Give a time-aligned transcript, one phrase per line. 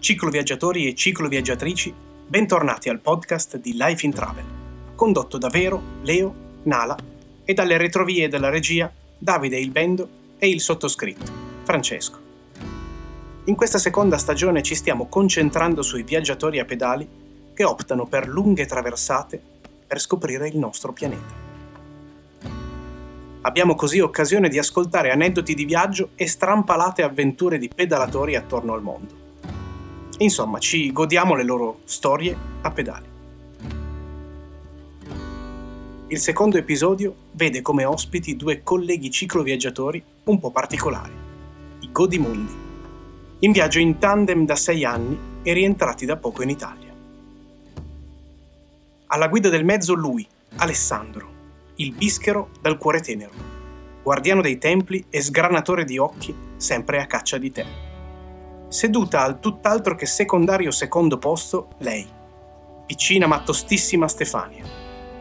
[0.00, 1.92] Cicloviaggiatori e cicloviaggiatrici,
[2.28, 4.44] bentornati al podcast di Life in Travel,
[4.94, 6.32] condotto da Vero, Leo,
[6.62, 6.96] Nala
[7.44, 10.08] e dalle retrovie della regia Davide Ilbendo
[10.38, 11.32] e il sottoscritto,
[11.64, 12.16] Francesco.
[13.46, 17.08] In questa seconda stagione ci stiamo concentrando sui viaggiatori a pedali
[17.52, 19.42] che optano per lunghe traversate
[19.84, 21.46] per scoprire il nostro pianeta.
[23.40, 28.82] Abbiamo così occasione di ascoltare aneddoti di viaggio e strampalate avventure di pedalatori attorno al
[28.82, 29.26] mondo.
[30.20, 33.06] Insomma, ci godiamo le loro storie a pedali.
[36.08, 41.12] Il secondo episodio vede come ospiti due colleghi cicloviaggiatori un po' particolari,
[41.80, 42.52] i Godimundi,
[43.40, 46.92] in viaggio in tandem da sei anni e rientrati da poco in Italia.
[49.06, 51.28] Alla guida del mezzo lui, Alessandro,
[51.76, 53.32] il bischero dal cuore tenero,
[54.02, 57.87] guardiano dei templi e sgranatore di occhi sempre a caccia di te.
[58.68, 62.06] Seduta al tutt'altro che secondario secondo posto, lei,
[62.84, 64.62] piccina ma tostissima Stefania,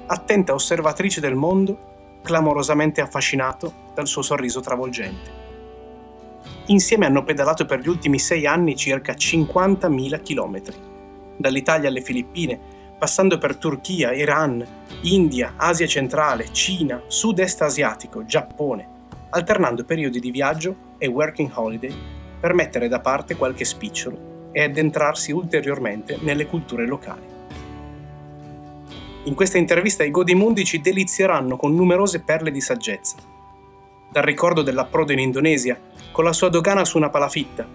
[0.06, 5.32] attenta osservatrice del mondo, clamorosamente affascinato dal suo sorriso travolgente.
[6.66, 10.76] Insieme hanno pedalato per gli ultimi sei anni circa 50.000 chilometri,
[11.38, 12.60] dall'Italia alle Filippine,
[13.00, 14.66] passando per Turchia, Iran,
[15.04, 18.90] India, Asia centrale, Cina, sud-est asiatico, Giappone,
[19.30, 22.16] alternando periodi di viaggio e working holiday
[22.48, 27.26] per mettere da parte qualche spicciolo e addentrarsi ulteriormente nelle culture locali.
[29.26, 33.18] In questa intervista i Godimundi ci delizieranno con numerose perle di saggezza.
[34.10, 35.78] Dal ricordo dell'approdo in Indonesia,
[36.14, 37.68] con la sua dogana su una palafitta,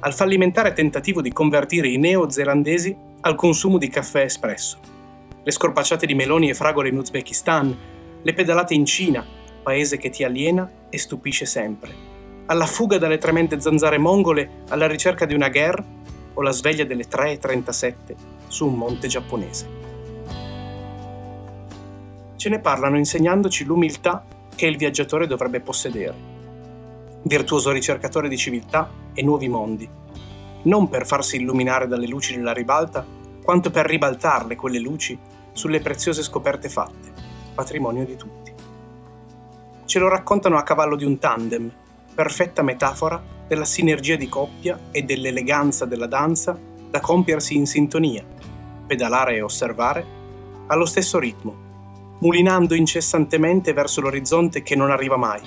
[0.00, 4.78] al fallimentare tentativo di convertire i neozelandesi al consumo di caffè espresso,
[5.42, 7.78] le scorpacciate di meloni e fragole in Uzbekistan,
[8.20, 9.24] le pedalate in Cina,
[9.62, 12.07] paese che ti aliena e stupisce sempre,
[12.50, 15.84] alla fuga dalle tremende zanzare mongole alla ricerca di una guerra
[16.34, 17.94] o la sveglia delle 3.37
[18.46, 19.76] su un monte giapponese.
[22.36, 24.24] Ce ne parlano insegnandoci l'umiltà
[24.54, 26.14] che il viaggiatore dovrebbe possedere.
[27.22, 29.88] Virtuoso ricercatore di civiltà e nuovi mondi,
[30.62, 33.04] non per farsi illuminare dalle luci della ribalta,
[33.42, 35.18] quanto per ribaltarle quelle luci
[35.52, 37.12] sulle preziose scoperte fatte,
[37.54, 38.52] patrimonio di tutti.
[39.84, 41.70] Ce lo raccontano a cavallo di un tandem,
[42.18, 46.58] perfetta metafora della sinergia di coppia e dell'eleganza della danza
[46.90, 48.24] da compiersi in sintonia,
[48.88, 50.04] pedalare e osservare,
[50.66, 55.40] allo stesso ritmo, mulinando incessantemente verso l'orizzonte che non arriva mai,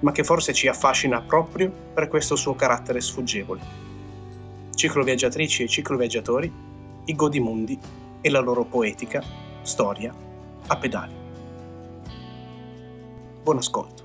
[0.00, 3.60] ma che forse ci affascina proprio per questo suo carattere sfuggevole.
[4.74, 6.52] Cicloviaggiatrici e cicloviaggiatori,
[7.06, 7.78] i godimundi
[8.20, 9.24] e la loro poetica
[9.62, 10.14] storia
[10.66, 11.14] a pedali.
[13.42, 14.01] Buon ascolto.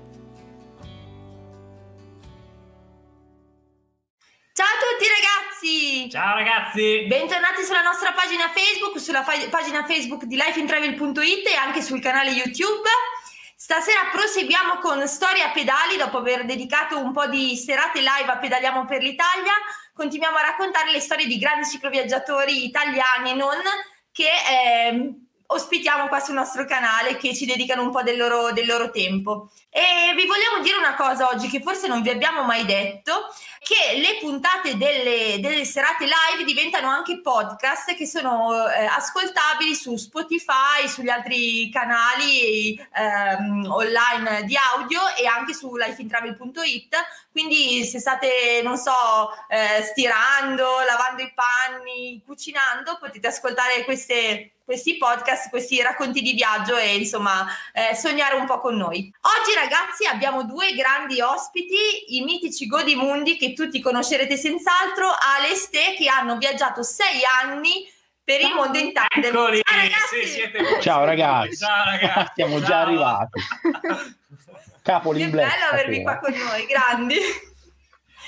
[6.08, 7.04] Ciao ragazzi!
[7.06, 12.30] Bentornati sulla nostra pagina Facebook, sulla fa- pagina Facebook di lifeintravel.it e anche sul canale
[12.30, 12.88] YouTube.
[13.54, 18.38] Stasera proseguiamo con Storia a pedali, dopo aver dedicato un po' di serate live a
[18.38, 19.52] Pedaliamo per l'Italia.
[19.92, 23.58] Continuiamo a raccontare le storie di grandi cicloviaggiatori italiani e non
[24.10, 25.12] che eh,
[25.50, 29.50] ospitiamo qua sul nostro canale che ci dedicano un po' del loro, del loro tempo.
[29.70, 33.28] E vi vogliamo dire una cosa oggi che forse non vi abbiamo mai detto,
[33.60, 39.96] che le puntate delle, delle serate live diventano anche podcast che sono eh, ascoltabili su
[39.96, 46.96] Spotify, sugli altri canali ehm, online di audio e anche su lifeintravel.it.
[47.32, 48.92] Quindi se state, non so,
[49.48, 56.76] eh, stirando, lavando i panni, cucinando, potete ascoltare queste questi podcast, questi racconti di viaggio
[56.76, 59.10] e insomma eh, sognare un po' con noi.
[59.22, 65.54] Oggi ragazzi abbiamo due grandi ospiti, i mitici Godimundi che tutti conoscerete senz'altro, Ale e
[65.54, 67.90] Ste che hanno viaggiato sei anni
[68.22, 69.34] per il mondo in tandem.
[69.34, 70.26] Eccoli, Ciao ragazzi.
[70.26, 71.56] Sì, Ciao ragazzi.
[71.56, 72.32] Ciao ragazzi.
[72.34, 72.68] Siamo Ciao.
[72.68, 73.40] già arrivati.
[74.82, 77.16] Capo Che bello avervi qua con noi, grandi.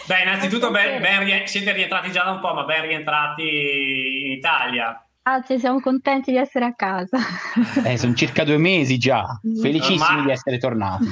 [0.07, 5.05] Beh, innanzitutto ben, ben, siete rientrati già da un po', ma ben rientrati in Italia.
[5.23, 7.19] Grazie, siamo contenti di essere a casa.
[7.85, 10.25] Eh, sono circa due mesi già, felicissimi Ormai...
[10.25, 11.07] di essere tornati.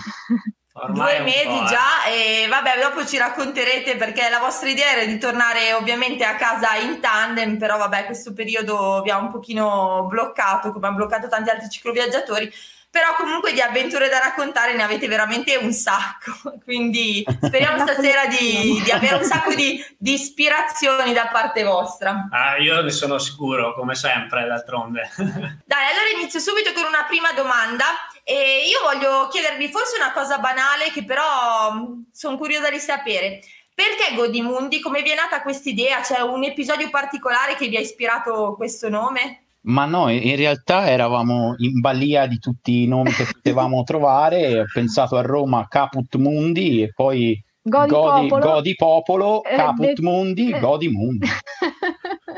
[0.72, 2.44] Ormai due mesi già eh.
[2.44, 6.76] e vabbè dopo ci racconterete perché la vostra idea era di tornare ovviamente a casa
[6.76, 11.50] in tandem però vabbè questo periodo vi ha un pochino bloccato come ha bloccato tanti
[11.50, 12.48] altri cicloviaggiatori
[12.90, 18.80] però comunque di avventure da raccontare ne avete veramente un sacco, quindi speriamo stasera di,
[18.82, 22.28] di avere un sacco di, di, ispirazioni da parte vostra.
[22.30, 25.10] Ah, io ne sono sicuro, come sempre, d'altronde.
[25.16, 27.84] Dai, allora inizio subito con una prima domanda
[28.24, 31.74] e io voglio chiedervi forse una cosa banale che però
[32.10, 33.40] sono curiosa di sapere.
[33.74, 34.80] Perché Godimundi?
[34.80, 36.00] Come vi è nata questa idea?
[36.00, 39.47] C'è un episodio particolare che vi ha ispirato questo nome?
[39.62, 44.60] Ma no, in realtà eravamo in balia di tutti i nomi che potevamo trovare.
[44.60, 48.52] Ho pensato a Roma Caput Mundi e poi Godi, Godi, Popolo.
[48.52, 50.58] Godi Popolo, Eh, Caput de- Mundi, eh.
[50.58, 51.26] Godi Mundi.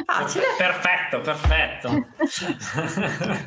[0.07, 0.45] Facile.
[0.59, 2.07] Perfetto, perfetto.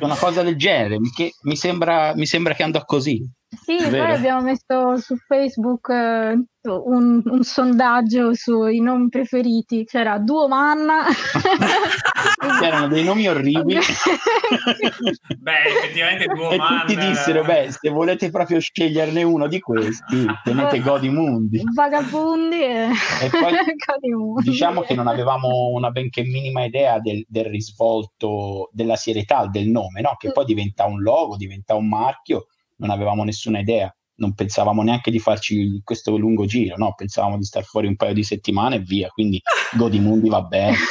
[0.04, 3.20] Una cosa del genere, mi- che mi sembra, mi sembra che andò così.
[3.62, 4.12] Sì, poi Vero.
[4.14, 9.84] abbiamo messo su Facebook eh, un, un sondaggio sui nomi preferiti.
[9.84, 11.04] C'era Duo Manna.
[12.62, 13.78] Erano dei nomi orribili.
[15.38, 20.26] Beh, effettivamente Duo e tutti dissero, eh, beh, se volete proprio sceglierne uno di questi,
[20.42, 21.62] tenete Godi Mundi.
[21.72, 22.88] Vagabundi e,
[23.22, 23.52] E poi
[23.86, 24.50] Godimundi.
[24.50, 30.00] diciamo che non avevamo una benché minima idea del, del risvolto, della serietà del nome,
[30.00, 30.14] no?
[30.18, 32.46] che poi diventa un logo, diventa un marchio,
[32.84, 36.94] non avevamo nessuna idea, non pensavamo neanche di farci questo lungo giro, no?
[36.94, 39.40] pensavamo di star fuori un paio di settimane e via, quindi
[39.76, 40.76] Godimundi va bene.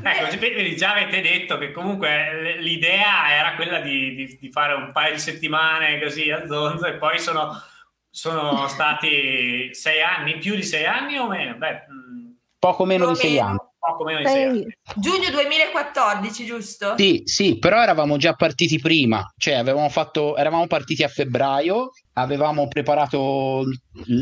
[0.00, 4.92] Ecco, già avete detto che comunque l- l'idea era quella di, di- di fare un
[4.92, 7.50] paio di settimane così a zonzo e poi sono,
[8.08, 11.56] sono stati sei anni, più di sei anni o meno?
[11.56, 13.46] Beh, mh, Poco meno o di sei meno.
[13.46, 13.58] anni.
[14.96, 16.94] Giugno 2014, giusto?
[16.96, 22.68] Sì, sì, però eravamo già partiti prima, cioè avevamo fatto, eravamo partiti a febbraio, avevamo
[22.68, 23.64] preparato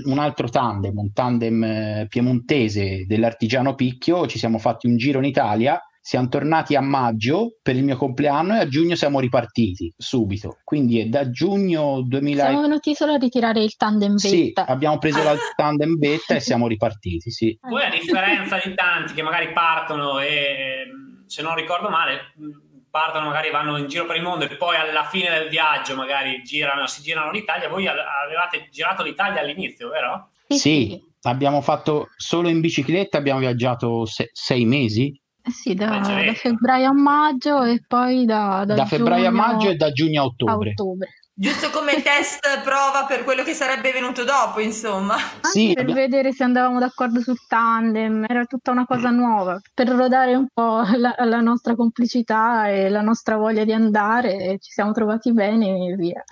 [0.04, 5.24] un altro tandem, un tandem eh, piemontese dell'Artigiano Picchio, ci siamo fatti un giro in
[5.24, 10.58] Italia, siamo tornati a maggio per il mio compleanno e a giugno siamo ripartiti subito,
[10.62, 12.44] quindi è da giugno 2000...
[12.44, 14.66] Siamo venuti solo a ritirare il tandem Sì, beta.
[14.66, 17.58] abbiamo preso la tandem beta e siamo ripartiti, sì.
[17.60, 22.50] Voi a differenza di tanti che magari partono e, ehm, se non ricordo male, mh,
[22.88, 26.40] partono magari vanno in giro per il mondo e poi alla fine del viaggio magari
[26.44, 30.30] girano, si girano l'Italia, voi avevate girato l'Italia all'inizio, vero?
[30.46, 35.12] Sì, abbiamo fatto solo in bicicletta, abbiamo viaggiato se- sei mesi,
[35.48, 39.68] sì, da, da febbraio a maggio e poi da, da da febbraio a giugno maggio
[39.70, 40.70] e da giugno a a ottobre.
[40.70, 41.08] ottobre.
[41.38, 45.14] Giusto come test prova per quello che sarebbe venuto dopo, insomma.
[45.16, 49.60] Anche Sì, per abbia- vedere se andavamo d'accordo sul tandem, era tutta una cosa nuova,
[49.74, 54.70] per rodare un po' la, la nostra complicità e la nostra voglia di andare, ci
[54.70, 56.24] siamo trovati bene e via.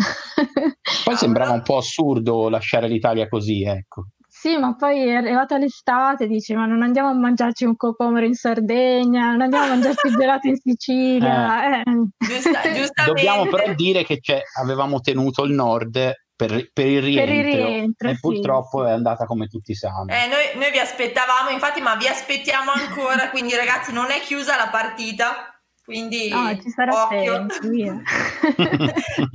[1.04, 4.06] Poi sembrava un po' assurdo lasciare l'Italia così, ecco.
[4.44, 8.34] Sì, ma poi è arrivata l'estate, dici, ma non andiamo a mangiarci un cocomero in
[8.34, 11.80] Sardegna, non andiamo a mangiarci il gelato in Sicilia.
[11.80, 11.82] eh.
[12.18, 13.04] Giusta- giustamente.
[13.06, 18.12] Dobbiamo però dire che c'è- avevamo tenuto il nord per, per il rientro, rientro, e
[18.12, 18.90] sì, purtroppo sì.
[18.90, 20.12] è andata come tutti sanno.
[20.12, 24.56] Eh, noi, noi vi aspettavamo, infatti, ma vi aspettiamo ancora, quindi ragazzi non è chiusa
[24.56, 25.53] la partita,
[25.84, 27.46] quindi No, ci sarà occhio.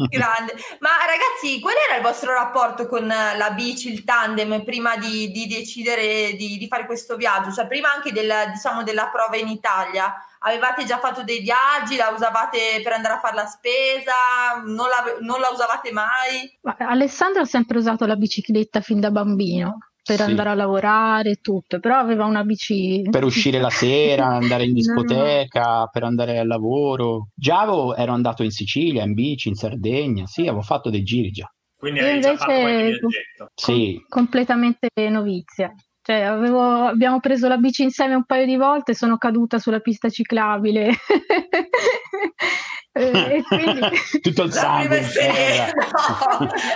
[0.09, 0.55] Grande.
[0.79, 5.45] Ma ragazzi, qual era il vostro rapporto con la bici, il tandem, prima di, di
[5.45, 7.51] decidere di, di fare questo viaggio?
[7.51, 12.09] Cioè, prima anche del, diciamo, della prova in Italia, avevate già fatto dei viaggi, la
[12.09, 16.57] usavate per andare a fare la spesa, non la, non la usavate mai?
[16.61, 20.29] Ma Alessandro ha sempre usato la bicicletta fin da bambino per Sì.
[20.31, 24.73] andare a lavorare e tutto, però aveva una bici Per uscire la sera, andare in
[24.73, 25.01] No, no.
[25.03, 27.27] discoteca, per andare al lavoro.
[27.35, 31.29] Già avevo- ero andato in Sicilia, in bici, in Sardegna, sì, avevo fatto dei giri
[31.29, 31.47] già.
[31.77, 33.49] Quindi Io avevi già invece- fatto qualche viaggetto.
[33.53, 35.71] Sì, completamente novizia.
[36.01, 40.09] Cioè, avevo- abbiamo preso la bici insieme un paio di volte, sono caduta sulla pista
[40.09, 40.89] ciclabile.
[42.91, 43.81] Eh, e quindi
[44.21, 45.01] tutto il sangue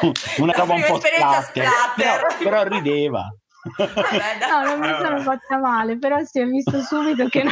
[0.02, 0.12] no.
[0.38, 1.96] Una roba un po' splatter, splatter.
[1.96, 3.34] Però, però rideva.
[3.78, 7.52] Vabbè, no, non mi sono fatta male, però si è visto subito che no-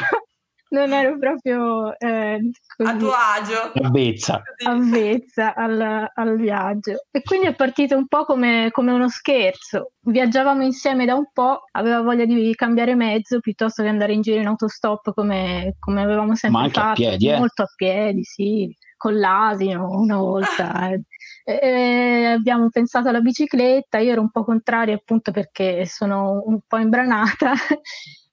[0.71, 2.39] non ero proprio eh, a
[2.75, 3.71] così tuo agio.
[3.81, 4.41] Avvezza.
[4.65, 7.05] avvezza al, al viaggio.
[7.11, 9.91] E quindi è partito un po' come, come uno scherzo.
[9.99, 14.39] Viaggiavamo insieme da un po', aveva voglia di cambiare mezzo piuttosto che andare in giro
[14.39, 17.01] in autostop come, come avevamo sempre Ma anche a fatto.
[17.01, 17.37] piedi, eh?
[17.37, 20.89] Molto a piedi, sì, con l'asino una volta.
[21.43, 22.25] eh.
[22.25, 27.51] Abbiamo pensato alla bicicletta, io ero un po' contraria appunto perché sono un po' imbranata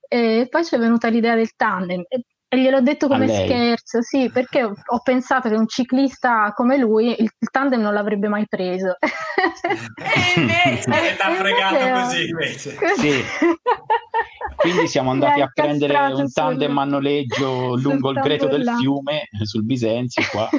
[0.09, 4.31] e poi ci è venuta l'idea del tandem e, e gliel'ho detto come scherzo, sì,
[4.33, 8.47] perché ho, ho pensato che un ciclista come lui il, il tandem non l'avrebbe mai
[8.49, 8.97] preso.
[8.99, 12.77] E invece- E t'ha E fregato così invece.
[12.97, 13.23] Sì.
[14.57, 19.21] Quindi siamo andati a prendere un tandem sul- a noleggio lungo il greto del fiume,
[19.41, 20.49] eh, sul Bisenzio qua.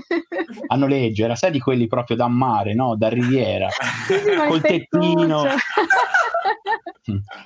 [0.67, 2.95] A noleggio, era sai di quelli proprio da mare, no?
[2.95, 3.67] Da riviera.
[4.07, 5.43] Sì, sì, Col tettino.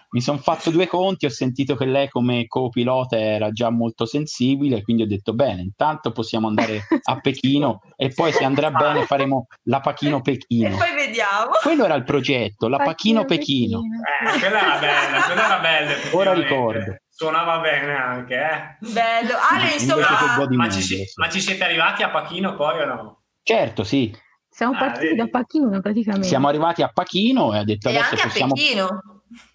[0.10, 4.81] Mi sono fatto due conti, ho sentito che lei come co-pilota era già molto sensibile,
[4.81, 9.48] quindi ho detto bene, intanto possiamo andare a Pechino e poi se andrà bene faremo
[9.63, 10.75] la Pachino-Pechino.
[10.75, 11.51] E poi vediamo.
[11.62, 13.79] Quello era il progetto, la Pachino-Pechino.
[13.79, 15.93] Eh, quella era bella, quella era bella.
[16.12, 16.98] Ora ricordo.
[17.10, 18.77] Suonava bene anche, eh.
[18.91, 19.33] Bello.
[19.51, 23.24] Ale, Invece insomma, Godimondo, Ma ci, ma ci siete arrivati a Pachino poi o no?
[23.43, 24.12] Certo, sì.
[24.53, 25.17] Siamo Ah, partiti vedi.
[25.17, 26.27] da Pachino praticamente.
[26.27, 28.53] Siamo arrivati a Pachino e ha detto e adesso anche a possiamo...
[28.53, 29.01] Pechino.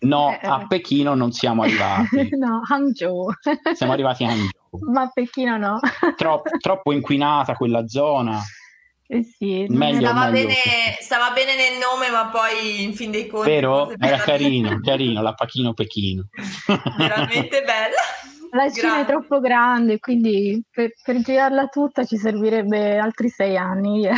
[0.00, 2.28] No, Eh, a Pechino non siamo arrivati.
[2.36, 3.30] no, Hangzhou.
[3.74, 4.90] Siamo arrivati a Hangzhou.
[4.92, 5.78] Ma a Pechino no.
[6.16, 8.40] Troppo, troppo inquinata quella zona.
[9.10, 10.48] Eh sì, Meglio, Stava meglio.
[10.48, 13.48] bene, stava bene nel nome, ma poi in fin dei conti...
[13.48, 13.90] Vero?
[13.98, 16.24] Era carino, carino, la Pachino Pechino.
[16.98, 17.96] Veramente bella.
[18.50, 19.02] La Cina Grande.
[19.02, 24.00] è troppo grande, quindi per, per girarla tutta ci servirebbe altri sei anni.
[24.00, 24.12] Mia,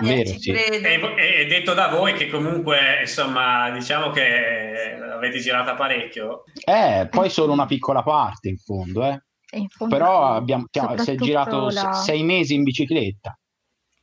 [0.00, 0.52] Vero, ci sì.
[0.52, 1.16] credo.
[1.16, 6.44] E, e detto da voi che comunque, insomma, diciamo che avete girata parecchio.
[6.64, 9.22] Eh, poi solo una piccola parte in fondo, eh.
[9.52, 10.66] E in fondo, Però abbiamo,
[10.96, 13.34] si è girato la- se- sei mesi in bicicletta.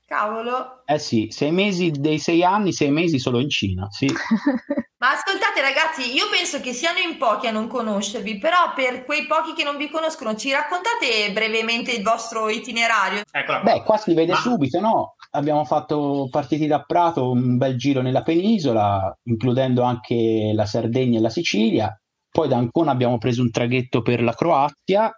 [0.08, 0.84] Cavolo.
[0.86, 4.08] Eh sì, sei mesi dei sei anni, sei mesi solo in Cina, sì.
[5.00, 9.28] Ma ascoltate ragazzi, io penso che siano in pochi a non conoscervi, però per quei
[9.28, 13.24] pochi che non vi conoscono, ci raccontate brevemente il vostro itinerario?
[13.30, 13.74] Eccola qua.
[13.74, 15.16] Beh, qua si vede Ma- subito, no?
[15.32, 21.22] Abbiamo fatto partiti da Prato un bel giro nella penisola, includendo anche la Sardegna e
[21.22, 21.94] la Sicilia.
[22.32, 25.12] Poi da Ancona abbiamo preso un traghetto per la Croazia,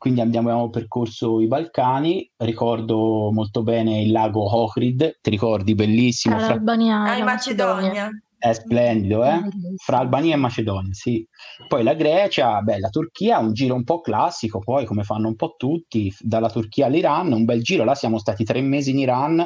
[0.00, 2.26] quindi abbiamo, abbiamo percorso i Balcani.
[2.38, 5.74] Ricordo molto bene il lago Ohrid, ti ricordi?
[5.74, 8.08] Bellissimo, fra- l'Albania Ah, e la Macedonia.
[8.38, 9.40] è splendido, eh?
[9.76, 11.22] Fra Albania e Macedonia, sì.
[11.68, 15.36] Poi la Grecia, beh, la Turchia, un giro un po' classico, poi come fanno un
[15.36, 19.44] po' tutti, dalla Turchia all'Iran, un bel giro, là siamo stati tre mesi in Iran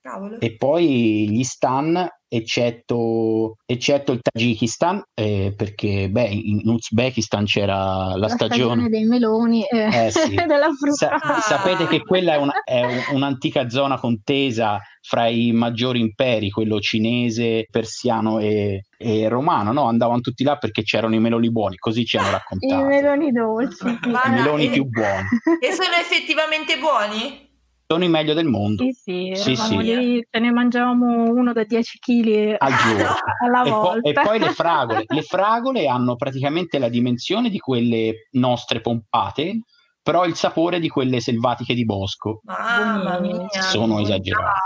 [0.00, 0.40] Cavolo.
[0.40, 8.16] e poi gli stan, eccetto, eccetto il Tagikistan, eh, perché beh, in Uzbekistan c'era la,
[8.16, 8.88] La stagione.
[8.88, 10.34] dei meloni e Eh sì.
[10.46, 11.18] della frutta.
[11.18, 16.50] Sa- sapete che quella è, una- è un- un'antica zona contesa fra i maggiori imperi,
[16.50, 19.84] quello cinese, persiano e, e romano, no?
[19.84, 22.84] Andavano tutti là perché c'erano i meloni buoni, così ci hanno I raccontato.
[22.84, 23.76] meloni dolci.
[23.76, 24.08] sì.
[24.08, 25.26] I meloni e- più buoni.
[25.60, 27.46] E sono effettivamente buoni?
[27.90, 31.98] Sono i meglio del mondo Sì, sì, Sì, lì, ce ne mangiavamo uno da 10
[31.98, 33.14] kg al giorno.
[33.42, 34.08] alla E, po- volta.
[34.10, 35.04] e poi le fragole.
[35.06, 39.60] Le fragole hanno praticamente la dimensione di quelle nostre pompate,
[40.02, 42.40] però il sapore di quelle selvatiche di bosco.
[42.44, 43.48] Mamma mia.
[43.48, 44.58] Sono esagerate.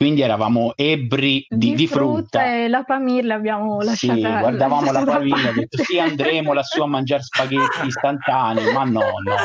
[0.00, 2.42] Quindi eravamo ebbri di, di frutta.
[2.46, 4.38] e la Pamir l'abbiamo Sì, lasciata.
[4.38, 5.52] guardavamo la ho parte.
[5.52, 9.36] detto sì, andremo lassù a mangiare spaghetti istantanei, ma no, no,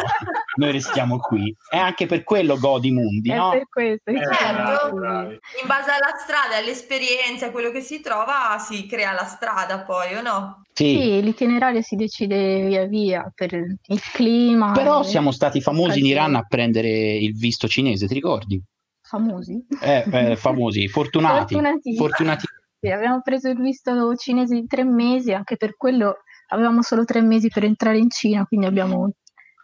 [0.55, 1.53] noi restiamo qui.
[1.69, 3.49] E anche per quello godi mondi, È no?
[3.49, 4.11] per questo.
[4.11, 4.95] Eh, Certo.
[4.95, 5.33] bravi.
[5.33, 10.15] In base alla strada, all'esperienza, a quello che si trova, si crea la strada poi,
[10.15, 10.61] o no?
[10.71, 14.71] Sì, Sì, l'itinerario si decide via via per il clima.
[14.71, 16.05] però e- siamo stati famosi in.
[16.05, 18.63] Iran a prendere il visto cinese, ti ricordi?
[19.05, 19.65] Famosi.
[19.81, 21.97] Eh, eh, famosi, fortunati, Fortunatissimi.
[21.97, 22.45] fortunati.
[22.79, 26.17] Sì, abbiamo preso il visto cinese di tre mesi, anche per quello
[26.49, 29.11] avevamo solo tre mesi per entrare in Cina, quindi abbiamo,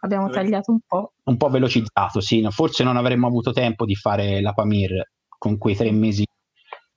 [0.00, 1.12] abbiamo tagliato un po'.
[1.24, 5.58] un po' velocizzato, sì, no, forse non avremmo avuto tempo di fare la Pamir con
[5.58, 6.24] quei tre mesi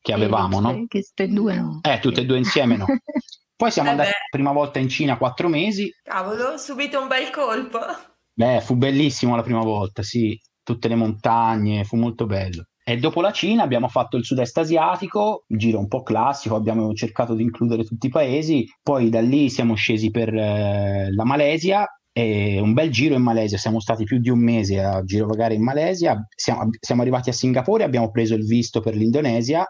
[0.02, 0.86] che avevamo, no?
[0.88, 1.80] Che tutte e due no.
[1.82, 2.86] Eh, tutte e due insieme no.
[3.58, 7.30] Poi siamo Eh andati la prima volta in Cina quattro mesi, Cavolo, subito un bel
[7.30, 7.80] colpo.
[8.34, 12.66] Beh, fu bellissimo la prima volta, sì, tutte le montagne, fu molto bello.
[12.84, 16.94] E dopo la Cina abbiamo fatto il sud-est asiatico, un giro un po' classico, abbiamo
[16.94, 21.88] cercato di includere tutti i paesi, poi da lì siamo scesi per eh, la Malesia,
[22.18, 25.64] e un bel giro in Malesia, siamo stati più di un mese a girovagare in
[25.64, 29.68] Malesia, siamo, siamo arrivati a Singapore, abbiamo preso il visto per l'Indonesia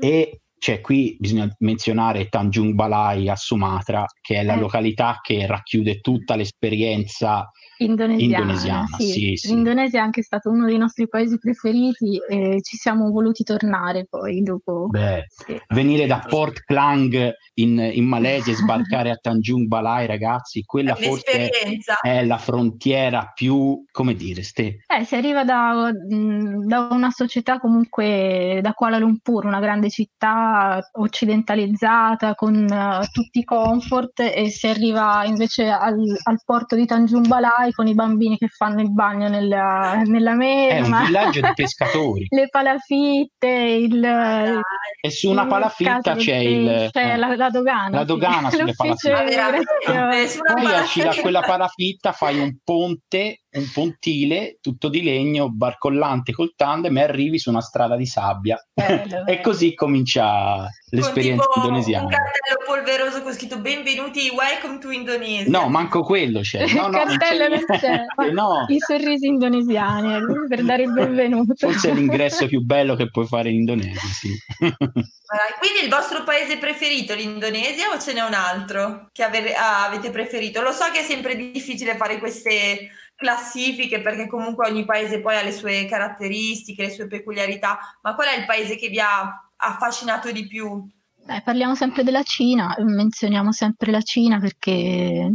[0.00, 4.60] e cioè, qui bisogna menzionare Tanjung Balai a Sumatra, che è la Eh.
[4.60, 7.50] località che racchiude tutta l'esperienza
[7.84, 9.48] Indonesiana, Indonesiana, sì, sì.
[9.48, 14.42] L'Indonesia è anche stato uno dei nostri paesi preferiti e ci siamo voluti tornare poi
[14.42, 14.86] dopo.
[14.88, 15.60] Beh, Sì.
[15.68, 21.36] venire da Port Klang in, in Malesia e sbarcare a Tanjung Balai, ragazzi, quella forse
[21.38, 22.00] L'esperienza.
[22.00, 28.60] è la frontiera più, come dire, ste, Eh, si arriva da, da una società comunque
[28.62, 35.24] da Kuala Lumpur, una grande città occidentalizzata con eh, tutti i comfort e si arriva
[35.24, 40.02] invece al, al porto di Tanjung Balai con i bambini che fanno il bagno nella,
[40.04, 44.62] nella è un villaggio di pescatori le palafitte, il,
[45.00, 47.90] e su una palafitta c'è il, pesce, eh, la, la dogana.
[47.90, 48.06] la sì.
[48.06, 49.90] dogana sulle L'ufficio palafitte.
[49.90, 56.32] Una poi esci da quella palafitta, fai un ponte, un pontile tutto di legno, barcollante
[56.32, 58.58] col tandem e arrivi su una strada di sabbia.
[58.72, 62.04] Bello, e così comincia l'esperienza con tipo indonesiana.
[62.04, 65.50] Un cartello polveroso con scritto benvenuti, welcome to Indonesia.
[65.50, 66.66] No, manco quello c'è.
[66.72, 68.04] No, no, cartello c'è.
[68.32, 71.54] no, I sorrisi indonesiani eh, per dare il benvenuto.
[71.56, 74.30] forse è l'ingresso più bello che puoi fare in Indonesia, sì.
[74.58, 80.10] Quindi il vostro paese preferito, l'Indonesia, o ce n'è un altro che ave- ah, avete
[80.10, 80.60] preferito?
[80.60, 85.42] Lo so che è sempre difficile fare queste classifiche perché comunque ogni paese poi ha
[85.42, 90.30] le sue caratteristiche, le sue peculiarità, ma qual è il paese che vi ha affascinato
[90.32, 90.86] di più?
[91.26, 95.34] Eh, parliamo sempre della Cina, menzioniamo sempre la Cina perché...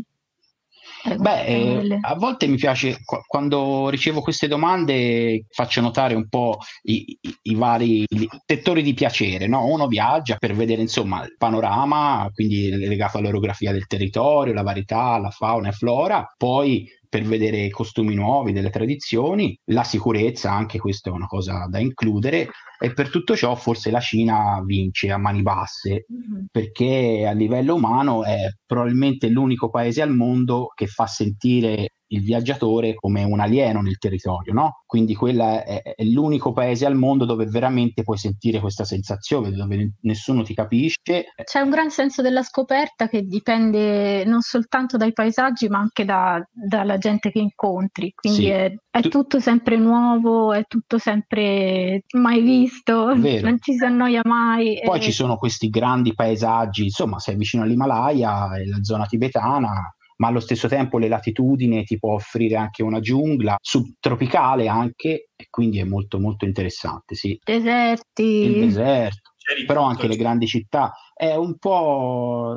[1.14, 6.28] è Beh, eh, a volte mi piace, qu- quando ricevo queste domande, faccio notare un
[6.28, 8.06] po' i, i- i vari
[8.46, 9.66] settori di piacere, no?
[9.66, 15.30] Uno viaggia per vedere, insomma, il panorama, quindi legato all'orografia del territorio, la varietà, la
[15.30, 21.14] fauna e flora, poi per vedere costumi nuovi, delle tradizioni, la sicurezza, anche questa è
[21.14, 22.50] una cosa da includere,
[22.80, 26.06] e per tutto ciò forse la Cina vince a mani basse,
[26.52, 32.96] perché a livello umano è probabilmente l'unico paese al mondo che fa sentire il viaggiatore
[32.96, 34.84] come un alieno nel territorio, no?
[34.86, 39.94] Quindi quella è, è l'unico paese al mondo dove veramente puoi sentire questa sensazione, dove
[40.02, 41.26] nessuno ti capisce.
[41.44, 46.42] C'è un gran senso della scoperta che dipende non soltanto dai paesaggi, ma anche da-
[46.52, 48.12] dalla gente che incontri.
[48.16, 48.48] Quindi Sì.
[48.48, 53.48] è, è Tu- tutto sempre nuovo, è tutto sempre mai visto, Vero.
[53.50, 54.80] non ci si annoia mai.
[54.84, 59.94] Poi e- ci sono questi grandi paesaggi, insomma, sei vicino all'Himalaya, è la zona tibetana,
[60.18, 65.48] ma allo stesso tempo le latitudini ti può offrire anche una giungla subtropicale anche, e
[65.50, 67.40] quindi è molto molto interessante, sì.
[67.44, 68.24] deserti.
[68.24, 69.32] Il deserto.
[69.38, 72.56] C'è però anche le grandi città è un po'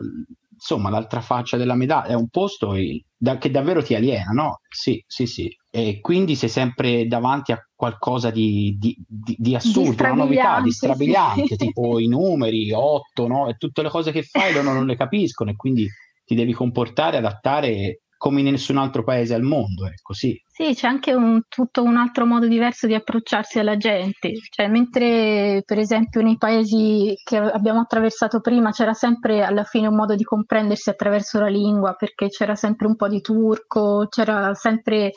[0.60, 2.74] insomma l'altra faccia della medaglia è un posto
[3.16, 4.60] da- che davvero ti aliena no?
[4.68, 10.02] sì sì sì e quindi sei sempre davanti a qualcosa di, di- di- di assurdo
[10.04, 11.56] una novità di strabiliante, strabiliante sì.
[11.56, 13.48] tipo i numeri 8 no?
[13.48, 15.88] e tutte le cose che fai loro non le capiscono e quindi
[16.30, 20.86] ti devi comportare adattare come in nessun altro paese al mondo ecco sì Sì, c'è
[20.86, 26.20] anche un, tutto un altro modo diverso di approcciarsi alla gente, cioè mentre per esempio
[26.20, 31.40] nei paesi che abbiamo attraversato prima c'era sempre alla fine un modo di comprendersi attraverso
[31.40, 35.12] la lingua, perché c'era sempre un po' di turco, c'era sempre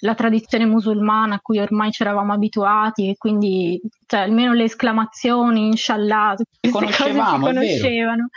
[0.00, 5.66] la tradizione musulmana a cui ormai ci eravamo abituati e quindi cioè, almeno le esclamazioni,
[5.66, 8.28] inshallah, tutte queste cose si è conoscevano.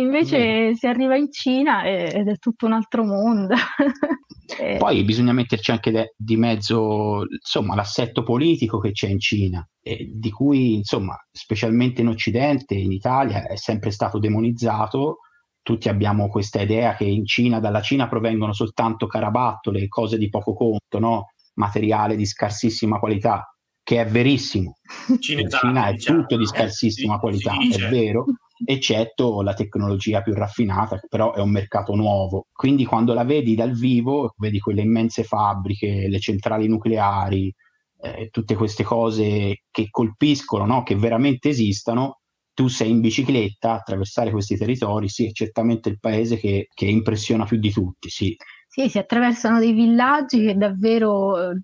[0.00, 3.54] Invece si arriva in Cina e- ed è tutto un altro mondo.
[4.58, 9.62] E- Poi bisogna metterci anche de- di mezzo, insomma, l'assetto politico che c'è in Cina,
[9.82, 15.18] e di cui, insomma, specialmente in Occidente, in Italia, è sempre stato demonizzato.
[15.60, 20.54] Tutti abbiamo questa idea che in Cina, dalla Cina provengono soltanto carabattole, cose di poco
[20.54, 21.26] conto, no?
[21.56, 24.78] Materiale di scarsissima qualità, che è verissimo.
[25.08, 26.20] In Cinesate, Cina è diciamo.
[26.20, 28.24] tutto di Eh, scarsissima si- qualità, è vero,
[28.64, 32.46] eccetto la tecnologia più raffinata, che però è un mercato nuovo.
[32.52, 37.52] Quindi quando la vedi dal vivo, vedi quelle immense fabbriche, le centrali nucleari,
[38.00, 40.82] eh, tutte queste cose che colpiscono, no?
[40.82, 42.20] che veramente esistano,
[42.54, 46.86] tu sei in bicicletta a attraversare questi territori, sì, è certamente il paese che, che
[46.86, 48.34] impressiona più di tutti, sì.
[48.66, 51.60] Sì, si attraversano dei villaggi che davvero eh,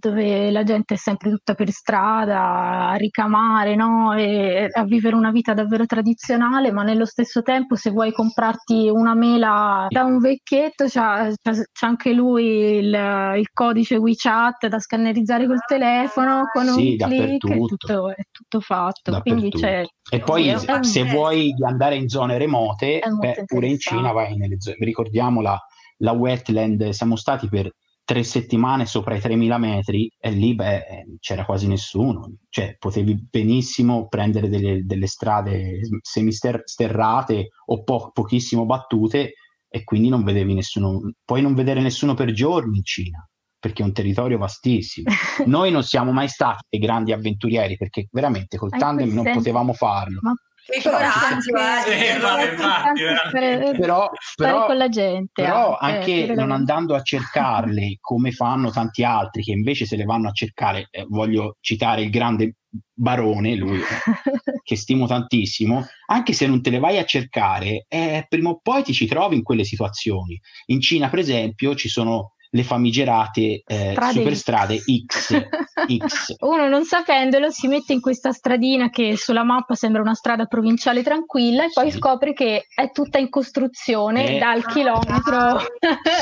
[0.00, 4.12] dove la gente è sempre tutta per strada a ricamare, no?
[4.14, 9.14] E a vivere una vita davvero tradizionale, ma nello stesso tempo se vuoi comprarti una
[9.14, 12.44] mela da un vecchietto, c'ha, c'ha- c'ha anche lui
[12.78, 18.22] il, il codice WeChat da scannerizzare col telefono con un Sì, click, è tutto, è
[18.30, 19.22] tutto fatto.
[19.22, 23.78] C'è E poi È un- se è- vuoi andare in zone remote, beh, pure in.
[23.78, 24.76] Cina vai nelle zone.
[24.80, 25.58] Ricordiamo la,
[25.98, 27.70] la wetland, siamo stati per
[28.06, 33.26] tre settimane sopra i 3000 metri e lì beh, eh, c'era quasi nessuno, cioè potevi
[33.28, 39.32] benissimo prendere delle, delle strade semisterrate o po- pochissimo battute
[39.68, 43.86] e quindi non vedevi nessuno, puoi non vedere nessuno per giorni in Cina perché è
[43.86, 45.10] un territorio vastissimo.
[45.46, 50.20] Noi non siamo mai stati dei grandi avventurieri perché veramente col tandem non potevamo farlo.
[50.22, 50.32] Ma
[50.68, 52.12] Che Però- coraggio, Sì, eh.
[52.14, 53.28] infatti, è importante veramente.
[53.28, 55.42] stare- Però, però- con la gente.
[55.42, 60.04] però anche, anche non andando a cercarle come fanno tanti altri che invece se le
[60.04, 62.56] vanno a cercare, eh, voglio citare il grande
[62.92, 63.84] barone, lui eh,
[64.64, 68.82] che stimo tantissimo, anche se non te le vai a cercare, eh, prima o poi
[68.82, 70.38] ti ci trovi in quelle situazioni.
[70.66, 75.46] In Cina, per esempio, ci sono le famigerate eh, Strade superstrade X.
[76.06, 76.34] X.
[76.38, 81.02] Uno non sapendolo si mette in questa stradina che sulla mappa sembra una strada provinciale
[81.02, 81.98] tranquilla e poi Sì.
[81.98, 84.38] scopre che è tutta in costruzione Eh.
[84.38, 85.60] dal chilometro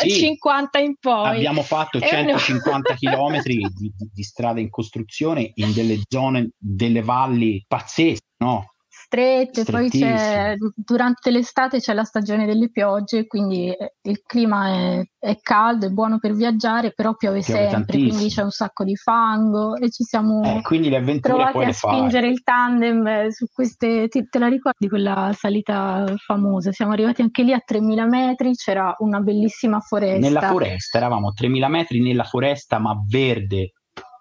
[0.03, 0.11] Sì.
[0.35, 1.37] 50 in poi.
[1.37, 6.51] Abbiamo fatto E uno- 150 km di, di- di strade in costruzione in delle zone,
[6.59, 8.74] delle valli pazzesche, no?
[9.15, 15.05] Strette, poi c'è, durante l'estate c'è la stagione delle piogge, quindi eh, il clima è,
[15.19, 18.09] è caldo, è buono per viaggiare, però piove, piove sempre, tantissimo.
[18.09, 23.07] quindi c'è un sacco di fango e ci siamo eh, trovati a spingere il tandem
[23.07, 26.73] eh, su queste, ti, te la ricordi quella salita famosa?
[26.73, 30.19] Siamo arrivati anche lì a 3000 metri, c'era una bellissima foresta.
[30.19, 33.73] Nella foresta, eravamo a 3000 metri nella foresta, ma verde,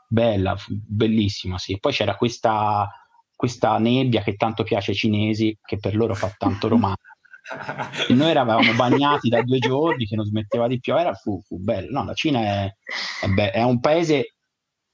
[0.07, 1.77] bella, bellissima, sì.
[1.79, 2.87] Poi c'era questa
[3.35, 6.95] questa nebbia che tanto piace ai cinesi, che per loro fa tanto romano.
[8.07, 11.89] e noi eravamo bagnati da due giorni che non smetteva di piovere, fu, fu bello.
[11.91, 12.73] No, la Cina è,
[13.21, 14.35] è, be- è, un paese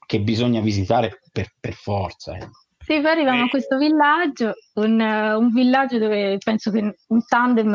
[0.04, 2.36] che bisogna visitare per, per forza.
[2.36, 2.48] Eh.
[2.90, 7.70] Sì, poi arriviamo a questo villaggio, un, un, villaggio dove penso che un tandem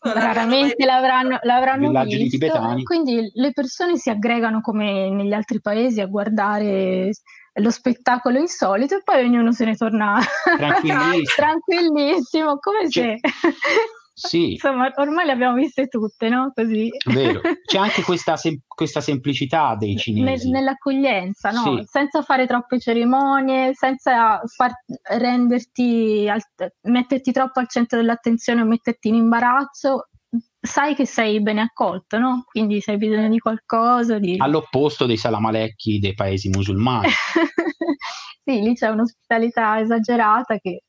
[0.00, 2.50] raramente l'avranno, l'avranno visto.
[2.82, 7.10] Quindi le persone si aggregano come negli altri paesi a guardare
[7.54, 10.18] lo spettacolo insolito e poi ognuno se ne torna
[10.56, 13.20] tranquillissimo, tranquillissimo come cioè, se
[14.28, 14.52] sì.
[14.52, 16.52] insomma ormai le abbiamo viste tutte no?
[16.54, 21.62] così vero c'è anche questa, sem- questa semplicità dei cinesi ne- nell'accoglienza no?
[21.62, 21.84] Sì.
[21.86, 24.72] senza fare troppe cerimonie senza far
[25.18, 30.09] renderti al- metterti troppo al centro dell'attenzione o metterti in imbarazzo
[30.60, 32.44] sai che sei bene accolto, no?
[32.44, 34.18] Quindi se hai bisogno di qualcosa.
[34.18, 34.36] Di...
[34.38, 37.08] All'opposto dei salamalecchi dei paesi musulmani.
[38.44, 40.82] sì, lì c'è un'ospitalità esagerata che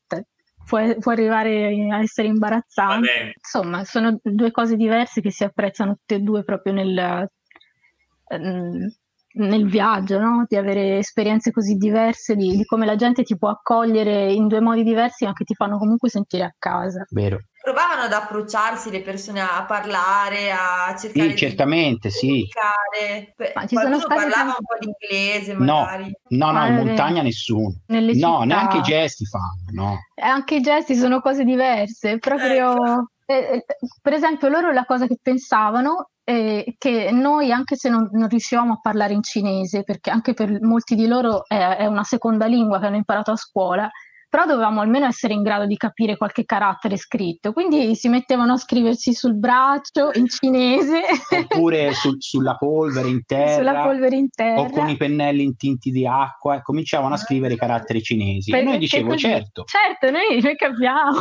[0.66, 3.34] può, può arrivare a essere imbarazzante.
[3.36, 7.28] Insomma, sono due cose diverse che si apprezzano tutte e due proprio nel,
[8.28, 8.92] ehm,
[9.34, 10.44] nel viaggio, no?
[10.46, 14.60] di avere esperienze così diverse, di, di, come la gente ti può accogliere in due
[14.60, 17.06] modi diversi, ma che ti fanno comunque sentire a casa.
[17.10, 17.38] Vero.
[17.62, 22.48] Provavano ad approcciarsi le persone a parlare, a cercare sì, certamente, di sì.
[23.54, 24.56] Ma ci sono parlava tanti...
[24.58, 26.12] un po' di inglese, magari.
[26.30, 27.72] No, no, no in montagna nessuno.
[27.86, 28.44] no, città.
[28.44, 29.98] neanche i gesti fanno, no.
[30.16, 33.10] Anche i gesti sono cose diverse, proprio...
[33.24, 33.64] Eh, eh,
[34.02, 38.74] per esempio, loro la cosa che pensavano eh, che noi, anche se non, non, riuscivamo
[38.74, 42.78] a parlare in cinese, perché anche per molti di loro è, è, una seconda lingua
[42.78, 43.90] che hanno imparato a scuola,
[44.32, 48.56] però dovevamo almeno essere in grado di capire qualche carattere scritto, quindi si mettevano a
[48.56, 51.02] scriversi sul braccio in cinese.
[51.38, 53.56] Oppure su, sulla polvere in terra.
[53.56, 54.62] Sulla polvere in terra.
[54.62, 58.52] O con i pennelli intinti di acqua e cominciavano a scrivere i caratteri cinesi.
[58.52, 59.64] Perché, e noi dicevo, così, certo.
[59.66, 61.20] Certo, noi, noi capiamo.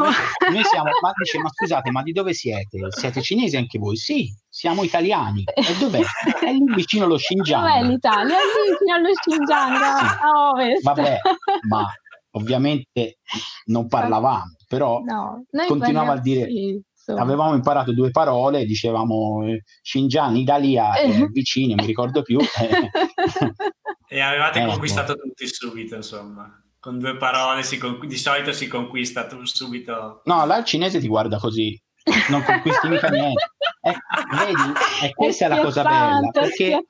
[0.50, 2.80] noi siamo, ma, dice, ma scusate, ma di dove siete?
[2.92, 3.98] Siete cinesi anche voi?
[3.98, 5.44] Sì, siamo italiani.
[5.54, 6.00] E dov'è?
[6.00, 7.68] È lì vicino allo Xinjiang.
[7.68, 8.36] Dov'è l'Italia?
[8.38, 10.84] È lì vicino allo Xinjiang, a ovest.
[10.84, 11.20] Vabbè,
[11.68, 11.86] ma
[12.32, 13.20] ovviamente
[13.66, 16.46] non parlavamo, però no, continuava a dire...
[16.46, 16.82] Sì,
[17.18, 22.40] avevamo imparato due parole, dicevamo eh, Xinjiang, Italia, eh, vicini, mi ricordo più.
[24.08, 26.48] e avevate eh, conquistato tutti subito, insomma.
[26.80, 28.00] Con due parole si con...
[28.08, 30.22] di solito si conquista subito.
[30.26, 31.80] No, là il cinese ti guarda così,
[32.30, 33.52] non conquisti mica niente.
[33.82, 33.96] Eh,
[34.36, 36.86] vedi, e questa è, è la cosa bella, perché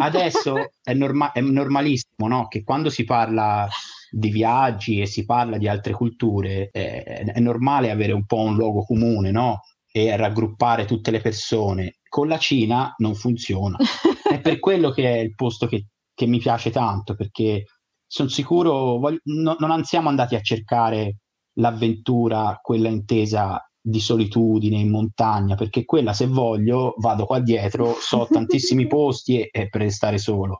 [0.00, 2.48] adesso è, norma- è normalissimo no?
[2.48, 3.68] che quando si parla
[4.16, 8.54] di viaggi e si parla di altre culture, eh, è normale avere un po' un
[8.54, 9.62] luogo comune, no?
[9.90, 11.96] E raggruppare tutte le persone.
[12.08, 13.76] Con la Cina non funziona.
[14.30, 17.64] è per quello che è il posto che, che mi piace tanto, perché
[18.06, 21.16] sono sicuro, voglio, no, non siamo andati a cercare
[21.54, 28.28] l'avventura, quella intesa di solitudine in montagna, perché quella se voglio vado qua dietro, so
[28.30, 30.58] tantissimi posti e, e per stare solo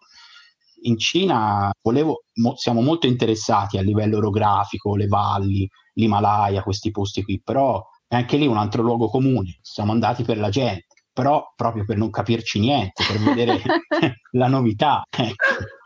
[0.86, 7.22] in Cina volevo, mo, siamo molto interessati a livello orografico, le valli, l'Himalaya, questi posti
[7.22, 11.52] qui, però è anche lì un altro luogo comune, siamo andati per la gente, però
[11.54, 13.60] proprio per non capirci niente, per vedere
[14.32, 15.02] la novità.
[15.10, 15.44] Ecco.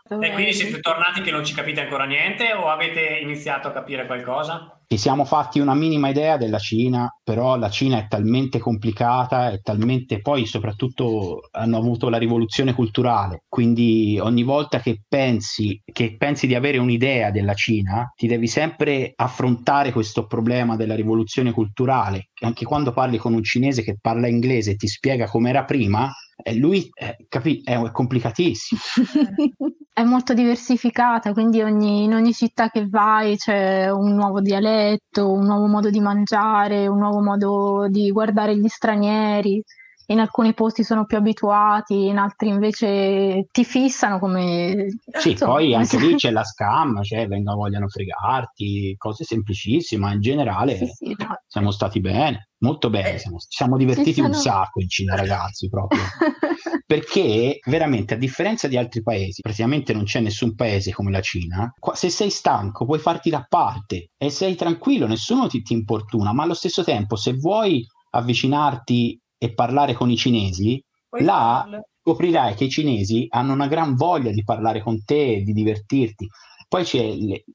[0.09, 4.07] E quindi siete tornati che non ci capite ancora niente o avete iniziato a capire
[4.07, 4.79] qualcosa?
[4.87, 9.59] Ci siamo fatti una minima idea della Cina, però la Cina è talmente complicata, è
[9.61, 16.47] talmente poi soprattutto hanno avuto la rivoluzione culturale, quindi ogni volta che pensi, che pensi
[16.47, 22.29] di avere un'idea della Cina, ti devi sempre affrontare questo problema della rivoluzione culturale.
[22.41, 26.55] Anche quando parli con un cinese che parla inglese e ti spiega com'era prima, e
[26.55, 28.79] lui eh, capì, è, è complicatissimo.
[29.93, 35.45] è molto diversificata, quindi ogni, in ogni città che vai c'è un nuovo dialetto, un
[35.45, 39.61] nuovo modo di mangiare, un nuovo modo di guardare gli stranieri
[40.09, 44.87] in alcuni posti sono più abituati, in altri invece ti fissano come...
[45.19, 50.13] Sì, insomma, poi anche lì c'è la scam, cioè venga vogliono fregarti, cose semplicissime, ma
[50.13, 51.41] in generale sì, sì, no.
[51.45, 54.27] siamo stati bene, molto bene, siamo, ci siamo divertiti sono...
[54.27, 56.01] un sacco in Cina ragazzi proprio.
[56.89, 61.71] perché veramente a differenza di altri paesi, praticamente non c'è nessun paese come la Cina,
[61.93, 66.41] se sei stanco puoi farti da parte e sei tranquillo, nessuno ti, ti importuna, ma
[66.41, 71.87] allo stesso tempo se vuoi avvicinarti e parlare con i cinesi, Puoi là farlo.
[72.03, 76.27] scoprirai che i cinesi hanno una gran voglia di parlare con te, di divertirti.
[76.67, 77.45] Poi c'è, le,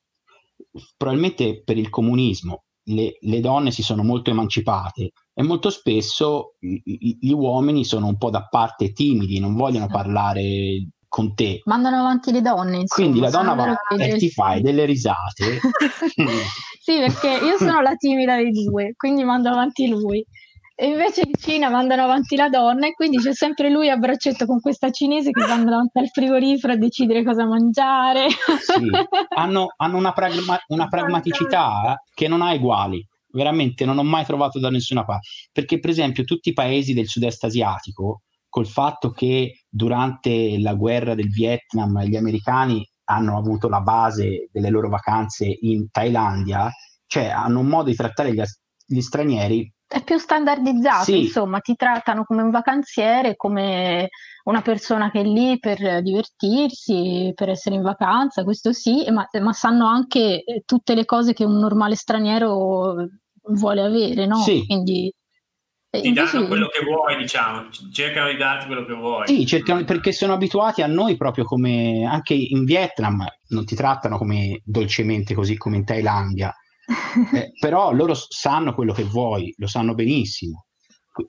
[0.96, 7.32] probabilmente per il comunismo, le, le, donne si sono molto emancipate e molto spesso gli
[7.32, 11.60] uomini sono un po' da parte timidi, non vogliono parlare con te.
[11.66, 12.78] Mandano avanti le donne.
[12.78, 15.60] Insomma, Quindi la donna va e ti fai delle risate.
[16.80, 20.26] sì, perché io sono la timida dei due, quindi mando avanti lui.
[20.76, 24.44] E invece in Cina mandano avanti la donna e quindi c'è sempre lui a braccetto
[24.44, 28.28] con questa cinese che vanno davanti al frigorifero a decidere cosa mangiare.
[28.28, 28.90] Sì.
[29.36, 34.58] Hanno, hanno una, pragma- una pragmaticità che non ha uguali veramente non ho mai trovato
[34.58, 35.28] da nessuna parte.
[35.52, 41.14] Perché, per esempio, tutti i paesi del sud-est asiatico, col fatto che durante la guerra
[41.14, 46.70] del Vietnam gli americani hanno avuto la base delle loro vacanze in Thailandia,
[47.06, 48.42] cioè hanno un modo di trattare gli,
[48.86, 51.20] gli stranieri è più standardizzato, sì.
[51.20, 54.08] insomma, ti trattano come un vacanziere, come
[54.44, 59.52] una persona che è lì per divertirsi, per essere in vacanza, questo sì, ma, ma
[59.52, 63.08] sanno anche eh, tutte le cose che un normale straniero
[63.52, 64.36] vuole avere, no?
[64.36, 64.64] Sì.
[64.66, 65.12] Quindi
[65.90, 69.26] eh, ti danno quello che vuoi, diciamo, cercano di darti quello che vuoi.
[69.28, 74.18] Sì, cercano, perché sono abituati a noi proprio come anche in Vietnam non ti trattano
[74.18, 76.52] come dolcemente così come in Thailandia
[77.34, 80.66] eh, però loro sanno quello che vuoi, lo sanno benissimo.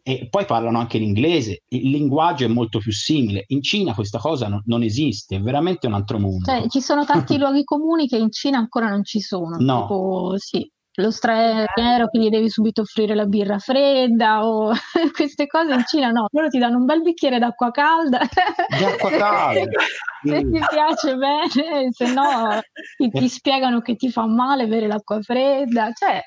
[0.02, 3.44] E poi parlano anche l'inglese, il linguaggio è molto più simile.
[3.50, 6.46] In Cina questa cosa no, non esiste, è veramente un altro mondo.
[6.46, 9.58] Cioè, ci sono tanti luoghi comuni che in Cina ancora non ci sono.
[9.60, 9.82] No.
[9.82, 14.72] Tipo, sì, lo straniero che gli devi subito offrire la birra fredda o
[15.14, 18.20] queste cose in Cina no, loro ti danno un bel bicchiere d'acqua calda.
[18.20, 19.82] Di acqua calda.
[20.24, 22.60] se ti piace bene, se no
[22.98, 26.22] ti, ti, spiegano che ti fa male bere l'acqua fredda, cioè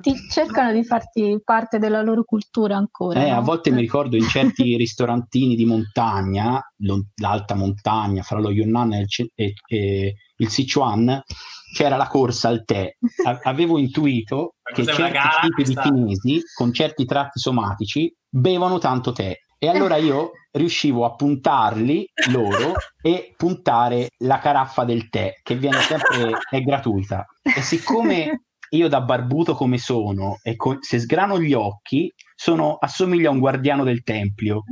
[0.00, 3.24] ti cercano di farti parte della loro cultura ancora.
[3.24, 3.36] Eh, no?
[3.36, 6.60] A volte mi ricordo in certi ristorantini di montagna,
[7.16, 11.22] l'alta montagna fra lo Yunnan e il, e, e il Sichuan,
[11.72, 12.90] c'era la corsa al tè.
[13.44, 19.34] Avevo intuito che certi tipi di cinesi con certi tratti somatici bevono tanto tè.
[19.60, 25.80] E allora io riuscivo a puntarli loro e puntare la caraffa del tè, che viene
[25.80, 27.26] sempre, è gratuita.
[27.42, 33.30] E siccome io da barbuto come sono, e co- se sgrano gli occhi, sono, assomiglio
[33.30, 34.62] a un guardiano del tempio.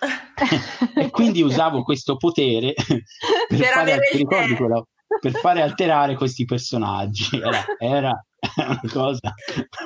[0.96, 3.02] e quindi usavo questo potere per,
[3.46, 4.88] per fare, ricordi quello,
[5.24, 7.40] per fare alterare questi personaggi.
[7.40, 8.24] Era, era
[8.56, 9.34] una cosa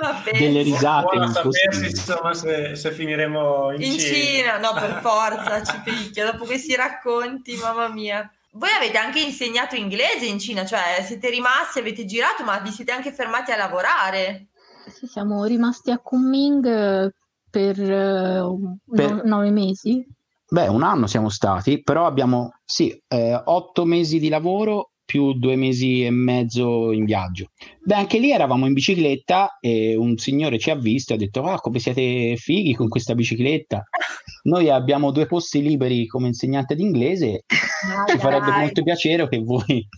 [0.01, 1.16] Vabbè, delle risate.
[1.16, 4.14] Buona sapersi insomma se, se, finiremo in, in Cina.
[4.14, 4.59] Cina.
[4.59, 6.33] No, per forza, ci picchia.
[6.33, 8.29] Dopo questi racconti, mamma mia.
[8.53, 12.90] Voi avete anche insegnato inglese in Cina, cioè siete rimasti, avete girato, ma vi siete
[12.90, 14.48] anche fermati a lavorare?
[14.92, 17.12] Sì, siamo rimasti a Kunming eh,
[17.48, 19.22] per, uh, per...
[19.24, 20.05] nove mesi.
[20.51, 25.56] Beh, un anno siamo stati, però abbiamo sì, eh, otto mesi di lavoro più due
[25.56, 27.46] mesi e mezzo in viaggio.
[27.82, 31.44] Beh, anche lì eravamo in bicicletta e un signore ci ha visto e ha detto:
[31.44, 33.84] Ah, come siete fighi con questa bicicletta.
[34.44, 37.44] Noi abbiamo due posti liberi come insegnante d'inglese.
[37.88, 39.88] No, ci farebbe molto piacere che voi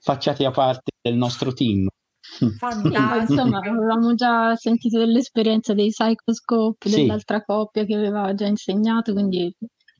[0.00, 1.86] facciate parte del nostro team.
[2.58, 3.32] Fantastico.
[3.32, 7.02] insomma, avevamo già sentito dell'esperienza dei Psychoscope, sì.
[7.02, 9.54] dell'altra coppia che aveva già insegnato, quindi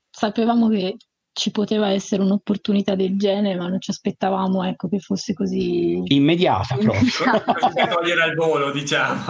[0.08, 0.96] sapevamo che
[1.34, 6.76] ci poteva essere un'opportunità del genere, ma non ci aspettavamo ecco, che fosse così immediata
[6.76, 7.10] proprio.
[7.92, 9.20] Togliere al volo, diciamo.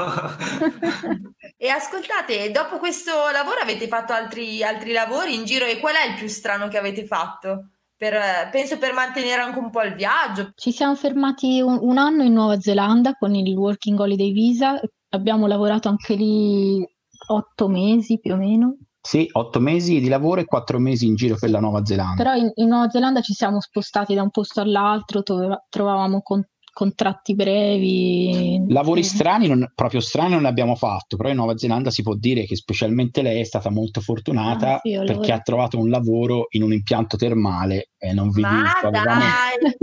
[1.56, 6.06] e ascoltate, dopo questo lavoro avete fatto altri, altri lavori in giro e qual è
[6.06, 7.70] il più strano che avete fatto?
[7.96, 10.52] Per, penso per mantenere anche un po' il viaggio.
[10.54, 15.46] Ci siamo fermati un, un anno in Nuova Zelanda con il Working Holiday Visa, abbiamo
[15.46, 16.86] lavorato anche lì
[17.28, 21.36] otto mesi più o meno sì, otto mesi di lavoro e quattro mesi in giro
[21.38, 22.14] per la Nuova Zelanda.
[22.14, 26.42] Però in, in Nuova Zelanda ci siamo spostati da un posto all'altro, trovavamo con,
[26.74, 28.62] contratti brevi.
[28.68, 32.14] Lavori strani, non, proprio strani non ne abbiamo fatto, però in Nuova Zelanda si può
[32.14, 36.48] dire che specialmente lei è stata molto fortunata ah, sì, perché ha trovato un lavoro
[36.50, 39.24] in un impianto termale e non vi dico, avevamo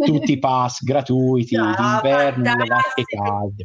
[0.05, 3.63] tutti i pass gratuiti, no, d'inverno, le vacche calde,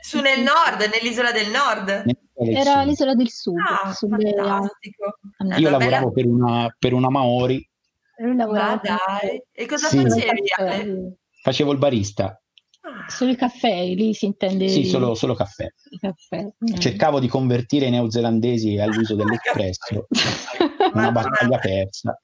[0.00, 2.04] Su nel nord, nell'isola del nord?
[2.42, 2.86] Era sud.
[2.86, 3.58] l'isola del sud.
[3.58, 5.18] Ah, fantastico.
[5.58, 7.68] Io lavoravo per una, per una Maori.
[8.20, 9.98] Ma dai, e cosa sì.
[9.98, 11.18] facevi?
[11.42, 12.40] Facevo il barista.
[13.08, 14.68] Solo i caffè, lì si intende...
[14.68, 15.66] Sì, solo, solo caffè.
[16.00, 16.48] caffè.
[16.78, 20.06] Cercavo di convertire i neozelandesi all'uso dell'espresso,
[20.94, 22.18] una battaglia persa.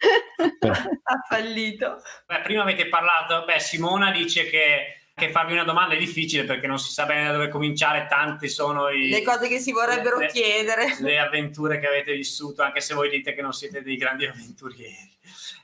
[0.58, 0.72] Però.
[0.72, 1.98] Ha fallito.
[2.26, 6.66] Beh, prima avete parlato, beh, Simona dice che che farvi una domanda è difficile perché
[6.66, 10.18] non si sa bene da dove cominciare, tante sono i, le cose che si vorrebbero
[10.18, 13.96] le, chiedere, le avventure che avete vissuto, anche se voi dite che non siete dei
[13.96, 15.16] grandi avventurieri.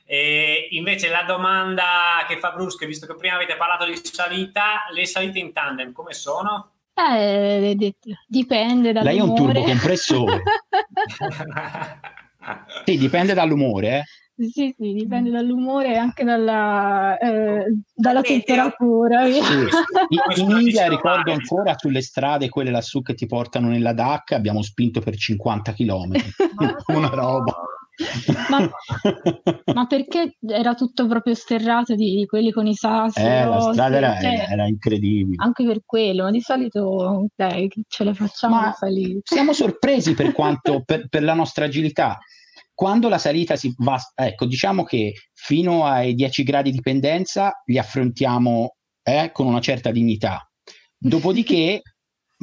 [0.05, 5.05] E invece la domanda che fa Brusche, visto che prima avete parlato di salita, le
[5.05, 6.71] salite in tandem come sono?
[6.95, 7.77] Eh,
[8.25, 9.03] dipende dall'umore.
[9.03, 10.41] Lei è un turbocompressore.
[12.85, 14.03] sì, dipende dall'umore, eh.
[14.35, 19.31] Sì, sì, dipende dall'umore e anche dalla, eh, dalla temperatura.
[19.31, 19.39] Sì.
[20.41, 25.01] In India ricordo ancora sulle strade, quelle lassù che ti portano nella DAC, abbiamo spinto
[25.01, 26.13] per 50 km.
[26.93, 27.53] Una roba.
[28.49, 28.67] Ma,
[29.71, 33.19] ma, perché era tutto proprio sterrato di, di quelli con i sassi?
[33.19, 35.43] Eh, la strada era, cioè, era, incredibile.
[35.43, 38.75] Anche per quello, ma di solito dai, ce le facciamo ma
[39.21, 42.17] Siamo sorpresi per quanto per, per la nostra agilità
[42.73, 47.77] quando la salita si va, ecco, diciamo che fino ai 10 gradi di pendenza li
[47.77, 50.49] affrontiamo eh, con una certa dignità.
[50.97, 51.81] Dopodiché,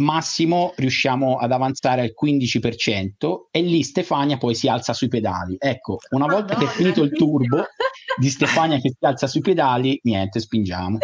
[0.01, 5.57] massimo riusciamo ad avanzare al 15% e lì Stefania poi si alza sui pedali.
[5.59, 7.67] Ecco, una volta Madonna, che è finito il turbo
[8.17, 10.99] di Stefania che si alza sui pedali, niente, spingiamo.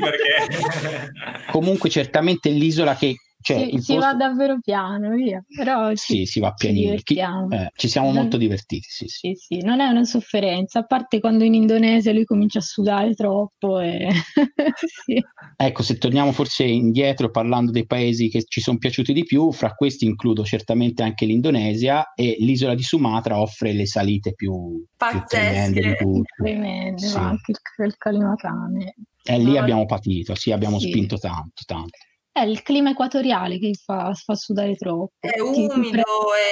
[0.00, 1.50] Perché...
[1.50, 5.44] Comunque, certamente l'isola che cioè, si, si va davvero piano, via.
[5.54, 6.96] Però sì, ci, si va pianino.
[6.96, 8.86] Ci, eh, ci siamo non, molto divertiti.
[8.88, 9.34] Sì, sì.
[9.34, 13.80] sì, non è una sofferenza, a parte quando in Indonesia lui comincia a sudare troppo.
[13.80, 14.08] E...
[15.04, 15.22] sì.
[15.58, 19.74] Ecco, se torniamo forse indietro parlando dei paesi che ci sono piaciuti di più, fra
[19.74, 25.80] questi includo certamente anche l'Indonesia e l'isola di Sumatra offre le salite più, più tremende
[25.82, 26.34] di tutte.
[26.42, 27.16] Tremende, sì.
[27.18, 28.94] anche il, il Kalimatane.
[29.22, 31.98] E lì abbiamo patito, sì, abbiamo spinto tanto, tanto.
[32.36, 35.12] È il clima equatoriale che fa, fa sudare troppo.
[35.20, 36.02] È umido,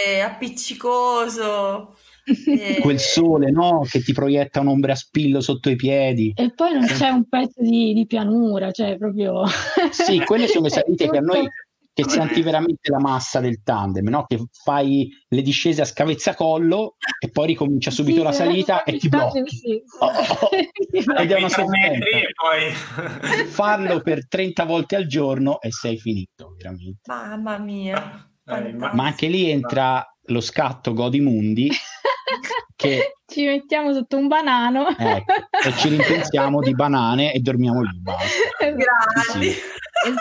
[0.06, 1.96] è appiccicoso.
[2.24, 2.78] E...
[2.80, 3.84] Quel sole, no?
[3.90, 6.32] Che ti proietta un'ombra a spillo sotto i piedi.
[6.36, 9.42] E poi non c'è un pezzo di, di pianura, cioè proprio...
[9.90, 11.48] sì, quelle sono le salite che a noi
[11.94, 14.24] che senti veramente la massa del tandem, no?
[14.26, 19.08] che fai le discese a scavezzacollo e poi ricomincia subito sì, la salita e ti
[19.08, 19.42] blocchi.
[19.46, 19.82] Sì.
[19.98, 20.48] Oh, oh.
[21.20, 22.06] Ed è una sofferenza.
[22.34, 23.44] Poi...
[23.46, 27.00] Farlo per 30 volte al giorno e sei finito, veramente.
[27.06, 28.26] Mamma mia.
[28.46, 28.92] Eh, ma...
[28.94, 31.70] ma anche lì entra lo scatto Godimundi
[32.74, 35.32] che ci mettiamo sotto un banano ecco,
[35.64, 38.02] e ci rimpensiamo di banane e dormiamo lì.
[38.58, 39.50] Grandi.
[39.50, 39.60] Sì,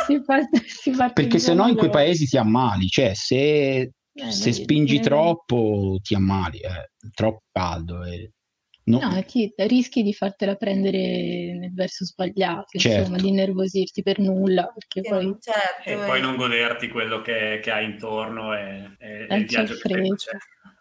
[0.05, 4.31] si fa, si fa Perché se no in quei paesi ti ammali, cioè se, eh,
[4.31, 8.03] se spingi eh, troppo ti ammali, è troppo caldo.
[8.03, 8.31] Eh.
[8.83, 10.97] No, no ti, rischi di fartela prendere
[11.57, 12.99] nel verso sbagliato, certo.
[12.99, 14.73] insomma, di nervosirti per nulla.
[14.73, 15.37] Perché poi...
[15.39, 20.15] Certo, e poi non goderti quello che, che hai intorno e, e il viaggio che
[20.15, 20.37] c'è.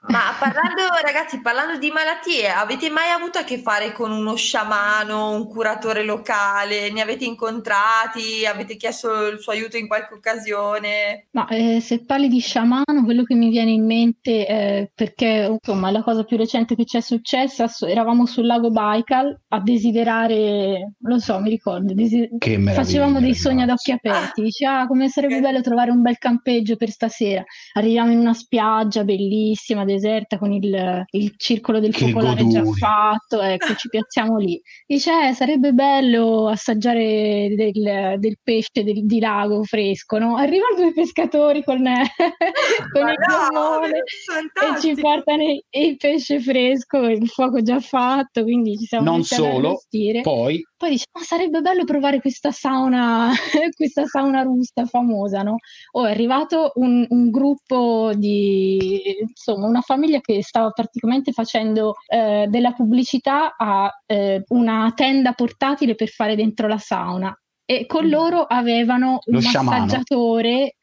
[0.09, 5.33] Ma parlando, ragazzi, parlando di malattie, avete mai avuto a che fare con uno sciamano,
[5.33, 6.91] un curatore locale?
[6.91, 8.47] Ne avete incontrati?
[8.47, 11.27] Avete chiesto il suo aiuto in qualche occasione?
[11.33, 15.91] Ma eh, se parli di sciamano, quello che mi viene in mente, eh, perché insomma
[15.91, 21.19] la cosa più recente che ci è successa, eravamo sul lago Baikal a desiderare, lo
[21.19, 22.29] so, mi ricordo, desi-
[22.73, 26.77] facevamo dei sogni ad occhi aperti, dici ah come sarebbe bello trovare un bel campeggio
[26.77, 32.47] per stasera, arriviamo in una spiaggia bellissima, deserta con il, il circolo del che focolare
[32.47, 34.61] già fatto, ecco, ci piazziamo lì.
[34.87, 40.37] Dice, eh, sarebbe bello assaggiare del, del pesce del, di lago fresco, no?
[40.37, 41.83] Arrivano due pescatori con,
[42.93, 48.77] con il gommone e ci portano il, il pesce fresco, il fuoco già fatto, quindi
[48.77, 49.83] ci siamo Non solo,
[50.23, 53.29] poi poi dice, ma sarebbe bello provare questa sauna,
[53.77, 55.57] questa sauna russa famosa, no?
[55.91, 62.47] Oh, è arrivato un, un, gruppo di, insomma, una famiglia che stava praticamente facendo eh,
[62.49, 68.11] della pubblicità a eh, una tenda portatile per fare dentro la sauna e con mm.
[68.11, 70.77] loro avevano un Lo massaggiatore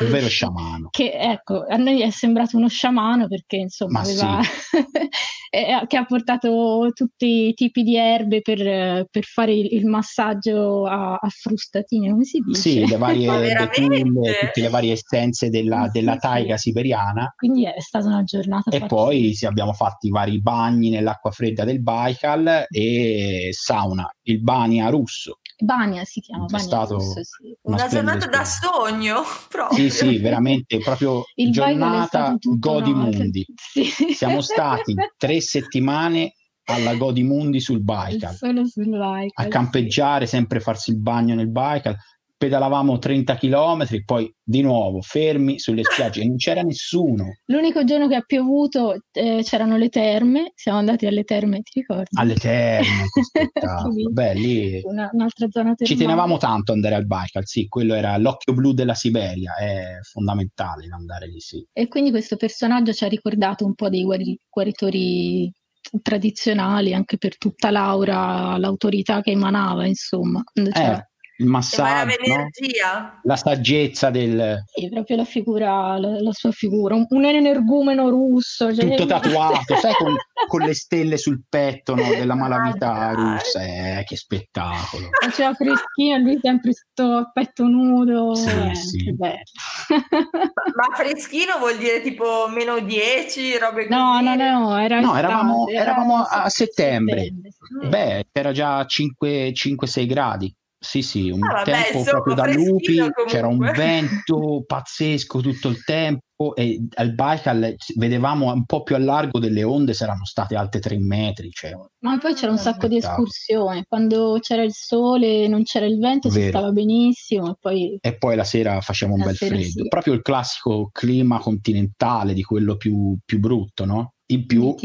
[0.00, 0.88] il vero sciamano.
[0.90, 4.78] Che ecco, a noi è sembrato uno sciamano perché insomma aveva, sì.
[5.50, 11.14] Che ha portato tutti i tipi di erbe per, per fare il, il massaggio a,
[11.14, 12.60] a, frustatine, come si dice?
[12.60, 13.26] Sì, le varie
[13.58, 17.32] betulle, tutte le varie essenze della, della taiga siberiana.
[17.34, 18.70] Quindi è stata una giornata.
[18.70, 24.40] E poi sì, abbiamo fatto i vari bagni nell'acqua fredda del Baikal e sauna, il
[24.40, 26.46] bania russo Bania si chiama.
[26.46, 27.56] Bania stato sì.
[27.62, 29.78] Una, una giornata da sogno, proprio.
[29.78, 33.46] Sì, sì, veramente, proprio Il giornata godimundi.
[33.70, 34.12] Sì.
[34.12, 36.34] Siamo stati tre settimane
[36.64, 38.34] alla Godimundi sul Baikal.
[38.34, 39.46] Solo sul Baikal.
[39.46, 41.96] A campeggiare, sempre farsi il bagno nel Baikal
[42.40, 47.34] pedalavamo 30 km, poi di nuovo fermi sulle spiagge non c'era nessuno.
[47.44, 52.18] L'unico giorno che ha piovuto eh, c'erano le terme, siamo andati alle terme, ti ricordi?
[52.18, 53.04] Alle terme,
[54.10, 55.84] Beh, lì Una, un'altra zona termale.
[55.84, 59.98] Ci tenevamo tanto ad andare al Baikal, sì, quello era l'occhio blu della Siberia, è
[60.00, 61.62] fondamentale andare lì, sì.
[61.74, 65.52] E quindi questo personaggio ci ha ricordato un po' dei guari- guaritori
[66.00, 70.42] tradizionali anche per tutta l'aura, l'autorità che emanava, insomma.
[70.54, 71.09] Eh,
[71.40, 73.20] il massaggio, no?
[73.22, 74.62] la saggezza del...
[74.66, 78.74] Sì, proprio la figura, la, la sua figura, un, un energumeno russo.
[78.74, 78.88] Cioè...
[78.90, 80.14] Tutto tatuato, sai, con,
[80.46, 85.08] con, le stelle sul petto no, della malavita ah, russa, eh, che spettacolo.
[85.18, 89.16] Faceva freschino, lui sempre sto a petto nudo, sì, eh, sì.
[89.18, 93.98] Ma freschino vuol dire tipo meno 10, robe così?
[93.98, 97.32] No, no, no, era no eravamo, eravamo a settembre.
[97.48, 97.88] settembre.
[97.88, 100.54] Beh, era già 5-6 gradi.
[100.82, 103.24] Sì, sì, un ah, vabbè, tempo proprio da lupi, comunque.
[103.26, 108.98] c'era un vento pazzesco tutto il tempo e al Baikal vedevamo un po' più a
[108.98, 111.50] largo delle onde saranno state alte tre metri.
[111.50, 115.98] Cioè, Ma poi c'era un sacco di escursioni, quando c'era il sole, non c'era il
[115.98, 116.44] vento, Vero.
[116.44, 117.50] si stava benissimo.
[117.50, 119.88] E poi, e poi la sera faceva un bel freddo, sì.
[119.88, 124.14] proprio il classico clima continentale di quello più, più brutto, no?
[124.30, 124.76] in più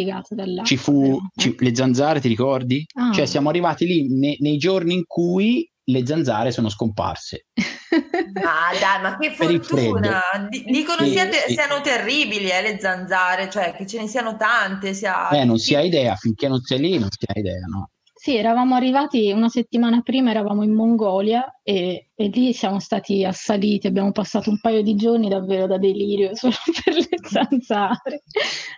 [0.64, 2.84] ci fu ci, le zanzare, ti ricordi?
[2.96, 3.12] Ah.
[3.14, 7.48] Cioè siamo arrivati lì ne, nei giorni in cui le zanzare sono scomparse.
[8.34, 10.22] Ma dai, ma che fortuna!
[10.66, 11.54] dicono sì, sia te- sì.
[11.54, 14.94] siano terribili eh, le zanzare, cioè che ce ne siano tante.
[14.94, 15.30] Sia...
[15.30, 17.90] Eh, non si ha idea, finché non sei lì non si ha idea, no?
[18.26, 23.86] Sì, eravamo arrivati una settimana prima, eravamo in Mongolia e, e, lì siamo stati assaliti,
[23.86, 28.24] abbiamo passato un paio di giorni davvero da delirio solo per le zanzare,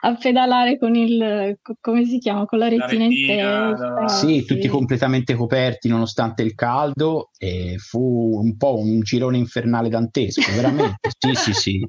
[0.01, 4.07] a pedalare con il, come si chiama, con la retina, la retina in testa.
[4.09, 9.87] Sì, sì, tutti completamente coperti nonostante il caldo e fu un po' un girone infernale
[9.87, 11.87] dantesco, veramente, sì sì sì.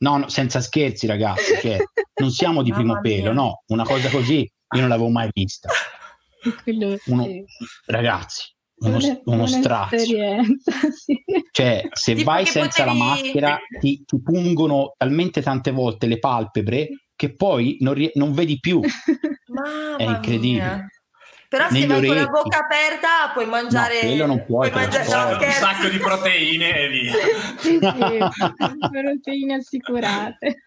[0.00, 1.78] No, no, senza scherzi ragazzi, cioè,
[2.20, 5.68] non siamo di primo pelo, no, una cosa così io non l'avevo mai vista.
[6.62, 7.44] Quello, uno, sì.
[7.86, 10.42] Ragazzi, uno, uno strazio.
[10.94, 11.22] Sì.
[11.50, 12.98] Cioè, se tipo vai senza potevi...
[12.98, 18.32] la maschera, ti, ti, pungono talmente tante volte le palpebre che poi non, rie- non
[18.32, 18.80] vedi più.
[19.48, 20.64] Mamma È incredibile.
[20.64, 20.88] Mia.
[21.48, 25.08] Però se vai con la bocca aperta puoi mangiare, no, quello non puoi, puoi mangiare
[25.08, 27.12] no, un sacco di proteine e via.
[27.58, 30.62] sì, sì, proteine assicurate.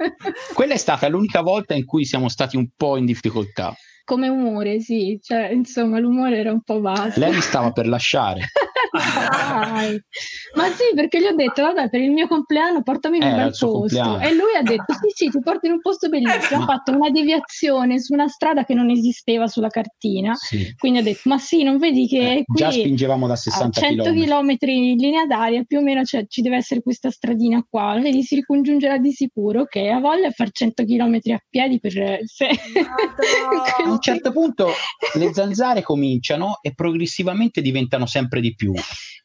[0.53, 3.75] Quella è stata l'unica volta in cui siamo stati un po' in difficoltà
[4.07, 7.19] come umore, sì, cioè, insomma, l'umore era un po' basso.
[7.19, 8.39] Lei mi stava per lasciare.
[10.55, 13.49] Ma sì, perché gli ho detto, vabbè, per il mio compleanno portami in un bel
[13.49, 13.67] posto.
[13.67, 14.21] Compleanno.
[14.21, 16.61] E lui ha detto, sì, sì, ti porto in un posto bellissimo.
[16.61, 20.33] Ha fatto una deviazione su una strada che non esisteva sulla cartina.
[20.35, 20.73] Sì.
[20.77, 23.83] Quindi ha detto, ma sì, non vedi che eh, qui già spingevamo da 60 a
[23.83, 27.99] 100 km in linea d'aria, più o meno cioè, ci deve essere questa stradina qua.
[28.01, 29.63] Vedi, si ricongiungerà di sicuro.
[29.63, 32.19] Ok, ha voglia di fare 100 km a piedi per...
[32.23, 32.45] Se...
[32.45, 34.71] a un certo punto
[35.15, 38.73] le zanzare cominciano e progressivamente diventano sempre di più.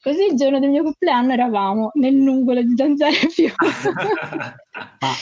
[0.01, 3.49] Così il giorno del mio compleanno eravamo nel nuvolo di zanzare più.
[4.99, 5.13] ma,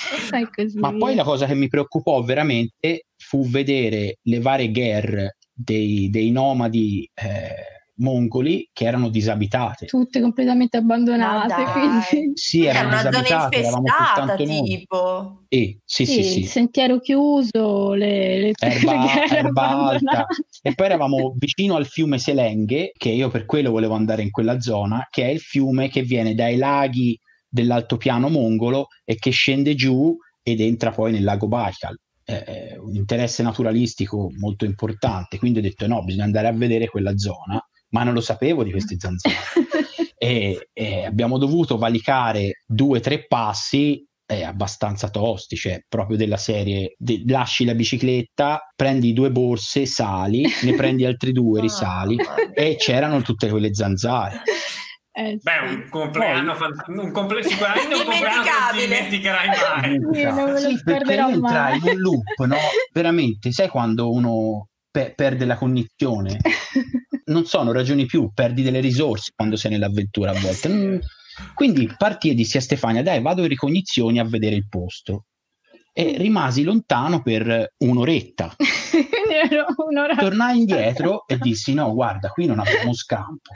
[0.90, 6.30] ma, poi la cosa che mi preoccupò veramente fu vedere le varie guerre dei, dei
[6.30, 9.86] nomadi eh, mongoli che erano disabitate.
[9.86, 11.64] Tutte completamente abbandonate.
[11.72, 12.32] Quindi...
[12.34, 15.44] Sì, erano Era una zona infestata, tipo.
[15.48, 16.38] Eh, sì, sì, sì, sì.
[16.40, 20.26] Il sentiero chiuso, le, le, erba, erba alta.
[20.62, 24.60] E poi eravamo vicino al fiume Selenghe, che io per quello volevo andare in quella
[24.60, 30.16] zona, che è il fiume che viene dai laghi dell'altopiano mongolo e che scende giù
[30.42, 31.96] ed entra poi nel lago Baikal
[32.78, 37.60] un interesse naturalistico molto importante, quindi ho detto no, bisogna andare a vedere quella zona
[37.90, 39.34] ma non lo sapevo di questi zanzari.
[40.16, 46.36] e, e, abbiamo dovuto valicare due o tre passi eh, abbastanza tosti, cioè proprio della
[46.36, 52.16] serie de- lasci la bicicletta, prendi due borse, sali, ne prendi altri due, risali
[52.54, 54.42] e c'erano tutte quelle zanzare.
[55.12, 60.00] Eh, Beh, un compleanno, Poi, un comple- sicuramente un compleanno non ti dimenticherai mai.
[60.12, 62.56] Sì, non me lo sì, perché entra in un loop, no?
[62.92, 66.38] Veramente, sai quando uno pe- perde la cognizione?
[67.26, 70.68] non sono ragioni più, perdi delle risorse quando sei nell'avventura a volte.
[70.68, 70.98] Mm.
[71.54, 75.26] Quindi partii e dissi a Stefania, dai, vado in ricognizioni a vedere il posto.
[75.92, 78.54] E rimasi lontano per un'oretta.
[80.18, 83.52] Tornai indietro e dissi: No, guarda, qui non abbiamo scampo.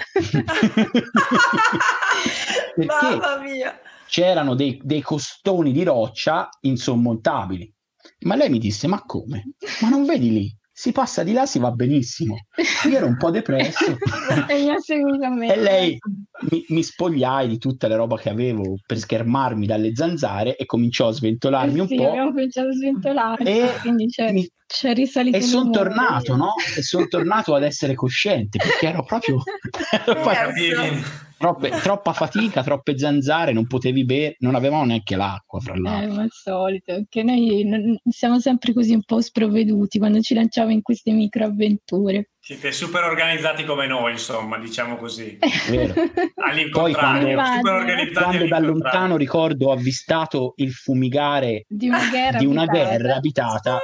[2.77, 3.79] Mamma mia!
[4.07, 7.73] C'erano dei, dei costoni di roccia insormontabili.
[8.21, 9.55] Ma lei mi disse: Ma come?
[9.81, 10.57] Ma non vedi lì?
[10.77, 12.35] Si passa di là, si va benissimo.
[12.91, 13.97] Io ero un po' depresso.
[14.49, 15.55] e mi ha seguito a me.
[15.55, 15.99] E lei
[16.51, 21.07] mi, mi, spogliai di tutta la roba che avevo per schermarmi dalle zanzare e cominciò
[21.07, 22.09] a sventolarmi eh un sì, po'.
[22.09, 23.45] abbiamo cominciato a sventolare.
[23.45, 25.37] E, quindi c'è, mi, c'è risalito.
[25.37, 26.51] E sono tornato, no?
[26.77, 29.41] E sono tornato ad essere cosciente perché ero proprio.
[31.37, 36.13] Troppe, troppa fatica, troppe zanzare, non potevi bere, non avevamo neanche l'acqua, fra l'altro.
[36.13, 40.35] Eh, ma al solito, che noi non, siamo sempre così un po' sprovveduti quando ci
[40.35, 42.31] lanciamo in queste microavventure.
[42.39, 45.39] Siete super organizzati come noi, insomma, diciamo così.
[45.69, 45.95] Vero.
[46.71, 52.39] Poi quando, super organizzati quando da lontano ricordo ho avvistato il fumigare di una guerra
[52.39, 52.85] di una abitata.
[52.85, 53.81] Guerra abitata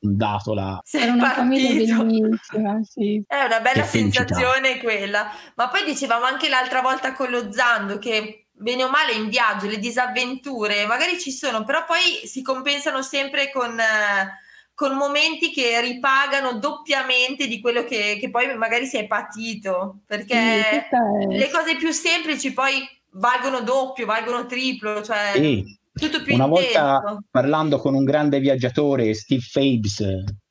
[0.00, 0.80] dato la...
[0.90, 3.22] Era una famiglia bellissima, sì.
[3.26, 5.30] È una bella sensazione quella.
[5.56, 9.66] Ma poi dicevamo anche l'altra volta con lo Zando che bene o male in viaggio
[9.66, 13.78] le disavventure magari ci sono, però poi si compensano sempre con...
[13.78, 14.48] Eh,
[14.80, 20.34] con momenti che ripagano doppiamente di quello che, che poi magari si è patito, perché
[20.34, 21.26] sì, è...
[21.28, 25.78] le cose più semplici poi valgono doppio, valgono triplo, cioè sì.
[26.00, 30.04] Tutto più Una volta parlando con un grande viaggiatore, Steve Fabes,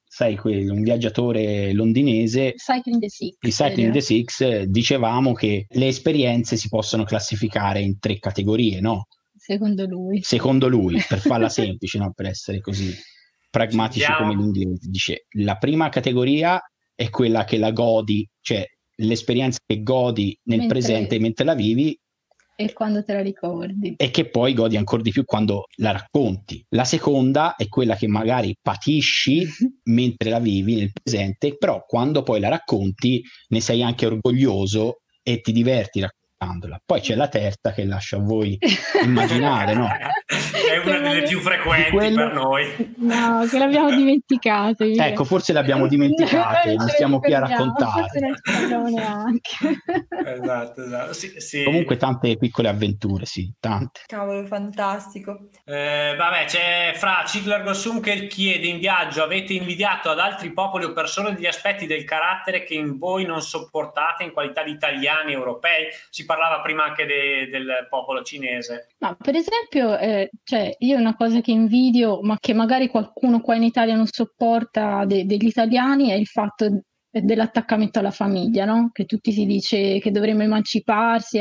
[0.05, 5.87] sai, quello, un viaggiatore londinese Cycling the Six, di Cycling the Six, dicevamo che le
[5.87, 9.07] esperienze si possono classificare in tre categorie, no?
[9.35, 10.21] Secondo lui.
[10.21, 12.11] Secondo lui, per farla semplice, no?
[12.13, 12.93] per essere così
[13.49, 14.87] pragmatici come l'inglese.
[14.89, 16.61] Dice la prima categoria
[16.93, 18.65] è quella che la godi, cioè
[18.97, 21.97] l'esperienza che godi nel mentre, presente mentre la vivi
[22.61, 23.93] e quando te la ricordi.
[23.95, 26.61] E che poi godi ancora di più quando la racconti.
[26.71, 29.47] La seconda è quella che magari patisci
[29.87, 35.39] mentre la vivi nel presente, però quando poi la racconti ne sei anche orgoglioso e
[35.39, 36.81] ti diverti raccontandola.
[36.85, 38.57] Poi c'è la terza che lascio a voi
[39.05, 39.87] immaginare, no?
[39.87, 42.15] È una delle più frequenti quello...
[42.15, 42.93] per noi.
[42.97, 44.83] No, che l'abbiamo dimenticato.
[44.85, 45.01] Io.
[45.01, 48.01] Ecco, forse l'abbiamo dimenticate, non stiamo qui a raccontare.
[48.01, 49.51] Forse non sappiamo neanche.
[50.25, 51.13] esatto, esatto.
[51.13, 51.63] Sì, sì.
[51.63, 54.01] Comunque tante piccole avventure, sì, tante.
[54.05, 55.49] Cavolo, fantastico.
[55.65, 60.85] Eh, vabbè, c'è Fra Ciclar Gossum che chiede in viaggio, avete invidiato ad altri popoli
[60.85, 65.33] o persone degli aspetti del carattere che in voi non sopportate in qualità di italiani
[65.33, 65.87] europei?
[66.09, 68.89] Si parlava prima anche de- del popolo cinese.
[68.99, 73.55] Ma per esempio, eh, cioè, io una cosa che invidio, ma che magari qualcuno qua
[73.55, 78.89] in Italia non sopporta de- degli italiani, è il fatto dell'attaccamento alla famiglia, no?
[78.91, 81.39] Che tutti si dice che dovremmo emanciparsi,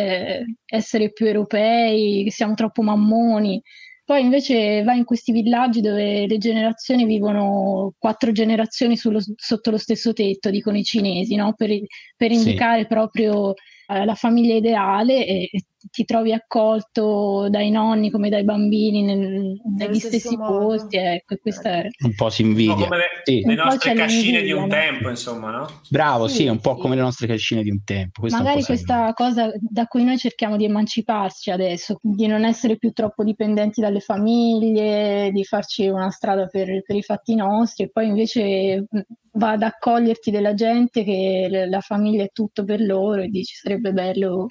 [0.64, 3.60] essere più europei, che siamo troppo mammoni.
[4.04, 9.76] Poi invece vai in questi villaggi dove le generazioni vivono quattro generazioni sullo, sotto lo
[9.76, 11.52] stesso tetto, dicono i cinesi, no?
[11.54, 11.70] per,
[12.16, 12.86] per indicare sì.
[12.86, 13.52] proprio
[13.86, 19.60] eh, la famiglia ideale e, e, ti trovi accolto dai nonni come dai bambini nel,
[19.76, 20.58] negli stessi modo.
[20.58, 20.96] posti.
[20.96, 21.88] Ecco, questa è...
[22.04, 22.74] Un po' si invidia.
[22.74, 23.42] come le, sì.
[23.44, 24.68] le nostre cascine di un no?
[24.68, 25.66] tempo, insomma, no?
[25.88, 26.80] Bravo, sì, sì un po' sì.
[26.80, 28.20] come le nostre cascine di un tempo.
[28.20, 32.76] Questa Magari un questa cosa da cui noi cerchiamo di emanciparci adesso, di non essere
[32.76, 37.90] più troppo dipendenti dalle famiglie, di farci una strada per, per i fatti nostri e
[37.90, 38.86] poi invece
[39.32, 43.92] va ad accoglierti della gente che la famiglia è tutto per loro e dici sarebbe
[43.92, 44.46] bello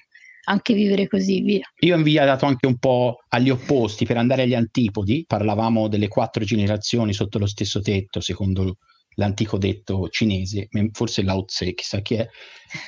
[0.50, 1.66] anche vivere così via.
[1.80, 6.44] Io ho invidiato anche un po' agli opposti per andare agli antipodi, parlavamo delle quattro
[6.44, 8.78] generazioni sotto lo stesso tetto, secondo
[9.16, 12.28] l'antico detto cinese, forse Lao Tse, chissà chi è,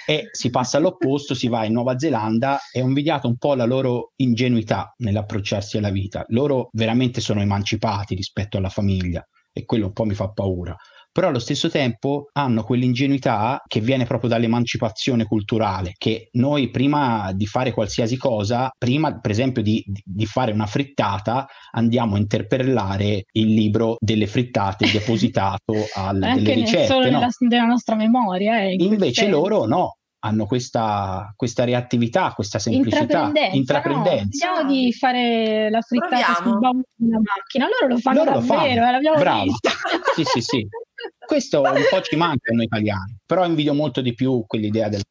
[0.06, 3.66] e si passa all'opposto, si va in Nuova Zelanda e ho invidiato un po' la
[3.66, 6.24] loro ingenuità nell'approcciarsi alla vita.
[6.28, 10.76] Loro veramente sono emancipati rispetto alla famiglia e quello un po' mi fa paura
[11.20, 17.46] però allo stesso tempo hanno quell'ingenuità che viene proprio dall'emancipazione culturale, che noi prima di
[17.46, 23.54] fare qualsiasi cosa, prima per esempio di, di fare una frittata, andiamo a interpellare il
[23.54, 26.86] libro delle frittate depositato alle Anche delle ricette.
[26.86, 27.12] Solo no?
[27.12, 28.62] nella, della nostra memoria.
[28.62, 34.52] Eh, in Invece loro no, hanno questa, questa, reattività, questa semplicità, intraprendenza.
[34.52, 36.50] No, vediamo di fare la frittata Proviamo.
[36.50, 37.68] sul baule una macchina.
[37.68, 38.88] Loro lo fanno Loro lo davvero, fanno.
[38.88, 39.44] eh, l'abbiamo Bravo.
[39.44, 39.70] visto.
[40.16, 40.68] sì, sì, sì.
[41.30, 45.02] Questo un po' ci manca a noi italiani, però invidio molto di più quell'idea del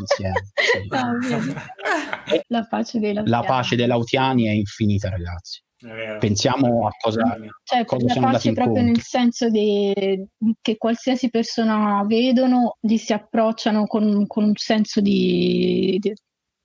[0.00, 0.50] insieme.
[2.48, 3.46] La pace dei La lautiani.
[3.46, 5.62] pace dei lautiani è infinita, ragazzi.
[5.78, 6.18] È vero.
[6.18, 8.92] Pensiamo a cosa, Cioè, cosa la siamo andati pace proprio incontro.
[8.92, 10.26] nel senso di,
[10.60, 16.12] che qualsiasi persona vedono gli si approcciano con, con un senso di, di,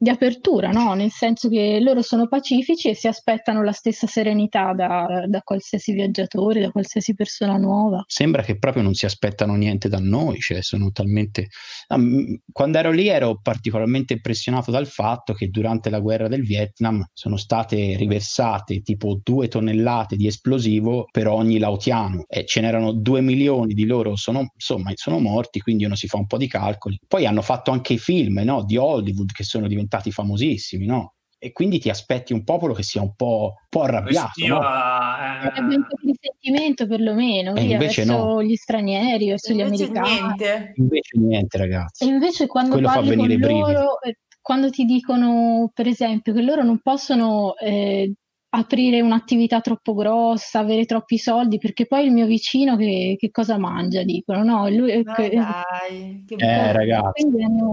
[0.05, 0.93] di apertura, no?
[0.93, 5.93] nel senso che loro sono pacifici e si aspettano la stessa serenità da, da, qualsiasi
[5.93, 8.03] viaggiatore, da qualsiasi persona nuova.
[8.05, 11.47] Sembra che proprio non si aspettano niente da noi, cioè sono talmente...
[11.87, 17.35] Quando ero lì ero particolarmente impressionato dal fatto che durante la guerra del Vietnam sono
[17.35, 23.73] state riversate tipo due tonnellate di esplosivo per ogni laotiano e ce n'erano due milioni
[23.73, 26.99] di loro, sono, insomma, sono morti, quindi uno si fa un po' di calcoli.
[27.07, 28.63] Poi hanno fatto anche i film no?
[28.63, 31.15] di Hollywood che sono diventati famosissimi, no?
[31.37, 34.47] E quindi ti aspetti un popolo che sia un po', un po arrabbiato.
[34.47, 34.61] No?
[34.61, 35.59] Eh...
[35.59, 38.43] un po' di sentimento perlomeno e invece verso no.
[38.43, 40.21] gli stranieri, verso invece gli americani.
[40.21, 40.73] Niente.
[40.75, 42.03] Invece niente, ragazzi.
[42.03, 46.63] E invece quando Quello parli con loro, eh, quando ti dicono, per esempio, che loro
[46.63, 48.11] non possono eh,
[48.57, 53.57] aprire un'attività troppo grossa, avere troppi soldi, perché poi il mio vicino che, che cosa
[53.57, 54.69] mangia, dicono, no?
[54.69, 57.25] Lui, no che, dai, che eh, ragazzi,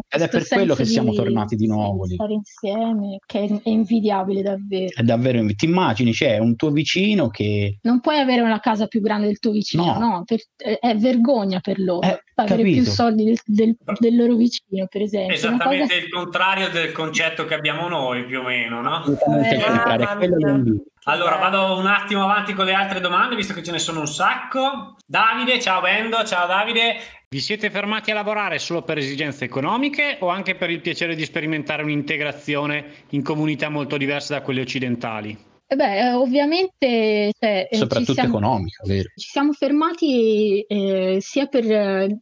[0.08, 2.14] ed è per quello che siamo tornati di nuovo lì.
[2.14, 4.90] Stare insieme, che è, è, invidiabile davvero.
[4.94, 5.50] È davvero invidiabile.
[5.52, 7.78] Ti immagini, c'è un tuo vicino che...
[7.82, 9.98] Non puoi avere una casa più grande del tuo vicino, no?
[9.98, 10.22] no?
[10.24, 12.06] Per, è vergogna per loro.
[12.06, 15.34] Eh, avere più soldi del, del, del, loro vicino, per esempio.
[15.34, 16.04] Esattamente cosa...
[16.04, 19.04] il contrario del concetto che abbiamo noi, più o meno, no?
[19.04, 20.50] Esattamente il contrario, è quello che
[21.04, 24.06] allora, vado un attimo avanti con le altre domande, visto che ce ne sono un
[24.06, 24.96] sacco.
[25.04, 26.96] Davide, ciao Bendo, ciao Davide.
[27.28, 31.24] Vi siete fermati a lavorare solo per esigenze economiche o anche per il piacere di
[31.24, 35.51] sperimentare un'integrazione in comunità molto diverse da quelle occidentali?
[35.72, 37.32] Eh beh, eh, ovviamente...
[37.38, 39.08] Cioè, eh, Soprattutto siamo, economica, vero?
[39.16, 41.64] Ci siamo fermati eh, sia per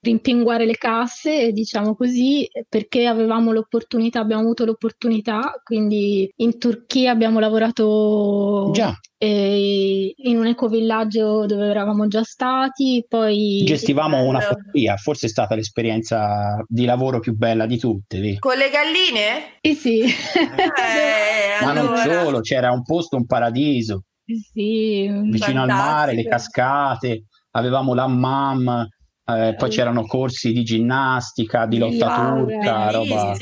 [0.01, 7.41] rimpinguare le casse, diciamo così, perché avevamo l'opportunità, abbiamo avuto l'opportunità, quindi in Turchia abbiamo
[7.41, 8.97] lavorato Già
[9.27, 16.65] in un ecovillaggio dove eravamo già stati, poi gestivamo una fattoria, forse è stata l'esperienza
[16.67, 18.19] di lavoro più bella di tutte.
[18.19, 18.39] Vero?
[18.39, 19.59] Con le galline?
[19.61, 20.01] Sì, sì.
[20.01, 22.05] Eh, Ma allora...
[22.05, 24.05] non solo, c'era un posto, un paradiso.
[24.25, 25.61] Sì, vicino fantastico.
[25.61, 28.89] al mare, le cascate, avevamo l'hammam,
[29.25, 33.35] eh, poi c'erano corsi di ginnastica, di lotta wow, turca, roba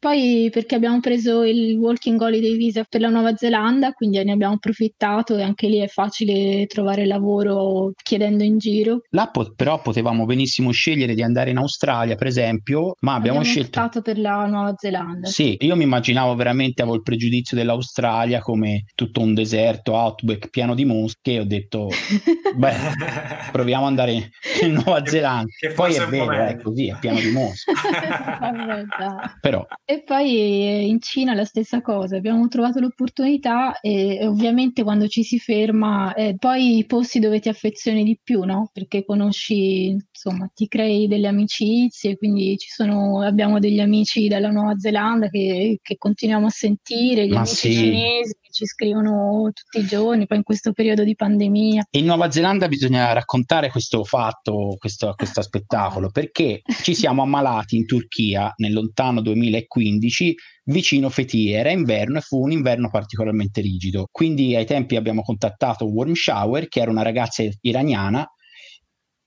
[0.00, 4.54] poi perché abbiamo preso il Walking Holiday Visa per la Nuova Zelanda, quindi ne abbiamo
[4.54, 9.02] approfittato e anche lì è facile trovare lavoro chiedendo in giro.
[9.10, 13.54] Là po- però potevamo benissimo scegliere di andare in Australia, per esempio, ma abbiamo, abbiamo
[13.54, 13.78] scelto...
[13.78, 15.28] optato per la Nuova Zelanda.
[15.28, 20.74] Sì, io mi immaginavo veramente, avevo il pregiudizio dell'Australia come tutto un deserto, outback, pieno
[20.74, 21.88] di mosche e ho detto,
[22.56, 22.74] beh,
[23.52, 24.30] proviamo ad andare
[24.62, 25.50] in Nuova Zelanda.
[25.74, 27.70] Poi è vero, è così, è pieno di mosche.
[29.42, 35.08] però e poi eh, in Cina la stessa cosa, abbiamo trovato l'opportunità e, ovviamente quando
[35.08, 38.70] ci si ferma, eh, poi i posti dove ti affezioni di più, no?
[38.72, 44.76] Perché conosci, insomma, ti crei delle amicizie, quindi ci sono, abbiamo degli amici dalla Nuova
[44.78, 47.72] Zelanda che, che continuiamo a sentire, gli Ma amici sì.
[47.72, 51.86] cinesi ci scrivono tutti i giorni, poi in questo periodo di pandemia.
[51.90, 57.86] In Nuova Zelanda bisogna raccontare questo fatto, questo, questo spettacolo, perché ci siamo ammalati in
[57.86, 60.34] Turchia nel lontano 2015 2015
[60.64, 61.58] vicino Fethiye.
[61.58, 64.08] Era inverno e fu un inverno particolarmente rigido.
[64.10, 68.26] Quindi ai tempi abbiamo contattato Warm Shower, che era una ragazza iraniana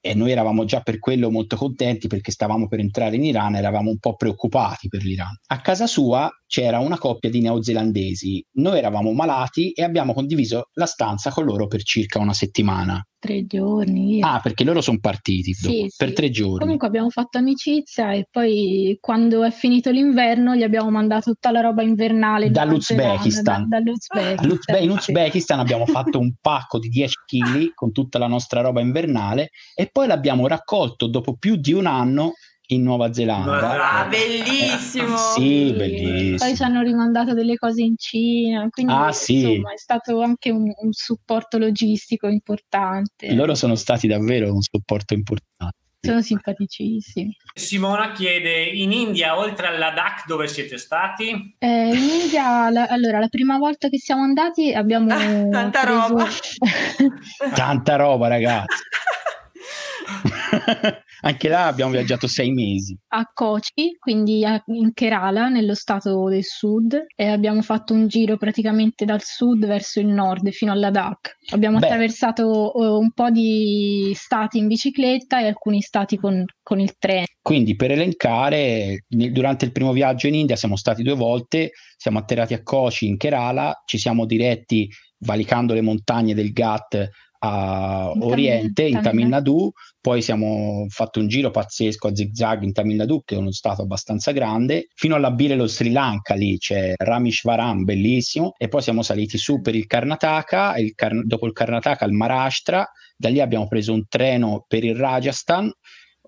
[0.05, 3.89] e noi eravamo già per quello molto contenti perché stavamo per entrare in Iran, eravamo
[3.89, 5.33] un po' preoccupati per l'Iran.
[5.47, 10.87] A casa sua c'era una coppia di neozelandesi, noi eravamo malati e abbiamo condiviso la
[10.87, 14.21] stanza con loro per circa una settimana tre giorni.
[14.21, 16.13] Ah, perché loro sono partiti dopo, sì, per sì.
[16.13, 16.59] tre giorni.
[16.59, 21.61] Comunque abbiamo fatto amicizia e poi quando è finito l'inverno gli abbiamo mandato tutta la
[21.61, 23.69] roba invernale dall'Uzbekistan.
[23.69, 24.83] Da, dall'Uzbekistan.
[24.83, 29.51] in Uzbekistan abbiamo fatto un pacco di 10 kg con tutta la nostra roba invernale
[29.73, 32.33] e poi l'abbiamo raccolto dopo più di un anno
[32.67, 34.01] in Nuova Zelanda.
[34.01, 35.13] Ah, bellissimo!
[35.13, 36.37] Eh, sì, bellissimo.
[36.37, 39.51] Poi ci hanno rimandato delle cose in Cina, quindi ah, sì.
[39.51, 43.31] insomma è stato anche un, un, supporto logistico importante.
[43.35, 45.77] Loro sono stati davvero un supporto importante.
[45.99, 47.37] Sono simpaticissimi.
[47.53, 51.55] Simona chiede, in India, oltre alla DAC, dove siete stati?
[51.59, 55.13] Eh, in India, la, allora, la prima volta che siamo andati abbiamo...
[55.13, 55.17] Ah,
[55.49, 56.07] tanta preso...
[56.07, 56.25] roba!
[57.55, 58.81] tanta roba, ragazzi!
[61.21, 62.97] Anche là abbiamo viaggiato sei mesi.
[63.09, 68.37] A Kochi, quindi a, in Kerala, nello stato del sud, e abbiamo fatto un giro
[68.37, 71.37] praticamente dal sud verso il nord, fino alla Ladakh.
[71.51, 71.85] Abbiamo Beh.
[71.85, 77.25] attraversato uh, un po' di stati in bicicletta e alcuni stati con, con il treno.
[77.41, 82.53] Quindi per elencare, durante il primo viaggio in India siamo stati due volte, siamo atterrati
[82.53, 84.89] a Kochi in Kerala, ci siamo diretti
[85.19, 87.09] valicando le montagne del Ghat
[87.45, 92.63] a in Oriente, Tamil, in Tamil Nadu, poi siamo fatto un giro pazzesco a zigzag
[92.63, 96.57] in Tamil Nadu, che è uno stato abbastanza grande, fino all'abbire lo Sri Lanka, lì
[96.57, 101.53] c'è Rameshwaram, bellissimo, e poi siamo saliti su per il Karnataka, il Kar- dopo il
[101.53, 105.71] Karnataka il Maharashtra, da lì abbiamo preso un treno per il Rajasthan,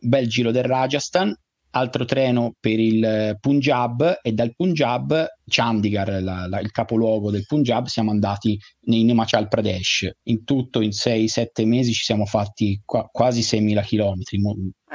[0.02, 1.34] bel giro del Rajasthan,
[1.76, 7.86] altro treno per il Punjab e dal Punjab, Chandigarh, la, la, il capoluogo del Punjab,
[7.86, 10.10] siamo andati in Himachal Pradesh.
[10.24, 14.42] In tutto, in 6-7 mesi ci siamo fatti qua, quasi 6.000 chilometri.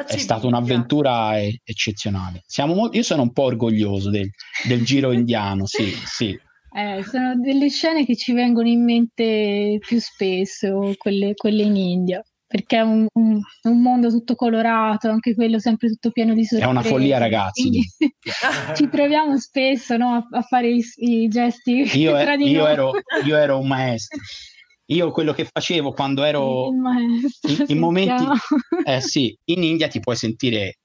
[0.06, 2.42] È stata un'avventura e- eccezionale.
[2.64, 4.30] Mo- io sono un po' orgoglioso del,
[4.66, 6.38] del giro indiano, sì, sì.
[6.72, 12.22] Eh, sono delle scene che ci vengono in mente più spesso, quelle, quelle in India
[12.50, 16.68] perché è un, un, un, mondo tutto colorato, anche quello sempre tutto pieno di sorprese.
[16.68, 17.70] È una follia, ragazzi.
[18.74, 22.90] ci troviamo spesso no, a, a, fare i, i gesti io, è, io, ero,
[23.24, 24.18] io, ero, un maestro.
[24.86, 28.24] Io quello che facevo quando ero in, in momenti,
[28.82, 30.79] eh sì, in India ti puoi sentire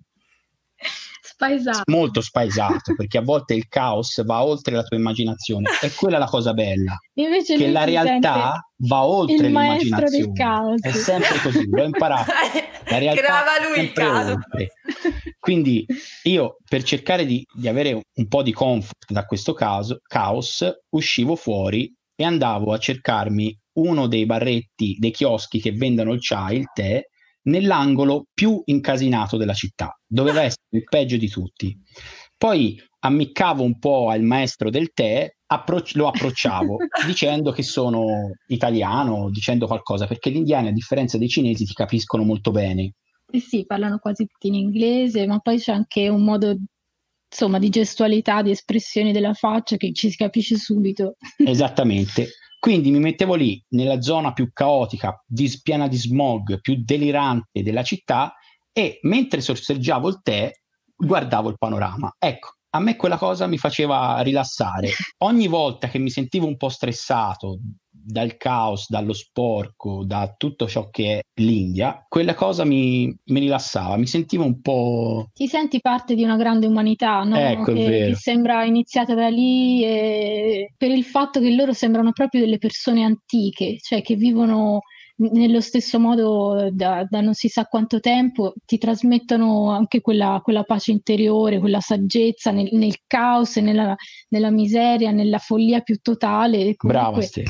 [1.36, 1.82] spaesato.
[1.92, 5.70] molto spaesato perché a volte il caos va oltre la tua immaginazione.
[5.82, 10.76] E quella è la cosa bella Invece che la realtà va oltre l'immaginazione.
[10.80, 12.32] è sempre così l'ho imparato
[12.90, 14.74] la realtà Grava lui il caso oltre.
[15.40, 15.86] quindi
[16.24, 21.36] io per cercare di, di avere un po' di comfort da questo caso, caos uscivo
[21.36, 26.70] fuori e andavo a cercarmi uno dei barretti, dei chioschi che vendono il chai, il
[26.74, 27.02] tè,
[27.46, 29.98] nell'angolo più incasinato della città.
[30.06, 31.78] Doveva essere il peggio di tutti.
[32.38, 39.30] Poi ammiccavo un po' al maestro del tè, appro- lo approcciavo dicendo che sono italiano,
[39.30, 42.94] dicendo qualcosa, perché gli indiani, a differenza dei cinesi, ti capiscono molto bene.
[43.32, 46.56] Eh sì, parlano quasi tutti in inglese, ma poi c'è anche un modo
[47.28, 51.16] insomma di gestualità, di espressioni della faccia che ci si capisce subito.
[51.46, 52.30] Esattamente.
[52.66, 57.84] Quindi mi mettevo lì nella zona più caotica, di, piena di smog, più delirante della
[57.84, 58.34] città
[58.74, 60.52] e mentre sorseggiavo il tè
[60.96, 62.12] guardavo il panorama.
[62.18, 64.90] Ecco, a me quella cosa mi faceva rilassare.
[65.22, 67.60] Ogni volta che mi sentivo un po' stressato
[68.06, 73.98] dal caos, dallo sporco, da tutto ciò che è l'India, quella cosa mi, mi rilassava,
[73.98, 75.30] mi sentivo un po'...
[75.34, 77.36] Ti senti parte di una grande umanità, no?
[77.36, 80.74] Ecco, che, che sembra iniziata da lì e...
[80.78, 84.82] per il fatto che loro sembrano proprio delle persone antiche, cioè che vivono
[85.18, 90.64] nello stesso modo da, da, non si sa quanto tempo, ti trasmettono anche quella, quella
[90.64, 93.96] pace interiore, quella saggezza nel, nel caos, nella,
[94.30, 96.76] nella, miseria, nella follia più totale.
[96.76, 97.44] Comunque, Brava, Ste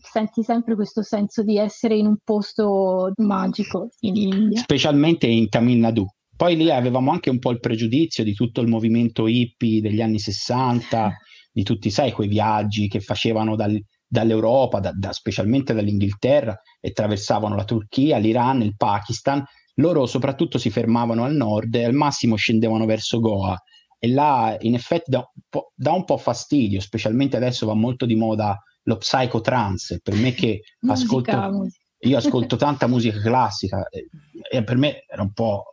[0.00, 4.60] senti sempre questo senso di essere in un posto magico in India.
[4.60, 6.06] Specialmente in Tamil Nadu.
[6.36, 10.20] Poi lì avevamo anche un po' il pregiudizio di tutto il movimento hippie degli anni
[10.20, 11.16] 60,
[11.50, 13.76] di tutti, sai, quei viaggi che facevano dal,
[14.06, 19.44] dall'Europa, da, da, specialmente dall'Inghilterra, e attraversavano la Turchia, l'Iran, il Pakistan.
[19.74, 23.60] Loro soprattutto si fermavano al nord e al massimo scendevano verso Goa.
[23.98, 28.14] E là, in effetti, dà un, dà un po' fastidio, specialmente adesso va molto di
[28.14, 28.56] moda
[28.88, 31.80] lo psychotrance, per me che ascolto, musica.
[32.00, 34.08] io ascolto tanta musica classica e,
[34.50, 35.66] e, per me era un po',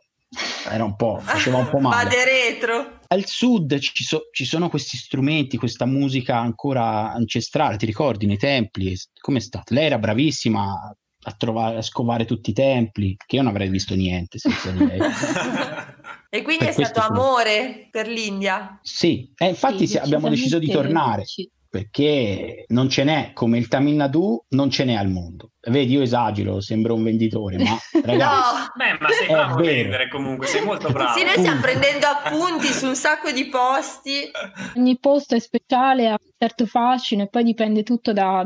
[0.70, 2.04] era un po', faceva un po' male.
[2.04, 3.00] Vade retro.
[3.08, 8.36] Al sud ci, so, ci, sono questi strumenti, questa musica ancora ancestrale, ti ricordi nei
[8.36, 8.94] templi?
[9.18, 9.72] Com'è stato?
[9.72, 10.94] Lei era bravissima
[11.28, 14.86] a, trovare, a scovare tutti i templi, che io non avrei visto niente senza di
[14.86, 14.98] lei.
[16.28, 18.78] e quindi per è stato amore per l'India?
[18.82, 21.24] Sì, e infatti sì, abbiamo deciso di tornare.
[21.24, 25.50] Sì perché non ce n'è come il Tamil Nadu, non ce n'è al mondo.
[25.60, 30.08] Vedi, io esagero, sembro un venditore, ma ragazzi, no, Beh, ma sei bravo a vendere
[30.08, 31.18] comunque, sei molto bravo.
[31.18, 34.30] Sì, noi stiamo prendendo appunti su un sacco di posti.
[34.76, 38.42] Ogni posto è speciale, ha un certo fascino e poi dipende tutto da,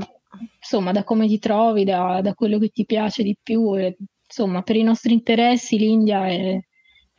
[0.61, 3.78] insomma, da come ti trovi, da, da quello che ti piace di più.
[3.78, 6.59] E, insomma, per i nostri interessi l'India è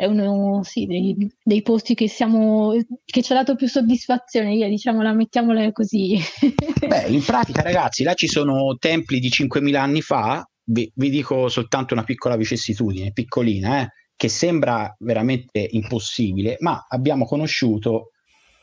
[0.02, 2.74] è uno sì, dei, dei, posti che, siamo,
[3.06, 6.18] che ci ha dato più soddisfazione, via, diciamola, mettiamola così.
[6.88, 11.50] Beh, in pratica, ragazzi, là ci sono templi di 5.000 anni fa, vi, vi dico
[11.50, 18.10] soltanto una piccola vicissitudine, piccolina, eh, che sembra veramente impossibile, ma abbiamo conosciuto,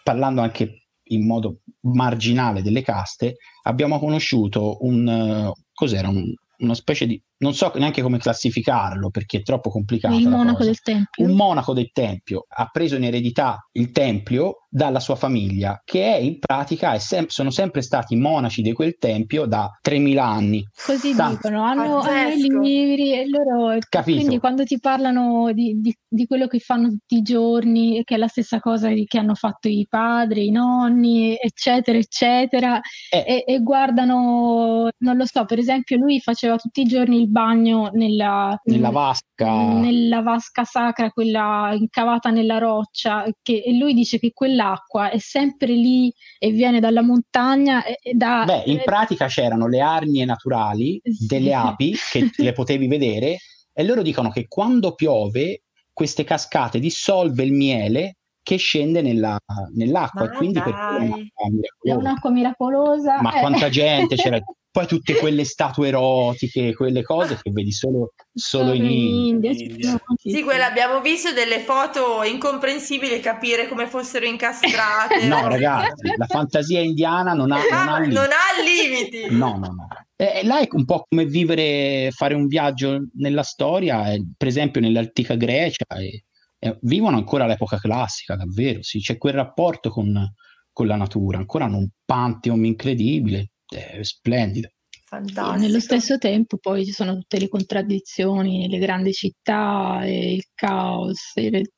[0.02, 7.06] parlando anche in modo marginale delle caste, abbiamo conosciuto un, uh, cos'era, un, una specie
[7.06, 10.14] di non so neanche come classificarlo perché è troppo complicato.
[10.14, 11.24] Il monaco del tempio.
[11.24, 16.18] Un monaco del tempio ha preso in eredità il tempio dalla sua famiglia, che è
[16.18, 20.62] in pratica è sem- sono sempre stati monaci di quel tempio da 3000 anni.
[20.84, 21.48] Così Tanto.
[21.48, 22.38] dicono, hanno, hanno i
[22.68, 24.18] libri e loro, Capito?
[24.18, 28.18] quindi quando ti parlano di, di- di quello che fanno tutti i giorni, che è
[28.18, 33.44] la stessa cosa di- che hanno fatto i padri, i nonni, eccetera, eccetera, Eh.
[33.46, 37.90] e, e guardano, non lo so, per esempio lui faceva tutti i giorni il bagno
[37.92, 44.32] nella, Nella vasca, nella vasca sacra, quella incavata nella roccia, che, e lui dice che
[44.68, 48.44] quell'acqua è sempre lì e viene dalla montagna e, e da...
[48.44, 51.26] beh, in eh, pratica c'erano le arnie naturali Sì.
[51.26, 53.38] delle api che le potevi vedere
[53.72, 55.62] e loro dicono che quando piove
[55.92, 59.38] queste cascate dissolve il miele che scende nella-
[59.74, 61.06] nell'acqua Ma e quindi per dai.
[61.06, 61.98] un'acqua È miracolosa.
[61.98, 63.20] un'acqua miracolosa.
[63.22, 63.40] Ma eh.
[63.40, 64.38] quanta gente c'era,
[64.78, 69.52] poi tutte quelle statue erotiche, quelle cose che vedi solo, solo in India.
[69.52, 75.26] Sì, quella abbiamo visto delle foto incomprensibili capire come fossero incastrate.
[75.26, 78.14] No, ragazzi, la fantasia indiana non ha, non ha Ah, limiti.
[78.14, 79.34] non ha limiti.
[79.34, 79.88] No, no, no.
[80.14, 84.80] Eh, là è un po' come vivere, fare un viaggio nella storia, eh, per esempio
[84.80, 86.26] nell'antica Grecia, e,
[86.56, 90.32] e vivono ancora l'epoca classica, davvero, sì, c'è quel rapporto con,
[90.72, 94.68] con la natura, ancora hanno un pantheon incredibile, è splendido.
[95.04, 95.54] Fantastico.
[95.54, 100.44] E nello stesso tempo poi ci sono tutte le contraddizioni nelle grandi città, e il
[100.54, 101.32] caos.
[101.34, 101.72] e le-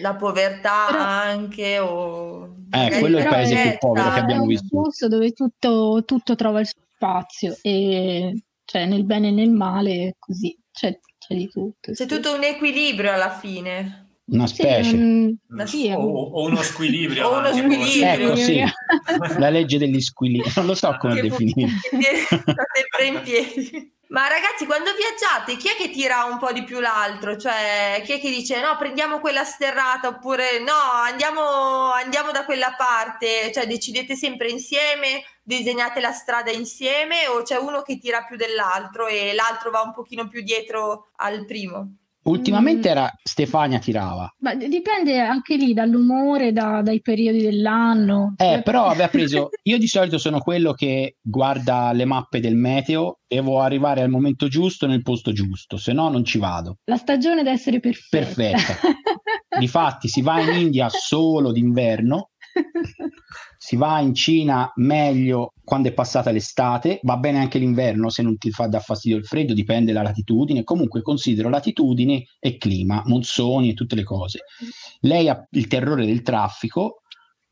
[0.00, 4.40] La povertà Però- anche o Eh, magari quello è il paese più povero che abbiamo
[4.40, 4.66] è un visto.
[4.68, 10.08] flusso dove tutto, tutto trova il suo spazio e cioè nel bene e nel male
[10.08, 11.92] è così, c'è, c'è di tutto.
[11.92, 12.06] C'è sì.
[12.06, 14.05] tutto un equilibrio alla fine.
[14.28, 15.34] Una specie.
[15.66, 17.28] sì, è o, un- o uno squilibrio.
[17.28, 18.32] O uno squilibrio.
[18.32, 18.62] Ecco, sì,
[19.38, 21.70] la legge degli squilibri, non lo so come Che definire.
[21.78, 23.94] sta sempre in piedi.
[24.08, 27.36] Ma ragazzi, quando viaggiate, chi è che tira un po' di più l'altro?
[27.36, 30.72] Cioè, chi è che dice no, prendiamo quella sterrata oppure no,
[31.04, 33.50] andiamo, andiamo da quella parte?
[33.52, 39.08] Cioè, decidete sempre insieme, disegnate la strada insieme o c'è uno che tira più dell'altro
[39.08, 41.94] e l'altro va un pochino più dietro al primo?
[42.26, 42.90] Ultimamente Mm.
[42.92, 44.28] era Stefania tirava.
[44.38, 48.34] Ma dipende anche lì dall'umore, da- dai periodi dell'anno.
[48.36, 49.48] Eh, però aveva preso.
[49.62, 54.48] Io di solito sono quello che guarda le mappe del meteo, devo arrivare al momento
[54.48, 56.76] giusto nel posto giusto, se no non ci vado.
[56.84, 58.16] La stagione deve essere perfetta.
[58.34, 58.88] Perfetta.
[59.58, 62.30] Difatti, si va in India solo d'inverno,
[63.58, 68.36] si va in Cina meglio quando è passata l'estate, va bene anche l'inverno se non
[68.38, 70.64] ti fa da fastidio il freddo, dipende dalla latitudine.
[70.64, 74.40] Comunque considero latitudini e clima, monsoni e tutte le cose.
[75.00, 77.02] Lei ha il terrore del traffico,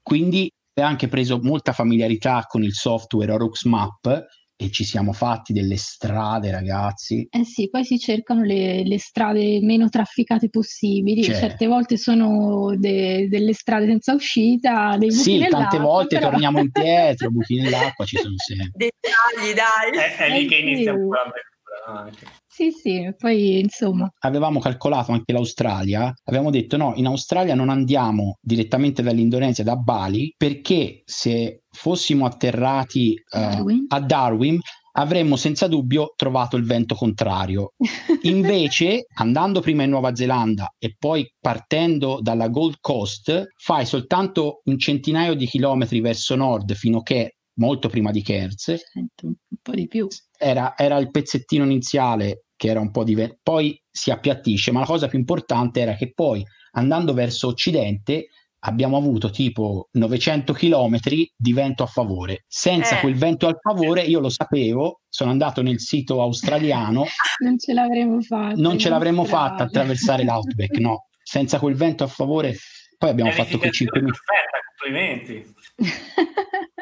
[0.03, 0.51] quindi
[0.81, 4.27] ha anche preso molta familiarità con il software Orux Map
[4.57, 7.27] e ci siamo fatti delle strade, ragazzi.
[7.31, 11.25] Eh sì, poi si cercano le, le strade meno trafficate possibili.
[11.25, 11.35] Cioè.
[11.35, 16.61] Certe volte sono de- delle strade senza uscita, dei buchi Sì, tante volte però- torniamo
[16.63, 18.71] indietro, buchi nell'acqua ci sono sempre.
[18.75, 19.99] Dettagli, dai.
[20.01, 22.33] È, è lì Eh che inizia un po' l'avventura.
[22.55, 28.39] Sì, sì, poi insomma, Avevamo calcolato anche l'Australia, avevamo detto no, in Australia non andiamo
[28.41, 33.87] direttamente dall'Indonesia, da Bali, perché se fossimo atterrati eh, Darwin.
[33.89, 34.59] a Darwin
[34.93, 37.73] avremmo senza dubbio trovato il vento contrario.
[38.23, 44.79] Invece, andando prima in Nuova Zelanda e poi partendo dalla Gold Coast, fai soltanto un
[44.79, 48.75] centinaio di chilometri verso nord fino a che molto prima di Kerz.
[49.23, 50.07] Un po' di più.
[50.37, 54.87] Era, era il pezzettino iniziale che era un po' di poi si appiattisce, ma la
[54.87, 58.29] cosa più importante era che poi andando verso occidente
[58.67, 62.45] abbiamo avuto tipo 900 chilometri di vento a favore.
[62.49, 63.01] Senza Eh.
[63.01, 67.05] quel vento a favore, io lo sapevo, sono andato nel sito australiano,
[67.45, 68.55] Non ce l'avremmo fatta.
[68.57, 71.09] non ce l'avremmo fatta attraversare l'outback, no.
[71.23, 72.55] Senza quel vento a favore,
[72.97, 74.19] poi abbiamo fatto quei 5 Pianificazione minuti.
[74.25, 75.55] perfetta, complimenti.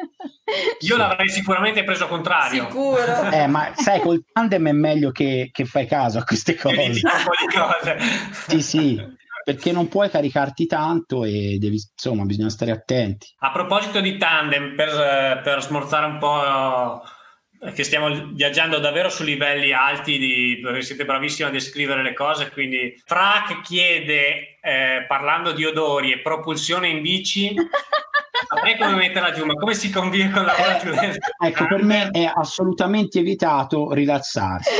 [0.81, 2.65] Io l'avrei sicuramente preso contrario.
[2.65, 3.29] Sicuro.
[3.31, 6.75] Eh, ma sai, col tandem è meglio che, che fai caso a queste cose.
[6.75, 7.97] Pianifico un po' di cose.
[8.47, 9.01] Sì, sì,
[9.43, 13.33] perché non puoi caricarti tanto e devi, insomma, bisogna stare attenti.
[13.39, 17.01] A proposito di tandem, per, per smorzare un po',
[17.71, 22.51] che stiamo viaggiando davvero su livelli alti, di, perché siete bravissimi a descrivere le cose,
[22.51, 27.53] quindi Fra che chiede, eh, parlando di odori e propulsione in bici,
[28.47, 31.33] saprei come metterla giù, ma come si conviene con la volatilità?
[31.37, 34.71] Ecco, per me è assolutamente evitato rilassarsi.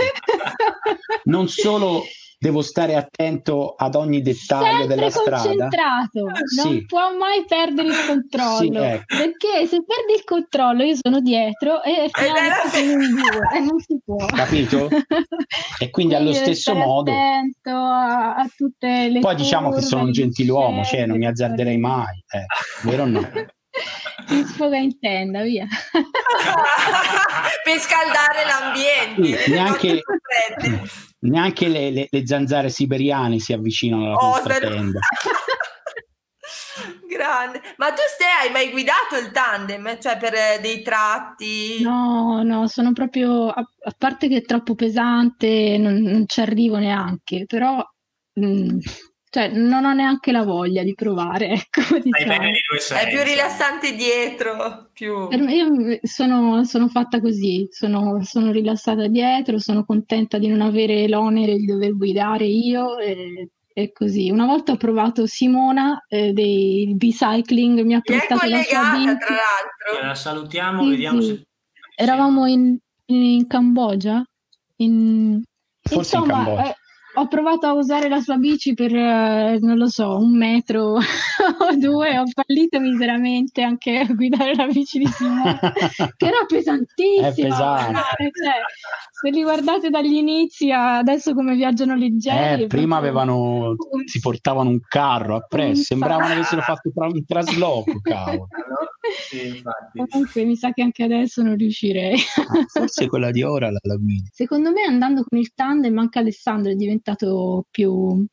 [1.26, 2.03] Non solo
[2.44, 5.44] devo stare attento ad ogni dettaglio Sempre della strada.
[5.44, 6.22] concentrato,
[6.58, 6.86] non Sì.
[6.86, 8.58] può mai perdere il controllo.
[8.82, 9.16] Sì, ecco.
[9.16, 14.26] Perché se perdi il controllo, io sono dietro e finalmente due e non si può.
[14.26, 14.89] Capito?
[15.80, 17.12] E quindi allo stesso modo.
[17.12, 21.78] attento a, a tutte le Poi diciamo che sono un gentiluomo, cioè non mi azzarderei
[21.78, 22.46] mai, eh,
[22.88, 23.22] vero o no?
[24.28, 25.65] Si sfoga in tenda, via.
[27.63, 29.43] per scaldare l'ambiente.
[29.43, 30.01] Sì, neanche-.
[31.19, 34.99] Neanche le, le- le zanzare siberiane si avvicinano alla Oh, nostra tenda.
[37.07, 37.61] Grande.
[37.78, 39.99] Ma tu Ste hai mai guidato il tandem?
[39.99, 41.82] Cioè per eh, dei tratti?
[41.82, 46.78] No, no, sono proprio, a, a parte che è troppo pesante, non, non ci arrivo
[46.78, 47.84] neanche, però
[48.39, 48.80] mm,
[49.34, 52.38] cioè, non ho neanche la voglia di provare, ecco, diciamo.
[52.38, 53.06] bene sei.
[53.06, 55.28] È più rilassante dietro, più...
[55.32, 61.56] Io sono, sono fatta così, sono, sono rilassata dietro, sono contenta di non avere l'onere
[61.56, 64.30] di dover guidare io e, e così.
[64.30, 69.18] Una volta ho provato Simona eh, dei bicycling, mi ha prestato la sua bici.
[69.18, 70.08] tra l'altro.
[70.08, 71.28] La salutiamo, Sì, vediamo sì.
[71.30, 71.48] se...
[71.96, 72.78] Eravamo in,
[73.08, 74.24] in Cambogia,
[74.76, 75.42] in-
[75.82, 76.70] Forse in insomma, Cambogia.
[76.70, 76.76] eh,
[77.16, 81.76] ho provato a usare la sua bici per, eh, non lo so, un metro o
[81.78, 85.59] due, ho fallito miseramente anche a guidare la bici di Simone,
[86.18, 87.28] che era pesantissima.
[87.28, 87.99] È pesante.
[88.18, 88.53] Eh, cioè,
[89.24, 92.63] se li guardate dagli inizi a adesso come viaggiano leggeri.
[92.63, 98.47] Eh, prima avevano, si portavano un carro appresso, sembravano avessero fatto un trasloco, cavolo.
[99.30, 99.61] Sì.
[100.09, 102.15] Comunque mi sa che anche adesso non riuscirei.
[102.15, 104.28] Ah, Forse quella di ora la, la guida.
[104.30, 108.26] Secondo me andando con il tandem anche Alessandro è diventato più,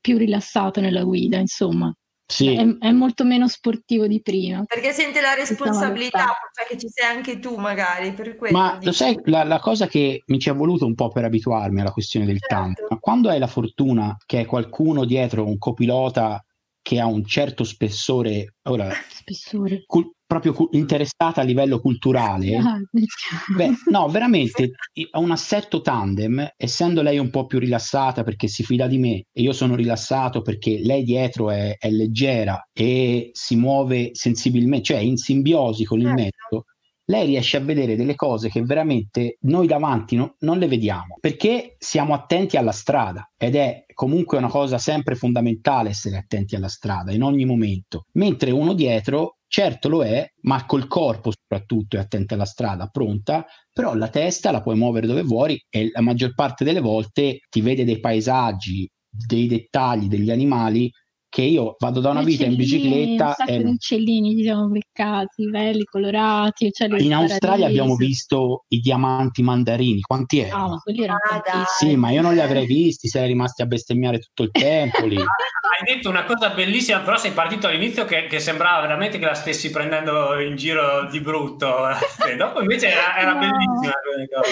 [0.00, 1.92] più rilassato nella guida, insomma,
[2.28, 4.64] Sì, è, è molto meno sportivo di prima.
[4.64, 8.58] Perché sente la responsabilità, cioè che ci sei anche tu magari, per quello.
[8.58, 11.80] ma lo sai, la, la cosa che mi ci è voluto un po' per abituarmi
[11.80, 12.54] alla questione del Certo.
[12.54, 16.44] tandem, ma quando hai la fortuna che hai qualcuno dietro, un copilota
[16.86, 19.82] che ha un certo spessore, ora, Spessore.
[19.86, 22.78] cul- proprio cu- interessata a livello culturale, Ah,
[23.56, 24.70] Beh, no, veramente
[25.10, 29.24] ha un assetto tandem, essendo lei un po' più rilassata perché si fida di me
[29.32, 34.98] e io sono rilassato perché lei dietro è, è leggera e si muove sensibilmente, cioè
[34.98, 36.20] in simbiosi con il Certo.
[36.22, 36.64] mezzo,
[37.08, 41.76] lei riesce a vedere delle cose che veramente noi davanti no- non le vediamo perché
[41.78, 47.12] siamo attenti alla strada ed è comunque una cosa sempre fondamentale essere attenti alla strada
[47.12, 52.34] in ogni momento, mentre uno dietro certo lo è, ma col corpo soprattutto è attento
[52.34, 56.64] alla strada, pronta, però la testa la puoi muovere dove vuoi e la maggior parte
[56.64, 60.90] delle volte ti vede dei paesaggi, dei dettagli, degli animali
[61.36, 64.68] che io vado da una vita in bicicletta Un sacco e di uccellini ci siamo
[64.68, 66.70] beccati, belli, colorati.
[66.72, 70.68] cioè in Australia abbiamo visto i diamanti mandarini, quanti Ah, erano?
[70.68, 71.64] ma quelli erano Ah.
[71.78, 75.16] Sì, ma io non li avrei visti, sei rimasti a bestemmiare tutto il tempo lì.
[75.76, 79.34] Hai detto una cosa bellissima, però sei partito all'inizio che, che sembrava veramente che la
[79.34, 81.86] stessi prendendo in giro di brutto.
[82.26, 83.40] E dopo invece era, era No.
[83.40, 84.48] bellissima quella cosa.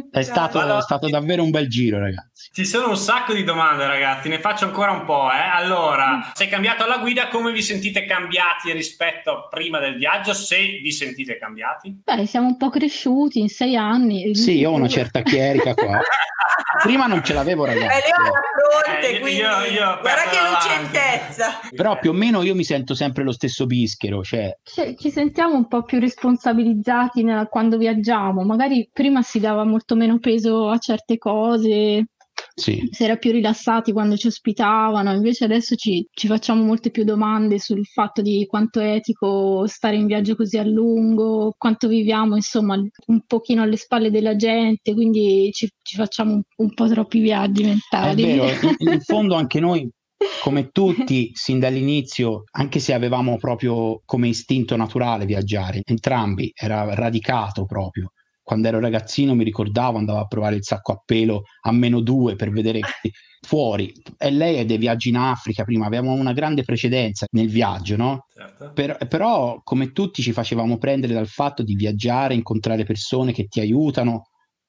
[0.10, 2.50] è, stato, è stato davvero un bel giro, ragazzi.
[2.52, 4.28] Ci sono un sacco di domande, ragazzi.
[4.28, 5.30] Ne faccio ancora un po'.
[5.30, 5.38] Eh.
[5.38, 10.32] Allora, sei cambiato alla guida, come vi sentite cambiati rispetto a prima del viaggio?
[10.34, 12.00] Se vi sentite cambiati?
[12.04, 14.34] Beh, siamo un po' cresciuti in sei anni.
[14.34, 16.00] Sì, io ho una certa chierica qua.
[16.82, 18.10] Prima non ce l'avevo, Eh, ragazzi.
[18.10, 18.30] la
[18.84, 21.60] fronte, Eh, io- quindi io- io guarda che lucentezza.
[21.74, 25.54] Però più o meno io mi sento sempre lo stesso bischero, cioè Cioè, ci sentiamo
[25.56, 28.44] un po' più responsabilizzati nella- quando viaggiamo.
[28.44, 32.06] Magari prima si dava molto meno peso a certe cose,
[32.54, 32.88] sì.
[32.90, 37.58] si era più rilassati quando ci ospitavano, invece adesso ci, ci facciamo molte più domande
[37.58, 42.74] sul fatto di quanto è etico stare in viaggio così a lungo, quanto viviamo insomma
[42.74, 47.62] un pochino alle spalle della gente, quindi ci, ci facciamo un, un po' troppi viaggi
[47.62, 48.24] È mentali.
[48.24, 49.88] vero, in, in fondo anche noi,
[50.42, 57.64] come tutti, sin dall'inizio, anche se avevamo proprio come istinto naturale viaggiare, entrambi, era radicato
[57.64, 58.12] proprio.
[58.50, 62.34] Quando ero ragazzino mi ricordavo, andavo a provare il sacco a pelo a meno due
[62.34, 62.80] per vedere
[63.46, 63.92] fuori.
[64.18, 68.26] E lei è dei viaggi in Africa, prima avevamo una grande precedenza nel viaggio, no?
[68.34, 68.72] Certo.
[68.72, 73.60] Per- però, come tutti, ci facevamo prendere dal fatto di viaggiare, incontrare persone che ti
[73.60, 74.24] aiutano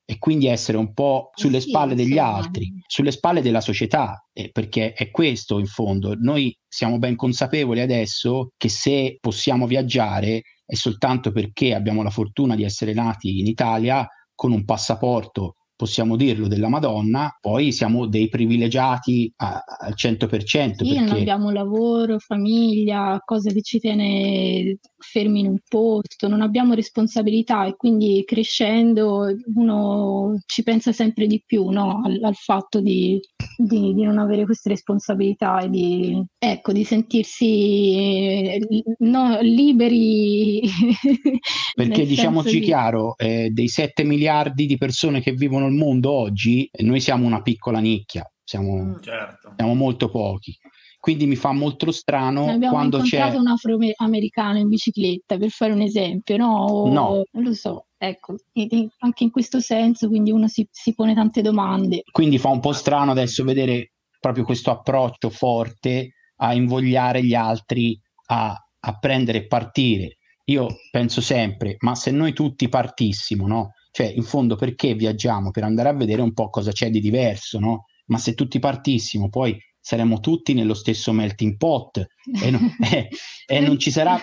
[0.06, 2.36] e quindi essere un po' sulle Sì, spalle degli insomma.
[2.36, 6.14] altri, sulle spalle della società, eh, perché è questo in fondo.
[6.20, 12.56] Noi siamo ben consapevoli adesso che se possiamo viaggiare è soltanto perché abbiamo la fortuna
[12.56, 18.30] di essere nati in Italia con un passaporto possiamo dirlo, della Madonna, poi siamo dei
[18.30, 20.28] privilegiati a, al 100%.
[20.28, 21.00] Perché...
[21.00, 27.66] non abbiamo lavoro, famiglia, cose che ci tiene fermi in un posto, non abbiamo responsabilità
[27.66, 32.02] e quindi crescendo uno ci pensa sempre di più no?
[32.04, 33.20] al, al, fatto di,
[33.58, 38.60] di, di, non avere queste responsabilità e di, ecco, di sentirsi eh,
[39.00, 40.62] no, liberi.
[41.76, 42.66] Perché diciamoci di...
[42.66, 47.42] chiaro, eh, dei 7 miliardi di persone che vivono al mondo oggi, noi siamo una
[47.42, 49.54] piccola nicchia, siamo, mm, certo.
[49.56, 50.58] siamo molto pochi.
[51.02, 53.20] Quindi mi fa molto strano Abbiamo quando c'è...
[53.20, 56.64] Abbiamo un afroamericano in bicicletta, per fare un esempio, no?
[56.64, 57.24] O, no.
[57.32, 58.36] Non lo so, ecco,
[59.00, 62.04] anche in questo senso, quindi uno si, si pone tante domande.
[62.12, 68.00] Quindi fa un po' strano adesso vedere proprio questo approccio forte a invogliare gli altri
[68.28, 70.18] a, a prendere e partire.
[70.46, 73.72] Io penso sempre, ma se noi tutti partissimo, no?
[73.90, 75.50] Cioè, in fondo, perché viaggiamo?
[75.50, 77.86] Per andare a vedere un po' cosa c'è di diverso, no?
[78.06, 83.10] Ma se tutti partissimo, poi saremo tutti nello stesso melting pot e, no, e,
[83.48, 84.20] e non ci sarà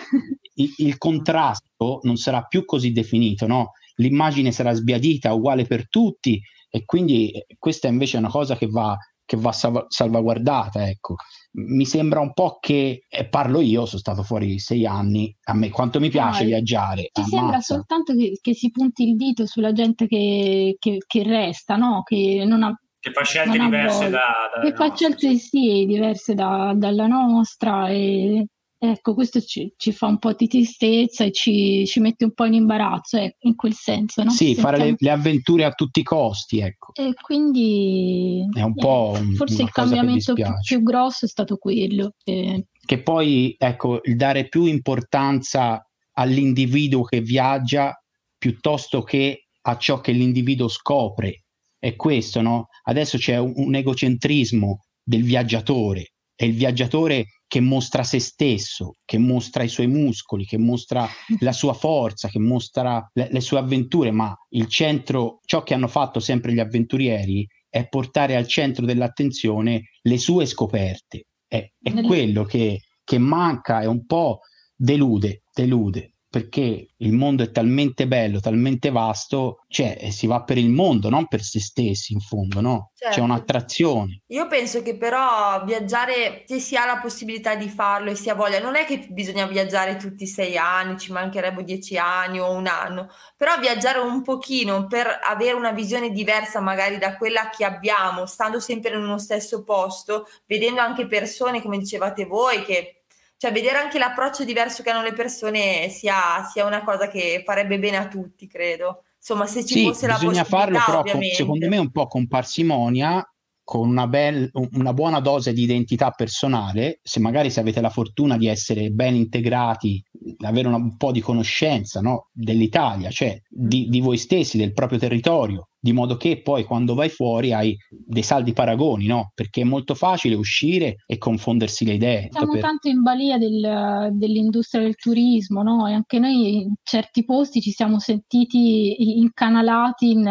[0.55, 3.73] il, il, contrasto, non sarà più così definito, no?
[3.97, 6.41] L'immagine sarà sbiadita, uguale per tutti,
[6.71, 8.97] e quindi eh, questa invece è una cosa che va
[9.29, 10.89] che va salv- salvaguardata.
[10.89, 11.17] Ecco.
[11.59, 15.69] Mi sembra un po' che, e parlo io, sono stato fuori sei anni, a me
[15.69, 17.11] quanto mi piace no, viaggiare.
[17.13, 21.77] Ti sembra soltanto che, che, si punti il dito sulla gente che, che, che resta,
[21.77, 22.03] no?
[22.05, 22.75] che non ha
[23.09, 28.47] che fa scelte diverse da, da che fa scelte sì, diverse da, dalla nostra e
[28.81, 32.45] Ecco, questo ci, ci, fa un po' di tristezza e ci, ci mette un po'
[32.45, 34.23] in imbarazzo, eh, in quel senso.
[34.23, 34.31] No?
[34.31, 36.93] Sì, fare le, le, avventure a tutti i costi, ecco.
[36.95, 38.47] E quindi...
[38.53, 42.13] È un po' un, Forse il cambiamento più, più, grosso è stato quello.
[42.23, 42.67] Eh.
[42.87, 48.01] Che poi, ecco, il dare più importanza all'individuo che viaggia
[48.39, 51.47] piuttosto che a ciò che l'individuo scopre.
[51.79, 52.69] È questo, no?
[52.85, 59.19] Adesso c'è un, un egocentrismo del viaggiatore e il viaggiatore che mostra se stesso, che
[59.19, 61.09] mostra i suoi muscoli, che mostra
[61.41, 65.89] la sua forza, che mostra le, le, sue avventure, ma il centro, ciò che hanno
[65.89, 71.25] fatto sempre gli avventurieri è portare al centro dell'attenzione le sue scoperte.
[71.47, 74.41] È, è quello che, che manca e un po'
[74.77, 80.69] delude, delude perché il mondo è talmente bello, talmente vasto, cioè si va per il
[80.69, 82.91] mondo, non per se stessi in fondo, no?
[82.95, 83.17] Certo.
[83.17, 84.23] C'è un'attrazione.
[84.27, 88.35] Io penso che però viaggiare, se si ha la possibilità di farlo e si ha
[88.35, 92.51] voglia, non è che bisogna viaggiare tutti i sei anni, ci mancherebbero dieci anni o
[92.51, 97.65] un anno, però viaggiare un pochino per avere una visione diversa magari da quella che
[97.65, 102.98] abbiamo, stando sempre in uno stesso posto, vedendo anche persone, come dicevate voi, che
[103.39, 107.79] cioè vedere anche l'approccio diverso che hanno le persone sia, sia una cosa che farebbe
[107.79, 109.05] bene a tutti, credo.
[109.17, 112.09] Insomma, se ci sì, fosse la possibilità, bisogna farlo, però con, secondo me un po'
[112.09, 113.25] con parsimonia,
[113.69, 118.39] con una, bel, una, buona dose di identità personale, se magari se avete la fortuna
[118.39, 120.03] di essere ben integrati,
[120.39, 124.99] avere una, un po' di conoscenza no, dell'Italia, cioè di, di voi stessi, del proprio
[124.99, 129.33] territorio, di modo che poi quando vai fuori hai dei saldi paragoni, no?
[129.35, 132.29] Perché è molto facile uscire e confondersi le idee.
[132.31, 132.63] Siamo per...
[132.63, 135.87] tanto in balia del, dell'industria del turismo, no?
[135.87, 140.27] E anche noi in certi posti ci siamo sentiti incanalati in,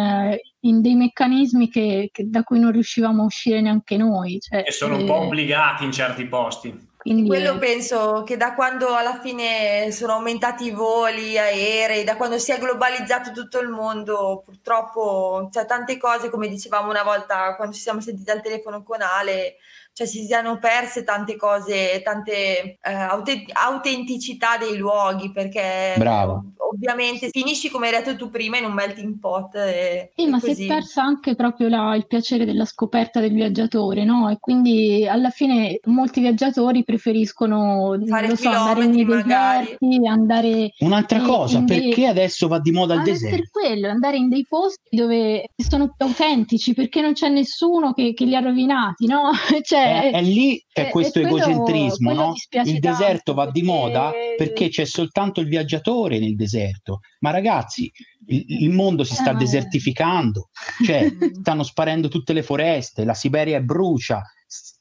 [0.61, 4.39] in dei meccanismi che, che, da cui non riuscivamo a uscire neanche noi.
[4.39, 6.86] Cioè, e sono un po' eh, obbligati in certi posti.
[7.07, 12.37] Quindi quello penso che da quando alla fine sono aumentati i voli aerei, da quando
[12.37, 17.73] si è globalizzato tutto il mondo, purtroppo c'è tante cose, come dicevamo una volta quando
[17.73, 19.55] ci siamo sentiti al telefono con Ale,
[19.97, 26.51] cioè si siano perse tante cose, tante eh, aut- autenticità dei luoghi, perché Bravo.
[26.71, 29.55] ovviamente finisci come hai detto tu prima in un melting pot.
[29.55, 30.53] E, sì, ma così.
[30.53, 34.29] si è persa anche proprio la, il piacere della scoperta del viaggiatore, no?
[34.29, 40.73] E quindi alla fine molti viaggiatori preferiscono Fare so, andare nei deserti, andare...
[40.79, 42.05] Un'altra cosa, perché dei...
[42.05, 43.35] adesso va di moda il deserto?
[43.35, 48.13] Per quello, andare in dei posti dove sono più autentici, perché non c'è nessuno che,
[48.13, 49.31] che li ha rovinati, no?
[49.61, 52.63] cioè, è, è lì che è questo quello, egocentrismo, quello no?
[52.63, 56.99] Il deserto va di moda perché c'è soltanto il viaggiatore nel deserto.
[57.19, 57.91] Ma ragazzi,
[58.27, 59.35] il, il mondo si sta eh.
[59.35, 60.49] desertificando,
[60.83, 61.07] cioè
[61.39, 64.21] stanno sparendo tutte le foreste, la Siberia brucia,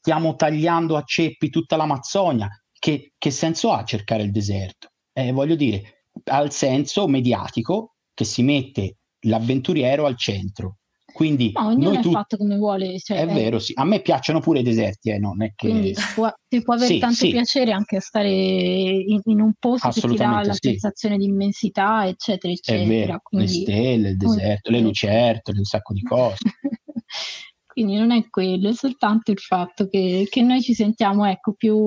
[0.07, 2.47] stiamo tagliando a ceppi tutta l'Amazzonia.
[2.79, 4.91] Che, che senso ha cercare il deserto?
[5.11, 10.77] Eh, voglio dire, ha il senso mediatico che si mette l'avventuriero al centro
[11.11, 12.97] Quindi Ma ognuno noi è tu- fatto come vuole.
[12.99, 13.73] Cioè, è vero, sì.
[13.75, 15.67] A me piacciono pure i deserti, eh, non è che...
[15.67, 17.29] Quindi si può, si può avere Sì, tanto sì.
[17.31, 20.69] piacere anche a stare in, in un posto che ti dà la sì.
[20.69, 22.87] sensazione di immensità, eccetera, È eccetera.
[22.87, 26.37] vero, le Quindi, stelle, il deserto, le lucertole, un sacco di cose.
[27.77, 31.85] quindi non è quello, è soltanto il fatto che, che noi ci sentiamo, ecco, più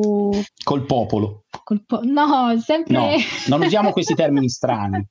[0.62, 1.47] Col popolo.
[1.64, 2.95] col po- No, sempre...
[2.97, 3.16] No,
[3.49, 5.05] non usiamo questi termini strani,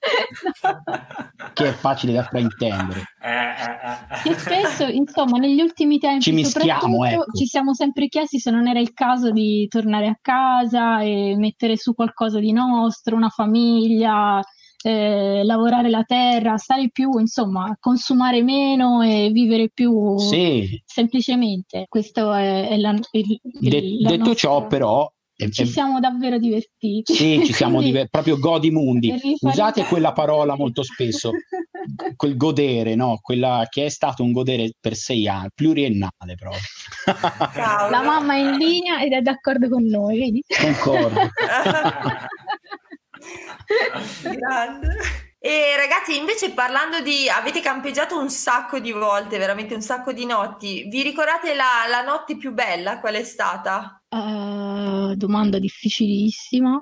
[0.63, 1.51] No.
[1.53, 3.03] che è facile da fraintendere.
[3.21, 4.37] Eh, eh, Che eh.
[4.37, 7.25] spesso, insomma, negli ultimi tempi Ci mischiamo, ecco.
[7.33, 11.75] ci siamo sempre chiesti se non era il caso di tornare a casa e mettere
[11.75, 14.39] su qualcosa di nostro, una famiglia,
[14.83, 21.85] eh, lavorare la terra, stare più, insomma, consumare meno e vivere più Sì, semplicemente.
[21.89, 25.11] Questo è, è la, il, il- de- la detto nostra- ciò però...
[25.51, 27.13] ci siamo davvero divertiti.
[27.13, 29.13] Sì, ci siamo Quindi, diver- proprio godimundi.
[29.41, 31.31] Usate quella parola molto spesso,
[32.15, 33.19] quel godere, no?
[33.21, 36.61] Quella che è stato un godere per sei anni, pluriennale proprio.
[37.89, 40.43] La mamma è in linea ed è d'accordo con noi, vedi?
[40.61, 41.19] Concordo.
[44.21, 44.97] Grande.
[45.41, 50.25] E ragazzi, invece parlando di avete campeggiato un sacco di volte, veramente un sacco di
[50.25, 50.87] notti.
[50.89, 52.99] Vi ricordate la, la notte più bella?
[52.99, 54.03] Qual è stata?
[54.09, 56.77] Eh, domanda difficilissima.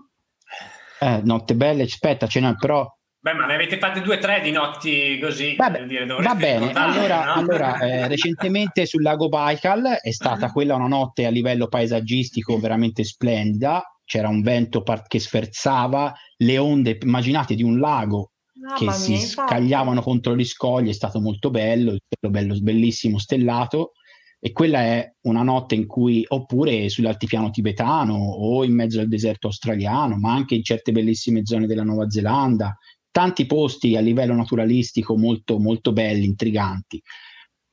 [0.99, 2.91] Eh, notte belle, aspetta, ce n'è però...
[3.19, 5.55] Beh, ma ne avete fatte due o tre di notti così.
[5.55, 7.34] Vabbè, dire, va bene, allora, no?
[7.34, 13.03] allora, eh, recentemente sul lago Baikal è stata quella una notte a livello paesaggistico veramente
[13.03, 18.31] splendida, c'era un vento par- che sferzava, le onde, immaginate di un lago
[18.77, 23.19] che si mia, scagliavano contro gli scogli, è stato molto bello, il cielo bello, bellissimo,
[23.19, 23.91] stellato,
[24.39, 29.47] e quella è una notte in cui, oppure sull'altipiano tibetano o in mezzo al deserto
[29.47, 32.77] australiano, ma anche in certe bellissime zone della Nuova Zelanda,
[33.11, 37.01] tanti posti a livello naturalistico molto, molto belli, intriganti.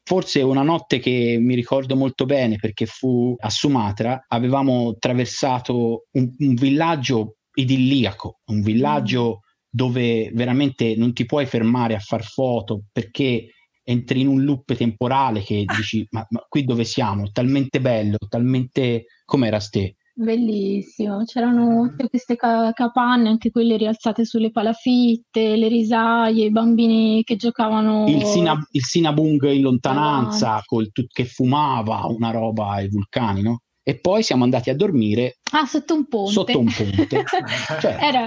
[0.07, 6.31] Forse una notte che mi ricordo molto bene perché fu a Sumatra, avevamo attraversato un,
[6.39, 13.47] un villaggio idilliaco, un villaggio dove veramente non ti puoi fermare a far foto perché
[13.83, 17.31] entri in un loop temporale che dici ma, ma qui dove siamo?
[17.31, 19.07] Talmente bello, talmente...
[19.25, 19.97] com'era ste?
[20.17, 27.25] Bellissimo, c'erano tutte queste ca- capanne, anche quelle rialzate sulle palafitte, le risaie, i bambini
[27.25, 28.07] che giocavano.
[28.07, 30.67] Il, Sina- il Sinabung in lontananza Davanti.
[30.67, 33.63] col che fumava una roba ai vulcani, no?
[33.87, 36.33] E poi siamo andati a dormire Ah, sotto un ponte.
[36.33, 37.23] sotto un ponte.
[37.81, 38.23] Cioè, Era,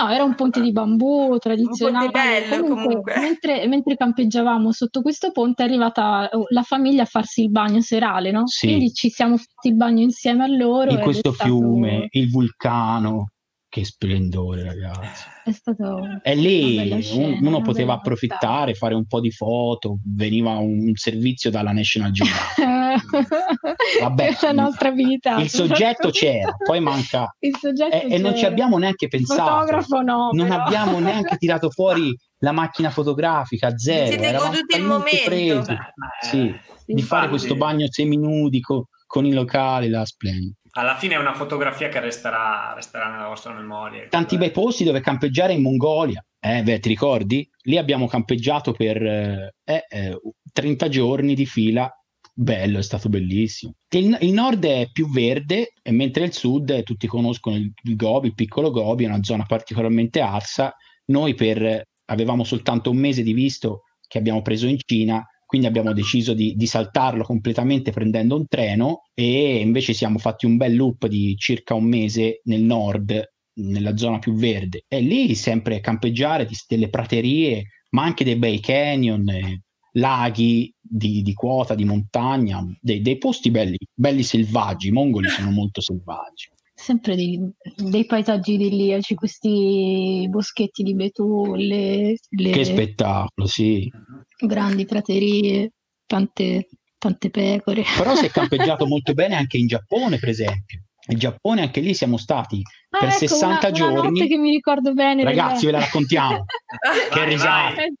[0.00, 2.10] no, era un ponte di bambù tradizionale.
[2.10, 3.14] bello, comunque.
[3.16, 7.80] Mentre, mentre campeggiavamo sotto questo ponte è arrivata oh, la famiglia a farsi il bagno
[7.82, 8.48] serale, no?
[8.48, 8.66] Sì.
[8.66, 10.90] Quindi ci siamo fatti il bagno insieme a loro.
[10.90, 13.28] in questo stato- fiume, il vulcano,
[13.76, 15.24] che splendore, ragazzi.
[15.44, 20.92] È stato E lì scena, uno poteva approfittare, fare un po' di foto, veniva un
[20.94, 22.64] servizio dalla National Geographic.
[24.00, 25.36] Vabbè, la nostra abilità.
[25.40, 29.42] Il soggetto c'era, poi manca Il soggetto e, e non ci abbiamo neanche Il pensato.
[29.42, 30.30] fotografo no.
[30.32, 30.62] non però.
[30.64, 34.06] abbiamo neanche tirato fuori la macchina fotografica, zero.
[34.06, 35.24] Siete goduti il momento.
[35.26, 35.78] presi, Beh, eh,
[36.22, 36.54] sì,
[36.86, 36.94] Sì.
[36.94, 40.54] di fare questo bagno seminudi co- con i locali, la splendido.
[40.78, 44.08] Alla fine è una fotografia che resterà, resterà nella vostra memoria.
[44.10, 46.22] Tanti bei posti dove campeggiare in Mongolia.
[46.38, 47.48] Eh, beh, ti ricordi?
[47.62, 50.20] Lì abbiamo campeggiato per eh, eh,
[50.52, 51.90] 30 giorni di fila.
[52.34, 53.72] Bello, è stato bellissimo.
[53.88, 57.96] Il, il nord è più verde, e mentre il sud, eh, tutti conoscono il, il
[57.96, 60.74] Gobi, il piccolo Gobi, è una zona particolarmente arsa.
[61.06, 65.92] Noi per, avevamo soltanto un mese di visto che abbiamo preso in Cina, quindi abbiamo
[65.92, 71.06] deciso di, di saltarlo completamente prendendo un treno e invece siamo fatti un bel loop
[71.06, 74.84] di circa un mese nel nord, nella zona più verde.
[74.88, 79.62] E lì sempre campeggiare di- delle praterie, ma anche dei bei canyon, eh,
[79.92, 84.88] laghi di, di quota, di montagna, dei, dei posti belli, belli selvaggi.
[84.88, 86.50] I mongoli sono molto selvaggi.
[86.74, 87.40] Sempre dei,
[87.88, 93.90] dei paesaggi idilliaci, questi boschetti di betulle, le Che spettacolo, sì.
[94.38, 95.72] Grandi praterie,
[96.06, 96.68] tante,
[96.98, 97.82] tante pecore.
[97.96, 100.80] Però si è campeggiato molto bene anche in Giappone, per esempio.
[101.08, 102.60] In Giappone anche lì siamo stati
[102.90, 104.26] Ah, per ecco, 60 una, una giorni.
[104.26, 105.22] che mi ricordo bene.
[105.22, 106.44] Ragazzi, ve la raccontiamo.
[107.12, 107.92] Che risate.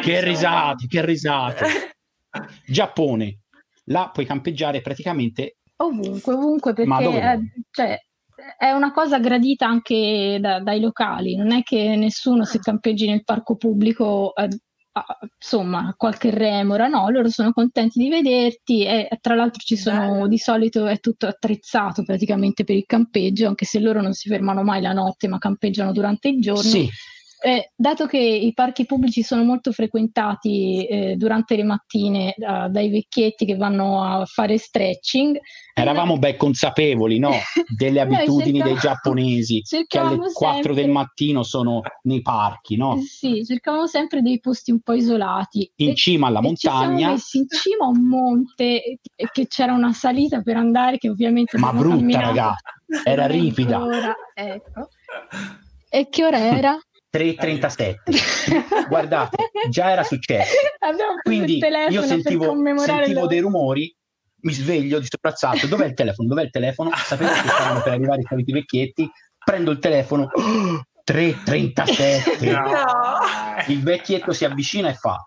[0.00, 1.66] Che risate, che risate.
[2.66, 3.40] Giappone,
[3.86, 7.50] là puoi campeggiare praticamente Ovunque, ovunque, Ma perché dove è, vuoi?
[7.70, 7.98] cioè,
[8.58, 13.24] è una cosa gradita anche da- dai locali, non è che nessuno se campeggi nel
[13.24, 14.48] parco pubblico eh,
[15.36, 20.28] insomma qualche remora, no, loro sono contenti di vederti e tra l'altro ci sono Bello.
[20.28, 24.62] di solito è tutto attrezzato praticamente per il campeggio, anche se loro non si fermano
[24.62, 26.62] mai la notte ma campeggiano durante il giorno.
[26.62, 26.88] sì,
[27.44, 32.88] eh, dato che i parchi pubblici sono molto frequentati eh, durante le mattine da, dai
[32.88, 35.38] vecchietti che vanno a fare stretching,
[35.74, 37.32] eravamo ben consapevoli no?
[37.76, 40.74] delle abitudini dei giapponesi che alle 4 sempre...
[40.74, 42.78] del mattino sono nei parchi.
[42.78, 42.98] No?
[43.02, 45.70] Sì, cercavamo sempre dei posti un po' isolati.
[45.76, 47.10] In e, cima alla montagna.
[47.10, 51.58] in cima a un monte e che c'era una salita per andare che ovviamente...
[51.58, 52.72] Ma brutta ragazza,
[53.04, 53.84] era ripida.
[53.84, 54.88] Ora, ecco.
[55.90, 56.78] E che ora era?
[57.14, 58.88] 3.37.
[58.88, 60.56] Guardate, già era successo.
[61.22, 63.94] Quindi io sentivo, sentivo dei rumori,
[64.40, 65.68] mi sveglio di soprassalto.
[65.68, 66.28] Dov'è il telefono?
[66.28, 66.90] Dov'è il telefono?
[66.98, 69.08] Sapete che stavano per arrivare i soliti vecchietti?
[69.44, 70.28] Prendo il telefono.
[71.06, 72.50] 3.37.
[72.50, 72.70] No.
[73.68, 75.18] Il vecchietto si avvicina e fa: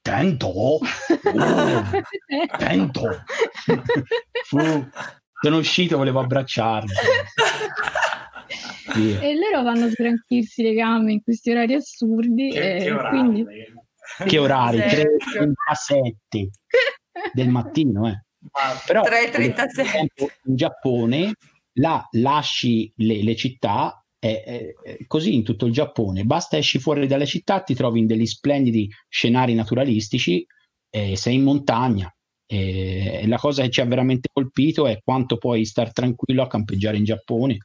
[0.00, 0.78] Tento, oh,
[2.56, 3.24] tento.
[4.44, 4.88] Fu,
[5.42, 6.92] sono uscito, volevo abbracciarlo.
[8.96, 9.20] Yeah.
[9.20, 12.50] E loro vanno a sgranchirsi le gambe in questi orari assurdi.
[12.50, 13.18] Che, e che orari?
[13.18, 13.46] Quindi...
[14.26, 14.78] Che orari?
[14.78, 16.48] 3.37
[17.32, 18.24] del mattino, eh.
[18.86, 20.06] Però 3.37.
[20.44, 21.34] in Giappone
[21.74, 26.24] là lasci le, le città è, è, è, così in tutto il Giappone.
[26.24, 30.44] Basta esci fuori dalle città, ti trovi in degli splendidi scenari naturalistici,
[30.90, 32.12] eh, sei in montagna.
[32.46, 36.96] E la cosa che ci ha veramente colpito è quanto puoi star tranquillo a campeggiare
[36.96, 37.58] in Giappone.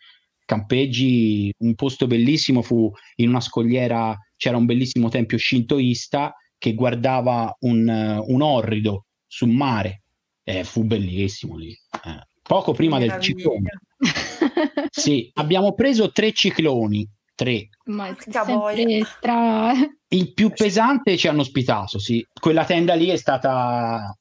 [0.45, 7.55] Campeggi, un posto bellissimo fu in una scogliera, c'era un bellissimo tempio shintoista che guardava
[7.61, 10.03] un, un orrido sul mare.
[10.43, 11.71] Eh, fu bellissimo lì.
[11.71, 12.27] Eh.
[12.41, 13.69] Poco prima del ciclone.
[14.91, 17.09] sì, abbiamo preso tre cicloni.
[17.33, 17.67] Tre.
[17.85, 18.15] Ma
[19.19, 19.73] tra...
[20.07, 22.25] Il più pesante ci hanno ospitato, sì.
[22.39, 24.15] Quella tenda lì è stata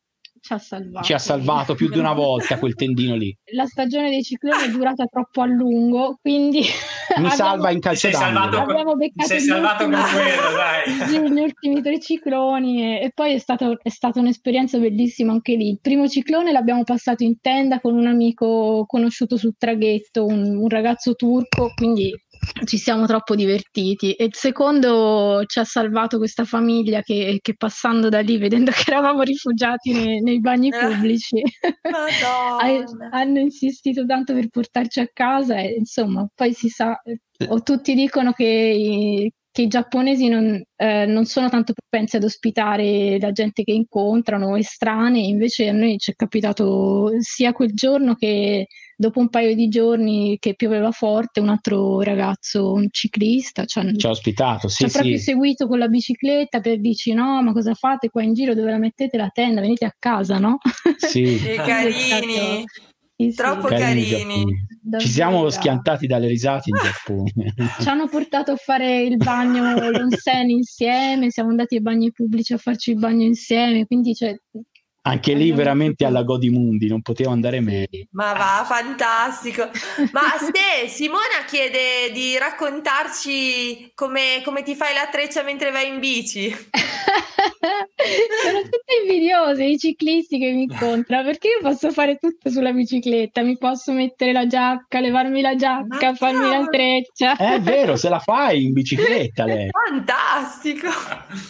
[0.45, 1.07] ci ha salvato.
[1.07, 3.35] Ci ha salvato più di una volta quel tendino lì.
[3.55, 6.61] La stagione dei cicloni è durata troppo a lungo, quindi...
[7.17, 7.35] Mi abbiamo...
[7.35, 8.97] salva in calcio sei salvato, con...
[9.25, 11.33] sei salvato con quello, dai.
[11.33, 15.71] Gli ultimi tre cicloni e, e poi è, stato, è stata un'esperienza bellissima anche lì.
[15.71, 20.69] Il primo ciclone l'abbiamo passato in tenda con un amico conosciuto sul traghetto, un, un
[20.69, 22.13] ragazzo turco, quindi
[22.65, 24.13] ci siamo troppo divertiti.
[24.13, 28.85] E il secondo ci ha salvato questa famiglia che, che passando da lì, vedendo che
[28.87, 30.79] eravamo rifugiati nei, nei bagni eh.
[30.79, 31.43] pubblici,
[33.11, 37.01] hanno insistito tanto per portarci a casa e insomma, poi si sa,
[37.49, 43.19] o tutti dicono che, che i giapponesi non, eh, non, sono tanto propensi ad ospitare
[43.21, 48.67] la gente che incontrano, estranei, invece a noi ci è capitato sia quel giorno che
[48.97, 54.11] dopo un paio di giorni che pioveva forte, un altro ragazzo, un ciclista, ci ha
[54.11, 54.99] ospitato, sì, ci ha sì.
[54.99, 58.71] proprio seguito con la bicicletta per dirci no, ma cosa fate qua in giro dove
[58.71, 60.59] la mettete la tenda, venite a casa, no?
[60.97, 61.39] Sì.
[61.43, 62.65] che carini.
[63.17, 63.37] Sì, sì.
[63.37, 64.09] Troppo carini.
[64.09, 64.67] carini.
[64.99, 67.55] Ci siamo schiantati dalle risate in Giappone.
[67.81, 72.59] Ci hanno portato a fare il bagno l'onsen insieme, siamo andati ai bagni pubblici a
[72.59, 74.37] farci il bagno insieme, quindi cioè,
[75.07, 78.07] anche lì veramente alla Godimundi, non potevo andare meglio.
[78.13, 79.69] Ma va, fantastico.
[80.13, 85.99] Ma se Simona chiede di raccontarci come, come ti fai la treccia mentre vai in
[85.99, 86.49] bici.
[86.51, 93.43] Sono tutte invidiose i ciclisti che mi incontrano perché io posso fare tutto sulla bicicletta,
[93.43, 96.61] mi posso mettere la giacca, levarmi la giacca, Ma farmi no.
[96.61, 97.37] la treccia.
[97.37, 99.69] È vero, se la fai in bicicletta lei.
[99.71, 100.89] Fantastico.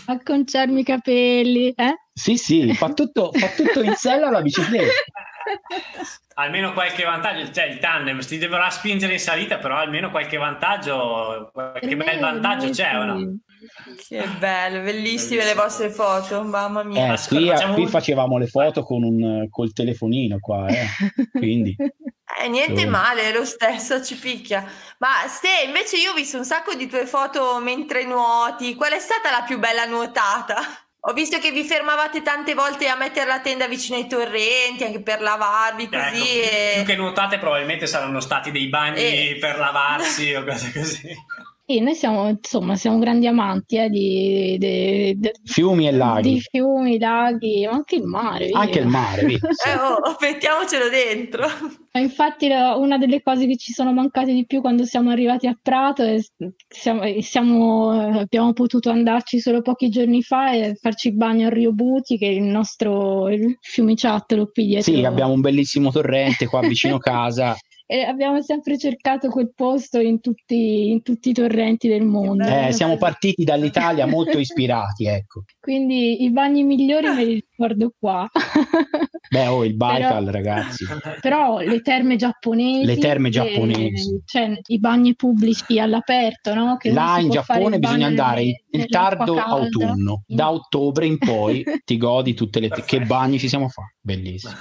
[0.06, 1.98] Acconciarmi i capelli, eh?
[2.14, 4.92] Sì, sì, fa tutto, fa tutto in sella la bicicletta.
[6.34, 11.50] almeno qualche vantaggio, cioè il tandem si dovrà spingere in salita, però almeno qualche vantaggio,
[11.52, 13.38] qualche bel vantaggio c'è o no?
[13.96, 17.06] Che bello, bellissime le vostre foto, mamma mia.
[17.06, 20.86] Eh, Ascolta, qui, qui, facevamo le foto con un, col telefonino qua, eh.
[21.32, 21.74] quindi...
[22.36, 22.88] Eh, niente so.
[22.88, 24.64] male, lo stesso ci picchia.
[24.98, 28.98] Ma Ste, invece io ho visto un sacco di tue foto mentre nuoti, qual è
[28.98, 30.83] stata la più bella nuotata?
[31.06, 35.00] Ho visto che vi fermavate tante volte a mettere la tenda vicino ai torrenti, anche
[35.00, 36.40] per lavarvi così.
[36.40, 36.72] Ecco, e...
[36.76, 39.36] Più che nuotate probabilmente saranno stati dei bagni e...
[39.38, 41.14] per lavarsi o cose così.
[41.66, 46.34] Sì, noi siamo, insomma, siamo grandi amanti eh, di, di, di, fiumi e laghi.
[46.34, 48.46] Di fiumi, laghi, ma anche il mare.
[48.48, 48.58] Via.
[48.58, 49.38] Anche il mare, eh,
[49.78, 51.46] oh, mettiamocelo dentro.
[51.92, 56.02] Infatti una delle cose che ci sono mancate di più quando siamo arrivati a Prato
[56.02, 56.18] è
[56.68, 61.72] siamo, siamo, abbiamo potuto andarci solo pochi giorni fa e farci il bagno al Rio
[61.72, 64.92] Buti, che è il nostro il fiumiciattolo qui dietro.
[64.92, 70.20] Sì, abbiamo un bellissimo torrente qua vicino casa e abbiamo sempre cercato quel posto in
[70.20, 72.44] tutti, in tutti i torrenti del mondo.
[72.44, 75.44] Eh, siamo partiti dall'Italia molto ispirati, ecco.
[75.60, 78.26] Quindi i bagni migliori me li ricordo qua.
[79.30, 80.84] Beh, oh, il Baikal, Però- ragazzi.
[81.20, 84.22] Però le terme giapponesi, Le terme giapponesi.
[84.24, 86.76] cioè i bagni pubblici all'aperto, no?
[86.76, 89.54] Che Là in Giappone il bisogna andare nelle- nell'acqua tardo calda.
[89.54, 90.22] autunno.
[90.26, 92.68] Da ottobre in poi ti godi tutte le...
[92.68, 92.96] Perfetto.
[92.96, 93.92] Che bagni ci siamo fatti?
[94.00, 94.52] Bellissimo.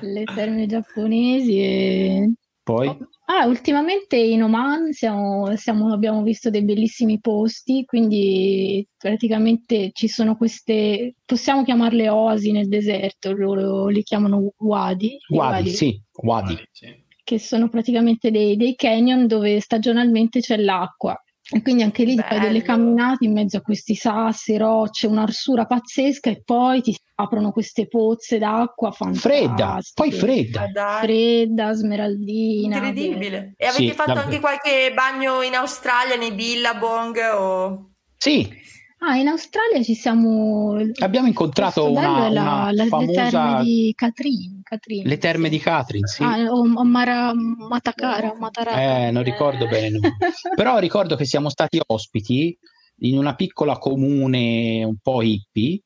[0.00, 2.32] le terme giapponesi e
[2.64, 2.96] Poi?
[3.24, 10.36] Ah, ultimamente in Oman siamo- siamo- abbiamo visto dei bellissimi posti, quindi praticamente ci sono
[10.36, 16.56] queste, possiamo chiamarle oasi nel deserto, loro li chiamano wadi, i Wadi, sì, Wadi.
[16.70, 17.00] Sì.
[17.24, 21.16] che sono praticamente dei, dei canyon dove stagionalmente c'è l'acqua.
[21.54, 22.64] E quindi anche lì ti fai delle Bello.
[22.64, 28.38] camminate in mezzo a questi sassi, rocce, un'arsura pazzesca e poi ti aprono queste pozze
[28.38, 30.66] d'acqua Fredda, poi fredda.
[30.72, 32.76] Dai, Fredda, smeraldina.
[32.76, 33.52] incredibile.
[33.58, 34.28] E avete Sì, fatto davvero.
[34.28, 37.90] anche qualche bagno in Australia, nei Billabong o...
[38.16, 38.60] Sì,
[39.04, 40.76] Ah, in Australia ci siamo.
[41.00, 43.62] abbiamo incontrato bello una, una la- le terme famosa...
[43.62, 44.61] di Catrin.
[44.72, 45.50] Catrin, Le terme sì.
[45.50, 46.22] di Catrin, sì.
[46.22, 49.06] Ah, o, Mara, Matakara, Mataraka.
[49.06, 49.98] Eh, non ricordo bene.
[50.56, 52.56] Però ricordo che siamo stati ospiti
[53.00, 55.80] in una piccola comune un po' hippie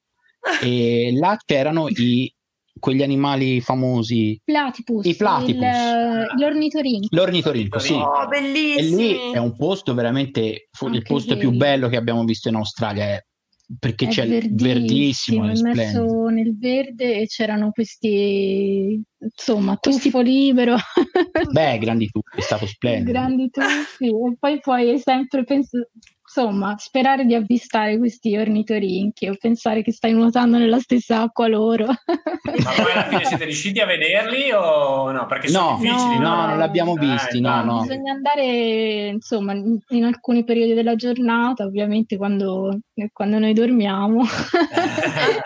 [0.63, 2.33] e là c'erano i,
[2.79, 5.65] quegli animali famosi, Platypus, I platypus.
[5.65, 7.09] il- l'ornitorinco.
[7.11, 7.93] l'ornitorinco, sì.
[7.95, 8.97] Oh, E bellissimi!
[8.97, 11.41] lì è un posto veramente fu- il posto lì.
[11.41, 13.27] più bello che abbiamo visto in Australia, eh,
[13.79, 20.77] perché È c'è il verdissimo, è immerso nel verde e c'erano questi, insomma, tuffo libero,
[21.51, 23.11] Beh, grandi tutti, è stato splendido.
[23.11, 25.91] grandi tuffi e poi puoi sempre pensare,
[26.37, 31.87] insomma, sperare di avvistare questi ornitorinchi o pensare che stai nuotando nella stessa acqua loro.
[31.87, 35.27] Ma poi alla fine siete riusciti a vederli o no?
[35.27, 36.29] Perché sono No, difficili, no?
[36.29, 37.81] no, non l'abbiamo Eh, visti, no, no.
[37.81, 42.79] Bisogna andare, insomma, in, alcuni periodi della giornata, ovviamente quando,
[43.13, 44.25] quando noi dormiamo.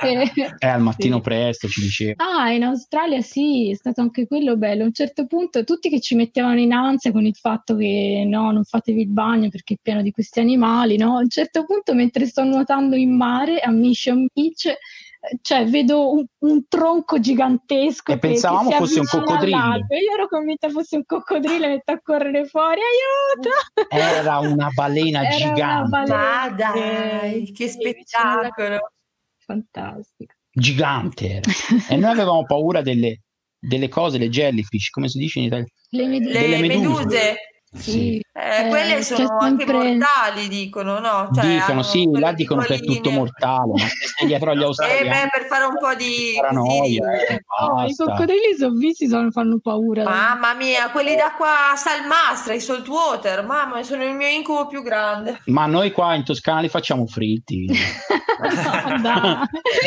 [0.03, 1.23] E- Eh, al mattino Sì.
[1.23, 2.25] presto ci diceva.
[2.25, 4.83] Ah, in Australia sì, è stato anche quello bello.
[4.83, 8.51] A un certo punto tutti che ci mettevano in ansia con il fatto che no,
[8.51, 11.16] non fatevi il bagno perché è pieno di questi animali, no?
[11.16, 14.77] A un certo punto, mentre sto nuotando in mare a Mission Beach, eh,
[15.43, 19.86] cioè vedo un, un tronco gigantesco E che, che pensavamo si fosse un coccodrillo.
[19.89, 23.51] Io ero convinta fosse un coccodrillo e metto a correre fuori, aiuto!
[23.89, 26.16] Era una balena Era una gigante, balena.
[26.16, 28.93] Ma dai, che spettacolo!
[29.39, 30.35] Fantastico.
[30.52, 31.51] gigante era.
[31.90, 33.23] E noi avevamo paura delle,
[33.59, 35.70] delle cose, le jellyfish, come si dice in italiano?
[35.90, 36.32] Le meduse.
[36.32, 37.36] Le Delle meduse.
[37.73, 38.19] Sì.
[38.33, 41.29] eh, Eh, quelle sono anche sempre- mortali, dicono, no?
[41.33, 44.65] Cioè, dicono sì, là dicono che è tutto mortale, ma se stai dietro agli Eh
[44.65, 46.33] australiani beh, per fare un po' di...
[46.41, 46.81] paranoia,
[47.11, 47.33] così.
[47.33, 50.03] eh, Oh, I coccodrilli sono visti, sono, fanno paura.
[50.03, 55.41] Mamma mia, quelli d'acqua salmastra, i saltwater, mamma, sono il mio incubo più grande.
[55.47, 57.67] Ma noi qua in Toscana li facciamo fritti.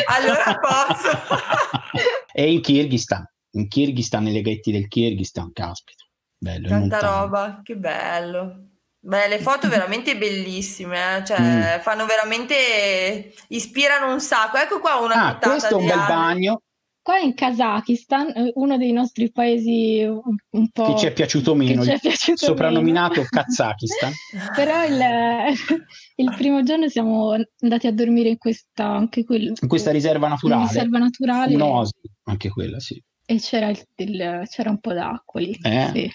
[0.06, 1.10] Allora posso.
[2.32, 6.03] e in Kirghizistan, in Kirghizistan, nei leghetti del Kirghizistan, caspita.
[6.44, 8.66] Bello, Tanta roba, che bello.
[9.00, 11.80] Beh, le foto veramente bellissime, eh, cioè Mm.
[11.80, 14.58] fanno veramente, ispirano un sacco.
[14.58, 16.06] Ecco qua una Ah, questo è un bel Anne.
[16.06, 16.62] bagno
[17.00, 21.82] Qua in Kazakistan, eh, uno dei nostri paesi un, po' che ci è piaciuto meno,
[21.82, 23.28] è piaciuto soprannominato meno.
[23.30, 24.12] Kazakistan.
[24.54, 25.00] Però il,
[26.16, 30.32] il primo giorno siamo andati a dormire in questa, anche quel- In questa riserva in
[30.32, 31.92] naturale, riserva naturale un'oasi,
[32.24, 33.02] anche quella, sì.
[33.26, 35.58] E c'era, il- il- c'era un po' d'acqua lì.
[35.62, 35.90] Eh?
[35.94, 36.12] sì.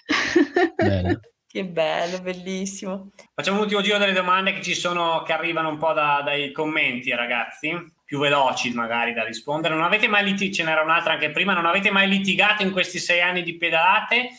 [0.75, 1.19] Bello.
[1.51, 3.09] Che bello, bellissimo.
[3.33, 6.51] Facciamo un ultimo giro delle domande che ci sono, che arrivano un po' da- dai
[6.51, 7.71] commenti, ragazzi,
[8.05, 9.73] più veloci magari da rispondere.
[9.73, 12.99] Non avete mai litigato, ce n'era un'altra anche prima, non avete mai litigato in questi
[12.99, 14.29] sei anni di pedalate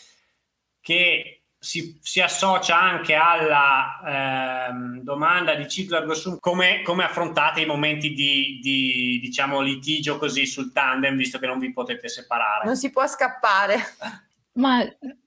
[0.80, 7.60] che si, si associa anche alla ehm, domanda di ciclo ergo sum, come, come affrontate
[7.60, 12.64] i momenti di, di, diciamo litigio così sul tandem visto che non vi potete separare
[12.64, 13.76] Non si può scappare.
[14.52, 14.82] Ma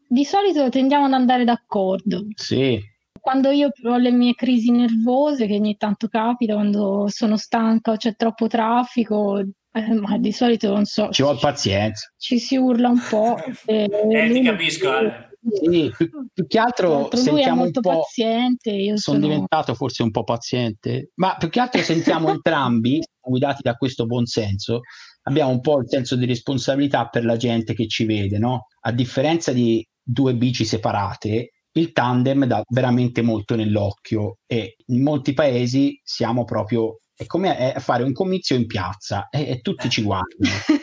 [0.08, 2.26] di solito tendiamo ad andare d'accordo.
[2.36, 2.82] Sì,
[3.20, 7.96] Quando io ho le mie crisi nervose, che ogni tanto capita, quando sono stanca o
[7.96, 12.12] c'è troppo traffico, eh, ma di solito non so, ci vuole pazienza.
[12.18, 13.38] ci si urla un po'.
[13.66, 15.33] e eh, ti capisco Ale.
[15.52, 17.82] Sì, più, più che altro è sentiamo un po'.
[17.82, 23.76] paziente, Sono diventato forse un po' paziente, ma più che altro sentiamo entrambi, guidati da
[23.76, 24.82] questo buon senso,
[25.24, 28.68] abbiamo un po' il senso di responsabilità per la gente che ci vede, no?
[28.82, 35.34] A differenza di due bici separate, il tandem dà veramente molto nell'occhio e in molti
[35.34, 40.50] paesi siamo proprio, è come fare un comizio in piazza e, e tutti ci guardano.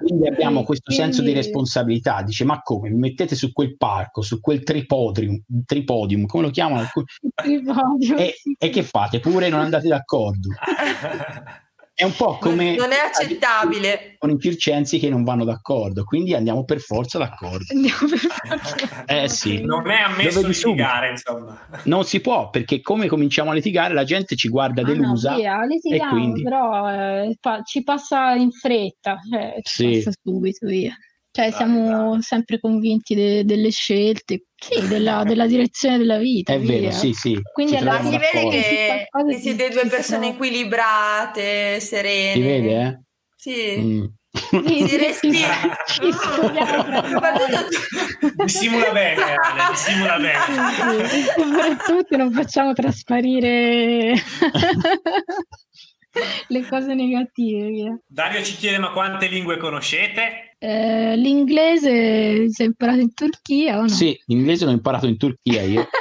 [0.00, 2.22] quindi abbiamo questo Quindi- senso di responsabilità.
[2.22, 6.86] Dice: Ma come mi mettete su quel parco, su quel tripodium, tripodium come lo chiamano?
[8.16, 9.20] E, e che fate?
[9.20, 10.48] Pure non andate d'accordo.
[11.98, 14.16] È un po' come non è accettabile.
[14.18, 17.64] con i circensi che non vanno d'accordo, quindi andiamo per forza d'accordo.
[17.72, 19.04] Andiamo per forza.
[19.06, 19.62] Eh sì.
[19.62, 20.68] non è ammesso subito.
[20.68, 21.58] litigare, insomma.
[21.84, 25.34] Non si può perché come cominciamo a litigare la gente ci guarda Ah, no, delusa.
[25.36, 30.02] via, litighiamo, quindi- però eh, pa- ci passa in fretta, cioè, ci Sì.
[30.04, 30.94] passa subito via.
[31.30, 36.52] Cioè, siamo sempre convinti de- delle scelte, sì, della, della direzione della vita.
[36.52, 36.90] È vero, via.
[36.92, 37.38] sì, sì.
[37.52, 42.32] Quindi troviamo si vede che, che siete due persone equilibrate, serene.
[42.32, 43.00] Si vede, eh?
[43.36, 43.76] Sì.
[43.78, 44.04] Mm.
[44.36, 45.54] Sì, Si respira.
[45.86, 46.02] ci-
[48.44, 51.08] Dissimula bene, Ale, dissimula bene.
[51.08, 51.22] Sì, sì.
[51.36, 54.12] Soprattutto non facciamo trasparire
[56.48, 58.00] le cose negative.
[58.06, 60.54] Dario ci chiede ma quante lingue conoscete?
[60.58, 63.88] Eh, l'inglese si è imparato in Turchia o no?
[63.88, 65.86] Sì, l'inglese l'ho imparato in Turchia io.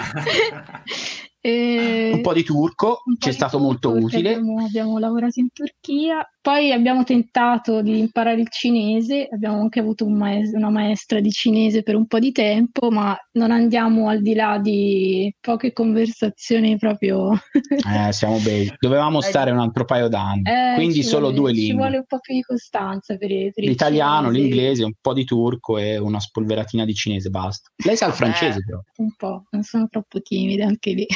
[1.42, 4.34] E- Un po' di turco, po' ci è stato molto utile.
[4.34, 10.04] Abbiamo, abbiamo lavorato in Turchia, poi abbiamo tentato di imparare il cinese, abbiamo anche avuto
[10.04, 14.20] un maes- una maestra di cinese per un po' di tempo, ma non andiamo al
[14.20, 17.32] di là di poche conversazioni proprio.
[17.32, 18.70] Eh, siamo bei.
[18.78, 21.96] Dovevamo stare un altro paio d'anni, Eh, quindi solo vuole- due Ci vuole lingue.
[21.98, 24.42] un po' più di costanza per, i- per L'italiano, cinese.
[24.42, 27.70] l'inglese, un po' di turco e una spolveratina di cinese, basta.
[27.84, 28.78] Lei sa il francese però.
[28.96, 31.06] Un po', non sono troppo timida anche lì.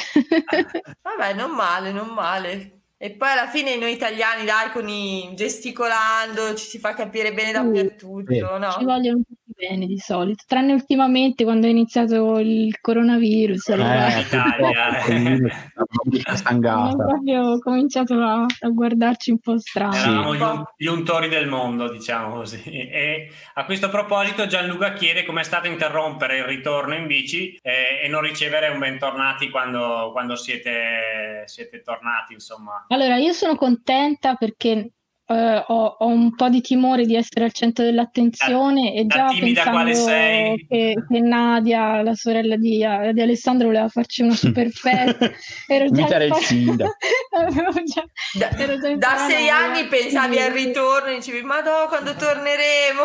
[1.02, 2.83] Vabbè, non male, non male.
[3.04, 7.52] E poi alla fine noi italiani, dai, con i gesticolando ci si fa capire bene
[7.52, 8.56] dappertutto, vero.
[8.56, 8.70] no?
[8.70, 13.68] Ci vogliono tutti bene di solito, tranne ultimamente quando è iniziato il coronavirus.
[13.68, 15.14] Allora Eh, Italia, eh.
[15.14, 17.04] hanno stangata.
[17.04, 19.92] proprio cominciato a, a guardarci un po' strano.
[19.92, 20.08] Sì.
[20.08, 22.62] Eravamo gli, gli untori del mondo, diciamo così.
[22.64, 28.08] E a questo proposito Gianluca chiede com'è stato interrompere il ritorno in bici eh, e
[28.08, 32.86] non ricevere un bentornati quando, quando siete, siete tornati, insomma.
[32.94, 34.90] Allora, io sono contenta perché
[35.26, 39.26] eh, ho, ho un po' di timore di essere al centro dell'attenzione e da già
[39.30, 44.70] timida quale pensando che, che Nadia, la sorella di, di Alessandro, voleva farci una super
[44.70, 45.28] festa.
[45.66, 46.92] ero già Imitare il sindaco.
[47.84, 48.04] Già-
[48.38, 53.02] Da, ero già da sei anni pensavi al ritorno e dicevi, ma no, quando torneremo?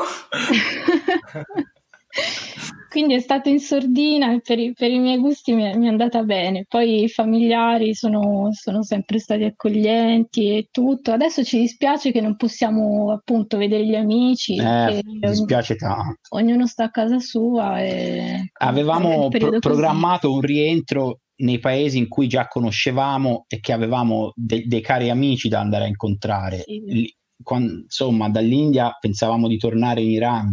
[2.90, 5.86] Quindi è stato in sordina e per i, per i miei gusti mi è, mi
[5.86, 6.66] è andata bene.
[6.68, 11.12] Poi i familiari sono, sono sempre stati accoglienti e tutto.
[11.12, 16.18] Adesso ci dispiace che non possiamo appunto vedere gli amici, Eh, mi dispiace tanto.
[16.30, 17.80] ognuno sta a casa sua.
[17.82, 18.50] E...
[18.54, 24.64] Avevamo pro- programmato un rientro nei paesi in cui già conoscevamo e che avevamo de-
[24.66, 26.64] dei cari amici da andare a incontrare.
[26.66, 26.82] Sì.
[26.86, 30.52] Lì- quan- insomma, dall'India pensavamo di tornare in Iran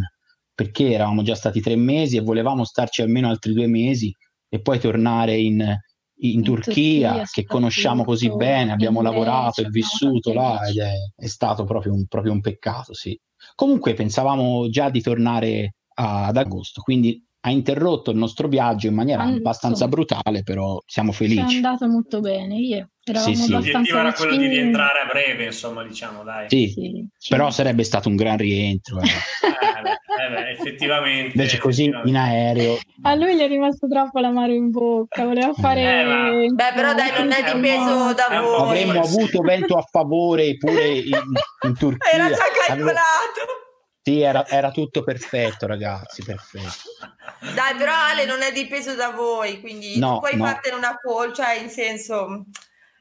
[0.57, 4.11] perché eravamo già stati tre mesi e volevamo starci almeno altri due mesi
[4.49, 5.61] e poi tornare in,
[6.21, 10.93] in In Turchia, Turchia, che conosciamo così bene, abbiamo lavorato e vissuto là ed è,
[11.15, 13.15] è stato proprio un, proprio un peccato, sì.
[13.55, 19.23] Comunque pensavamo già di tornare ad agosto, quindi ha interrotto il nostro viaggio in maniera
[19.25, 21.55] Ma, abbastanza brutale, però siamo Ci è felici.
[21.57, 22.57] andato molto bene.
[22.57, 23.51] Io Sì, sì.
[23.53, 26.47] L'obiettivo era quello di rientrare a breve, insomma, diciamo, dai.
[26.49, 27.29] Sì, Sì, sì.
[27.29, 28.99] però sarebbe stato un gran rientro.
[29.01, 29.05] eh.
[29.05, 31.33] Eh, beh, eh, beh, effettivamente.
[31.37, 32.11] Invece così effettivamente.
[32.11, 32.79] in aereo.
[33.03, 36.01] A lui gli è rimasto troppo l'amaro in bocca, voleva fare...
[36.01, 38.81] Eh, ma- Beh, però dai, non è dipeso da voi.
[38.81, 41.17] Avremmo avuto vento a favore pure in,
[41.65, 42.11] in Turchia.
[42.11, 43.65] Era già Avevo- calcolato.
[44.07, 46.71] Sì, era, era tutto perfetto, ragazzi, perfetto.
[47.41, 50.45] Dai, però Ale non è dipeso da voi, quindi No, non puoi no.
[50.45, 52.45] fartene una colpa, cioè in senso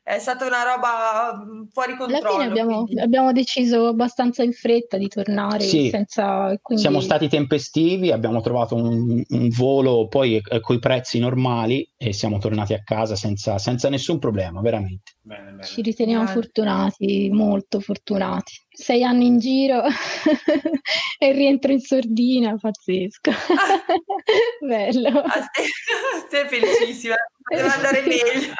[0.02, 2.32] è stata una roba mm, fuori Alla controllo.
[2.32, 5.90] fine abbiamo, abbiamo deciso abbastanza in fretta di tornare Sì.
[5.90, 6.57] senza...
[6.60, 6.84] Quindi...
[6.84, 12.40] Siamo stati tempestivi, abbiamo trovato un, un volo poi eh, coi prezzi normali e siamo
[12.40, 15.14] tornati a casa senza, senza nessun problema, veramente.
[15.22, 15.64] Bene, bene.
[15.64, 16.41] Ci riteniamo Grazie.
[16.41, 18.64] fortunati, molto fortunati.
[18.76, 19.84] Sei anni in giro
[21.18, 23.31] e rientro in sordina, pazzesco.
[24.60, 25.19] Bello.
[25.22, 25.68] Ah, sei,
[26.30, 27.15] sei felicissima,
[27.45, 28.53] poteva andare meglio.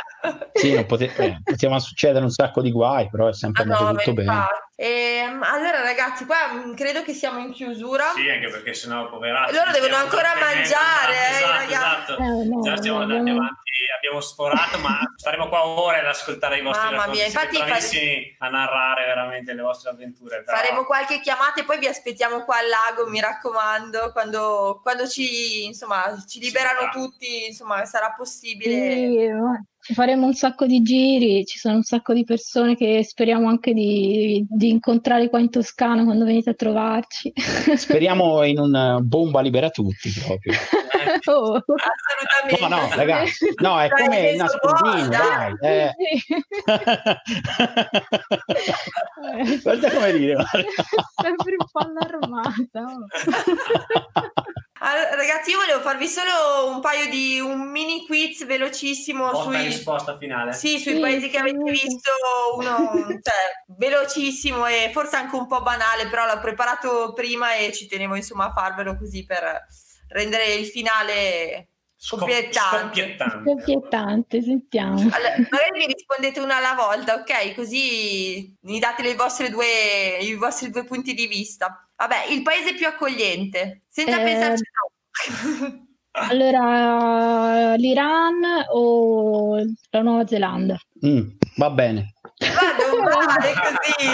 [0.54, 3.74] Sì, non pote- eh, potevano succedere un sacco di guai, però è sempre Ah, no,
[3.74, 4.46] andato ma tutto bene.
[4.78, 8.12] Ehm, allora ragazzi, qua mm, credo che siamo in chiusura.
[8.16, 9.54] Sì, anche perché sennò poveracci.
[9.54, 12.12] Loro devono stiamo ancora mangiare, eh, esatto, ragazzi.
[12.12, 12.18] esatto.
[12.18, 16.58] Eh, no, Già siamo andati abbiamo- avanti, abbiamo sforato, ma staremo qua ore ad ascoltare
[16.58, 17.18] i vostri Mamma racconti.
[17.18, 20.44] mia, infatti bravissimi a narrare veramente le vostre avventure.
[20.44, 25.08] però- Faremo qualche chiamata e poi vi aspettiamo qua al lago, mi raccomando, quando, quando
[25.08, 28.75] ci, insomma, ci liberano tutti, insomma, sarà possibile.
[28.76, 33.04] Sì, ma ci faremo un sacco di giri, ci sono un sacco di persone che
[33.04, 37.32] speriamo anche di, di incontrare qua in Toscana quando venite a trovarci.
[37.76, 40.54] Speriamo in un eh, bomba libera tutti proprio.
[41.28, 41.54] Oh.
[41.54, 42.62] Assolutamente.
[42.62, 45.54] No, no, ragazzi, no, è Dai, come nascondino, buono, dai.
[45.62, 45.94] eh.
[46.18, 46.34] Sì.
[49.62, 50.44] Guarda come dire.
[51.22, 52.86] Sempre un po' allarmata.
[54.88, 59.42] Allora, ragazzi, io volevo farvi solo un paio di un mini quiz velocissimo Botta e
[59.42, 60.54] sui, risposta finale.
[60.54, 62.12] sì, sui Sì, paesi che avete visto,
[62.56, 67.88] uno cioè, velocissimo e forse anche un po' banale, però l'ho preparato prima e ci
[67.88, 69.66] tenevo insomma a farvelo così per
[70.10, 72.86] rendere il finale Scop- scoppiettante.
[72.92, 73.52] scoppiettante.
[73.56, 75.00] Scoppiettante, sentiamo.
[75.00, 77.56] Allora, magari mi rispondete una alla volta, ok?
[77.56, 81.85] Così mi date le vostre due, i vostri due punti di vista.
[81.98, 85.84] Vabbè, il paese più accogliente, senza Eh, pensarci troppo.
[86.18, 88.40] Allora, l'Iran
[88.72, 89.58] o
[89.90, 90.80] la Nuova Zelanda?
[91.06, 91.28] Mm,
[91.58, 92.14] va bene.
[92.40, 94.08] Ma non vale così.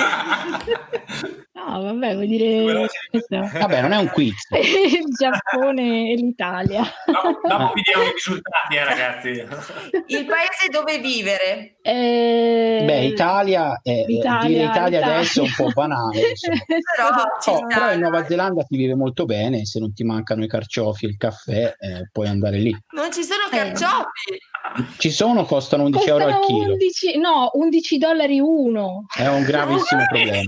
[1.68, 2.88] No, vabbè, vuol dire.
[3.30, 4.34] Vabbè, non è un quiz.
[4.52, 6.82] il Giappone e l'Italia.
[7.06, 9.30] Dopo, dopo vi diamo i risultati, eh, ragazzi.
[10.08, 11.76] Il paese dove vivere.
[11.82, 15.16] Eh, Beh, Italia, eh, Italia, dire Italia Italia.
[15.18, 16.22] adesso è un po' banale.
[16.96, 17.10] Però
[17.58, 18.26] Oh, però in Nuova.
[18.26, 22.10] Zelanda si vive molto bene, se non ti mancano i carciofi e il caffè, eh,
[22.12, 22.76] puoi andare lì.
[22.92, 23.56] Non ci sono Eh.
[23.56, 24.40] carciofi.
[24.98, 26.74] Ci sono, costano 11 euro al Costano chilo.
[26.74, 29.06] 11, no, 11 dollari uno.
[29.14, 30.42] È un gravissimo problema.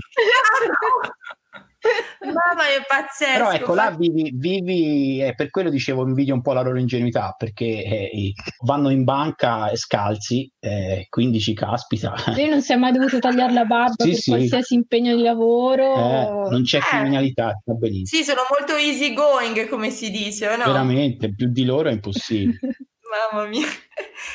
[2.24, 3.32] Mamma è pazzesco.
[3.32, 7.34] Però ecco, là vivi, vivi e per quello dicevo, invidio un po' la loro ingenuità,
[7.36, 8.32] perché eh,
[8.64, 12.14] vanno in banca scalzi, eh, quindi ci caspita.
[12.36, 14.30] Io non si è mai dovuto tagliare la barba Sì, per sì.
[14.30, 15.94] qualsiasi impegno di lavoro.
[15.94, 16.80] Eh, non c'è Eh.
[16.80, 18.22] criminalità, sta benissimo.
[18.22, 20.64] Sì, sono molto easy going, come si dice, no?
[20.64, 22.58] Veramente, più di loro è impossibile.
[23.32, 23.66] Mamma mia.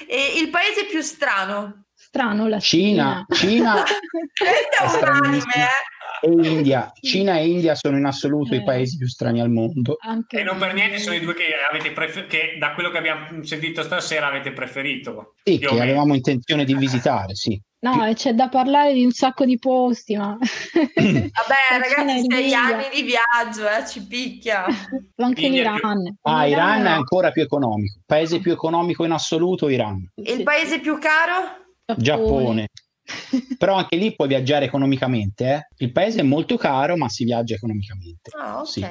[0.08, 1.86] E il paese più strano?
[1.94, 5.99] Strano la Cina, Cina Questo è un anime, eh?
[6.22, 6.92] E India.
[7.00, 8.64] Cina e India sono in assoluto i Eh.
[8.64, 9.98] paesi più strani al mondo.
[10.00, 12.98] Anche E non per niente sono i due che avete prefer- che da quello che
[12.98, 15.36] abbiamo sentito stasera avete preferito.
[15.44, 15.82] Sì, che meno.
[15.84, 17.60] avevamo intenzione di visitare, sì.
[17.82, 20.38] No, e c'è da parlare di un sacco di posti, ma...
[20.96, 24.66] Vabbè, ragazzi, sei anni di viaggio, eh, ci picchia.
[25.16, 26.18] Anche India l'Iran.
[26.24, 28.00] Ah, Iran è ancora più economico.
[28.06, 30.12] Paese più economico in assoluto, Iran.
[30.22, 31.68] E il paese più caro?
[31.96, 32.68] Giappone.
[33.58, 35.46] Però anche lì puoi viaggiare economicamente.
[35.54, 35.68] eh.
[35.78, 38.32] Il paese è molto caro, ma si viaggia economicamente.
[38.38, 38.68] Ah, ok.
[38.68, 38.86] Sì.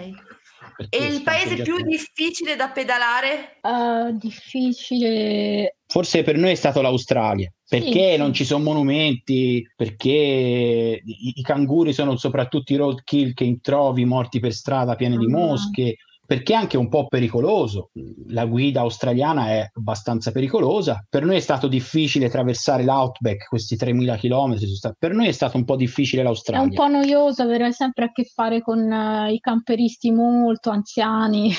[0.91, 3.59] E il paese più difficile da pedalare?
[3.63, 5.77] Ah, difficile.
[5.87, 8.17] Forse per noi è stato l'Australia, perché sì.
[8.17, 14.41] non ci sono monumenti, perché i, i canguri sono soprattutto i roadkill che trovi morti
[14.41, 15.31] per strada pieni di Ah.
[15.37, 15.97] mosche,
[16.29, 17.89] perché è anche un po' pericoloso.
[18.27, 21.03] La guida australiana è abbastanza pericolosa.
[21.09, 24.57] Per noi è stato difficile attraversare l'Outback, questi 3000 km.
[24.99, 26.65] Per noi è stato un po' difficile È l'Australia.
[26.65, 31.51] un po' noioso avere sempre a che fare con eh, i camperisti molto anziani.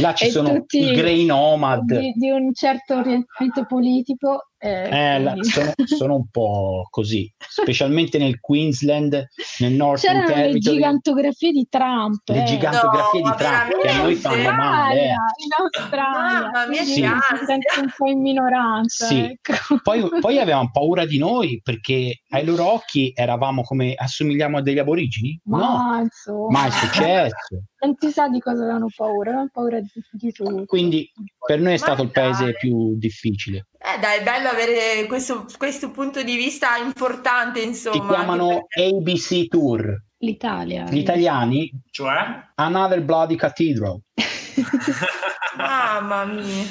[0.00, 1.82] Là ci sono i grey nomad.
[1.84, 4.44] di, di un certo orientamento politico.
[4.58, 9.26] Eh, Eh, sono, sono un po' così, specialmente nel Queensland,
[9.60, 12.20] nel Northern C'erano le gigantografie di Trump.
[12.28, 12.44] Le eh.
[12.44, 15.00] gigantografie No, di Trump che a noi fanno male.
[15.00, 15.06] eh.
[15.06, 16.50] in Australia.
[16.50, 17.00] Mamma mia, si
[17.46, 19.06] sente un po' in minoranza.
[19.06, 19.20] Sì.
[19.20, 19.52] ecco.
[19.82, 24.78] Poi, poi avevano paura di noi perché ai loro occhi eravamo come assomigliamo a degli
[24.78, 25.40] aborigini?
[25.44, 27.62] No, Ma insomma, mai successo.
[27.80, 30.64] non si sa di cosa avevano paura, avevano paura di, di tutto.
[30.66, 31.10] Quindi
[31.46, 33.66] per noi è stato il paese più difficile.
[33.94, 37.94] Eh dai, è bello avere questo, questo punto di vista importante, insomma.
[37.96, 40.02] Ti anche chiamano perché- ABC Tour.
[40.18, 40.84] L'Italia.
[40.90, 42.48] Gli italiani, Cioè?
[42.56, 44.00] Another Bloody Cathedral.
[45.56, 46.64] Mamma mia.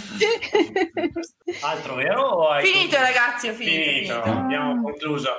[1.62, 2.50] Altro vero?
[2.62, 3.82] Finito ragazzi, ho finito.
[3.90, 4.40] Finito, finito.
[4.40, 5.30] abbiamo concluso.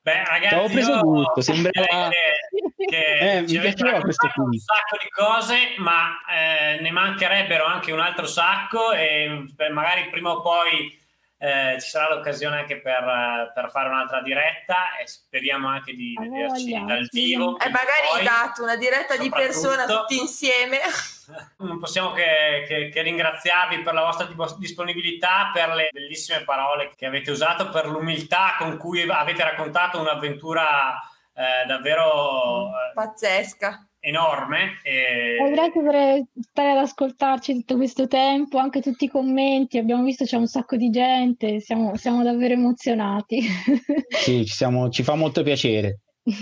[0.00, 5.56] Beh, ragazzi, Avevo preso gusto, sembrava- che Eh, ci avete raccontato un sacco di cose,
[5.78, 10.98] ma eh, ne mancherebbero anche un altro sacco e magari prima o poi
[11.38, 16.14] eh, ci sarà l'occasione anche per, eh, per fare un'altra diretta e speriamo anche di
[16.18, 17.58] Ah, vederci voglia, dal vivo.
[17.58, 20.78] E magari Poi, dato una diretta di persona tutti insieme.
[21.58, 24.28] non possiamo che, che- che ringraziarvi per la vostra
[24.58, 30.98] disponibilità, per le bellissime parole che avete usato, per l'umiltà con cui avete raccontato un'avventura
[31.34, 33.86] eh, davvero eh, Pazzesca.
[34.04, 34.78] Enorme.
[34.82, 35.38] E...
[35.40, 40.24] Eh, grazie per stare ad ascoltarci tutto questo tempo, anche tutti i commenti, abbiamo visto
[40.24, 43.42] c'è un sacco di gente, siamo, siamo davvero emozionati.
[44.14, 46.00] Sì, ci, siamo, ci fa molto piacere.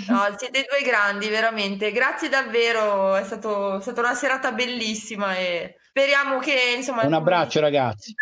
[0.08, 1.90] No, siete due grandi, veramente.
[1.90, 7.04] Grazie davvero, è, stato, è stata una serata bellissima e speriamo che insomma...
[7.04, 8.14] Un abbraccio ragazzi.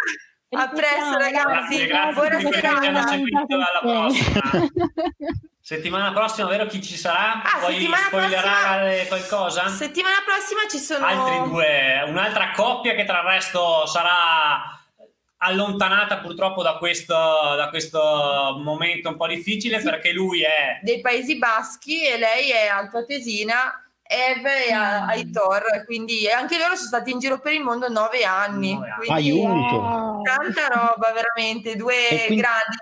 [0.51, 3.21] A presto ragazzi, grazie, grazie
[3.83, 4.61] buona serata.
[5.63, 7.43] Settimana prossima, vero chi ci sarà?
[7.43, 9.69] Ah, Vuoi spoilerare qualcosa?
[9.69, 14.79] Settimana prossima ci sono altri due, un'altra coppia che tra il resto sarà
[15.43, 19.85] allontanata purtroppo da questo, da questo momento un po' difficile sì.
[19.85, 25.09] perché lui è dei Paesi Baschi e lei è altoatesina Eve e mm.
[25.09, 28.75] Aitor, quindi anche loro sono stati in giro per il mondo nove anni.
[28.75, 29.09] Nove anni.
[29.09, 30.21] Aiuto!
[30.25, 31.95] Tanta roba, veramente, due
[32.27, 32.43] quindi...
[32.43, 32.77] grandi,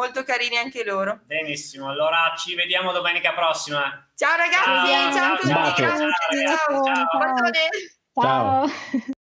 [0.00, 1.20] molto carini anche loro.
[1.24, 4.08] Benissimo, allora ci vediamo domenica prossima.
[4.14, 6.44] Ciao ragazzi, ciao, ciao, ciao a tutti.
[6.46, 6.82] Ciao.
[6.82, 6.84] Ciao.
[6.84, 7.08] ciao.
[7.34, 7.50] ciao.
[8.14, 8.68] ciao.
[8.68, 9.18] ciao.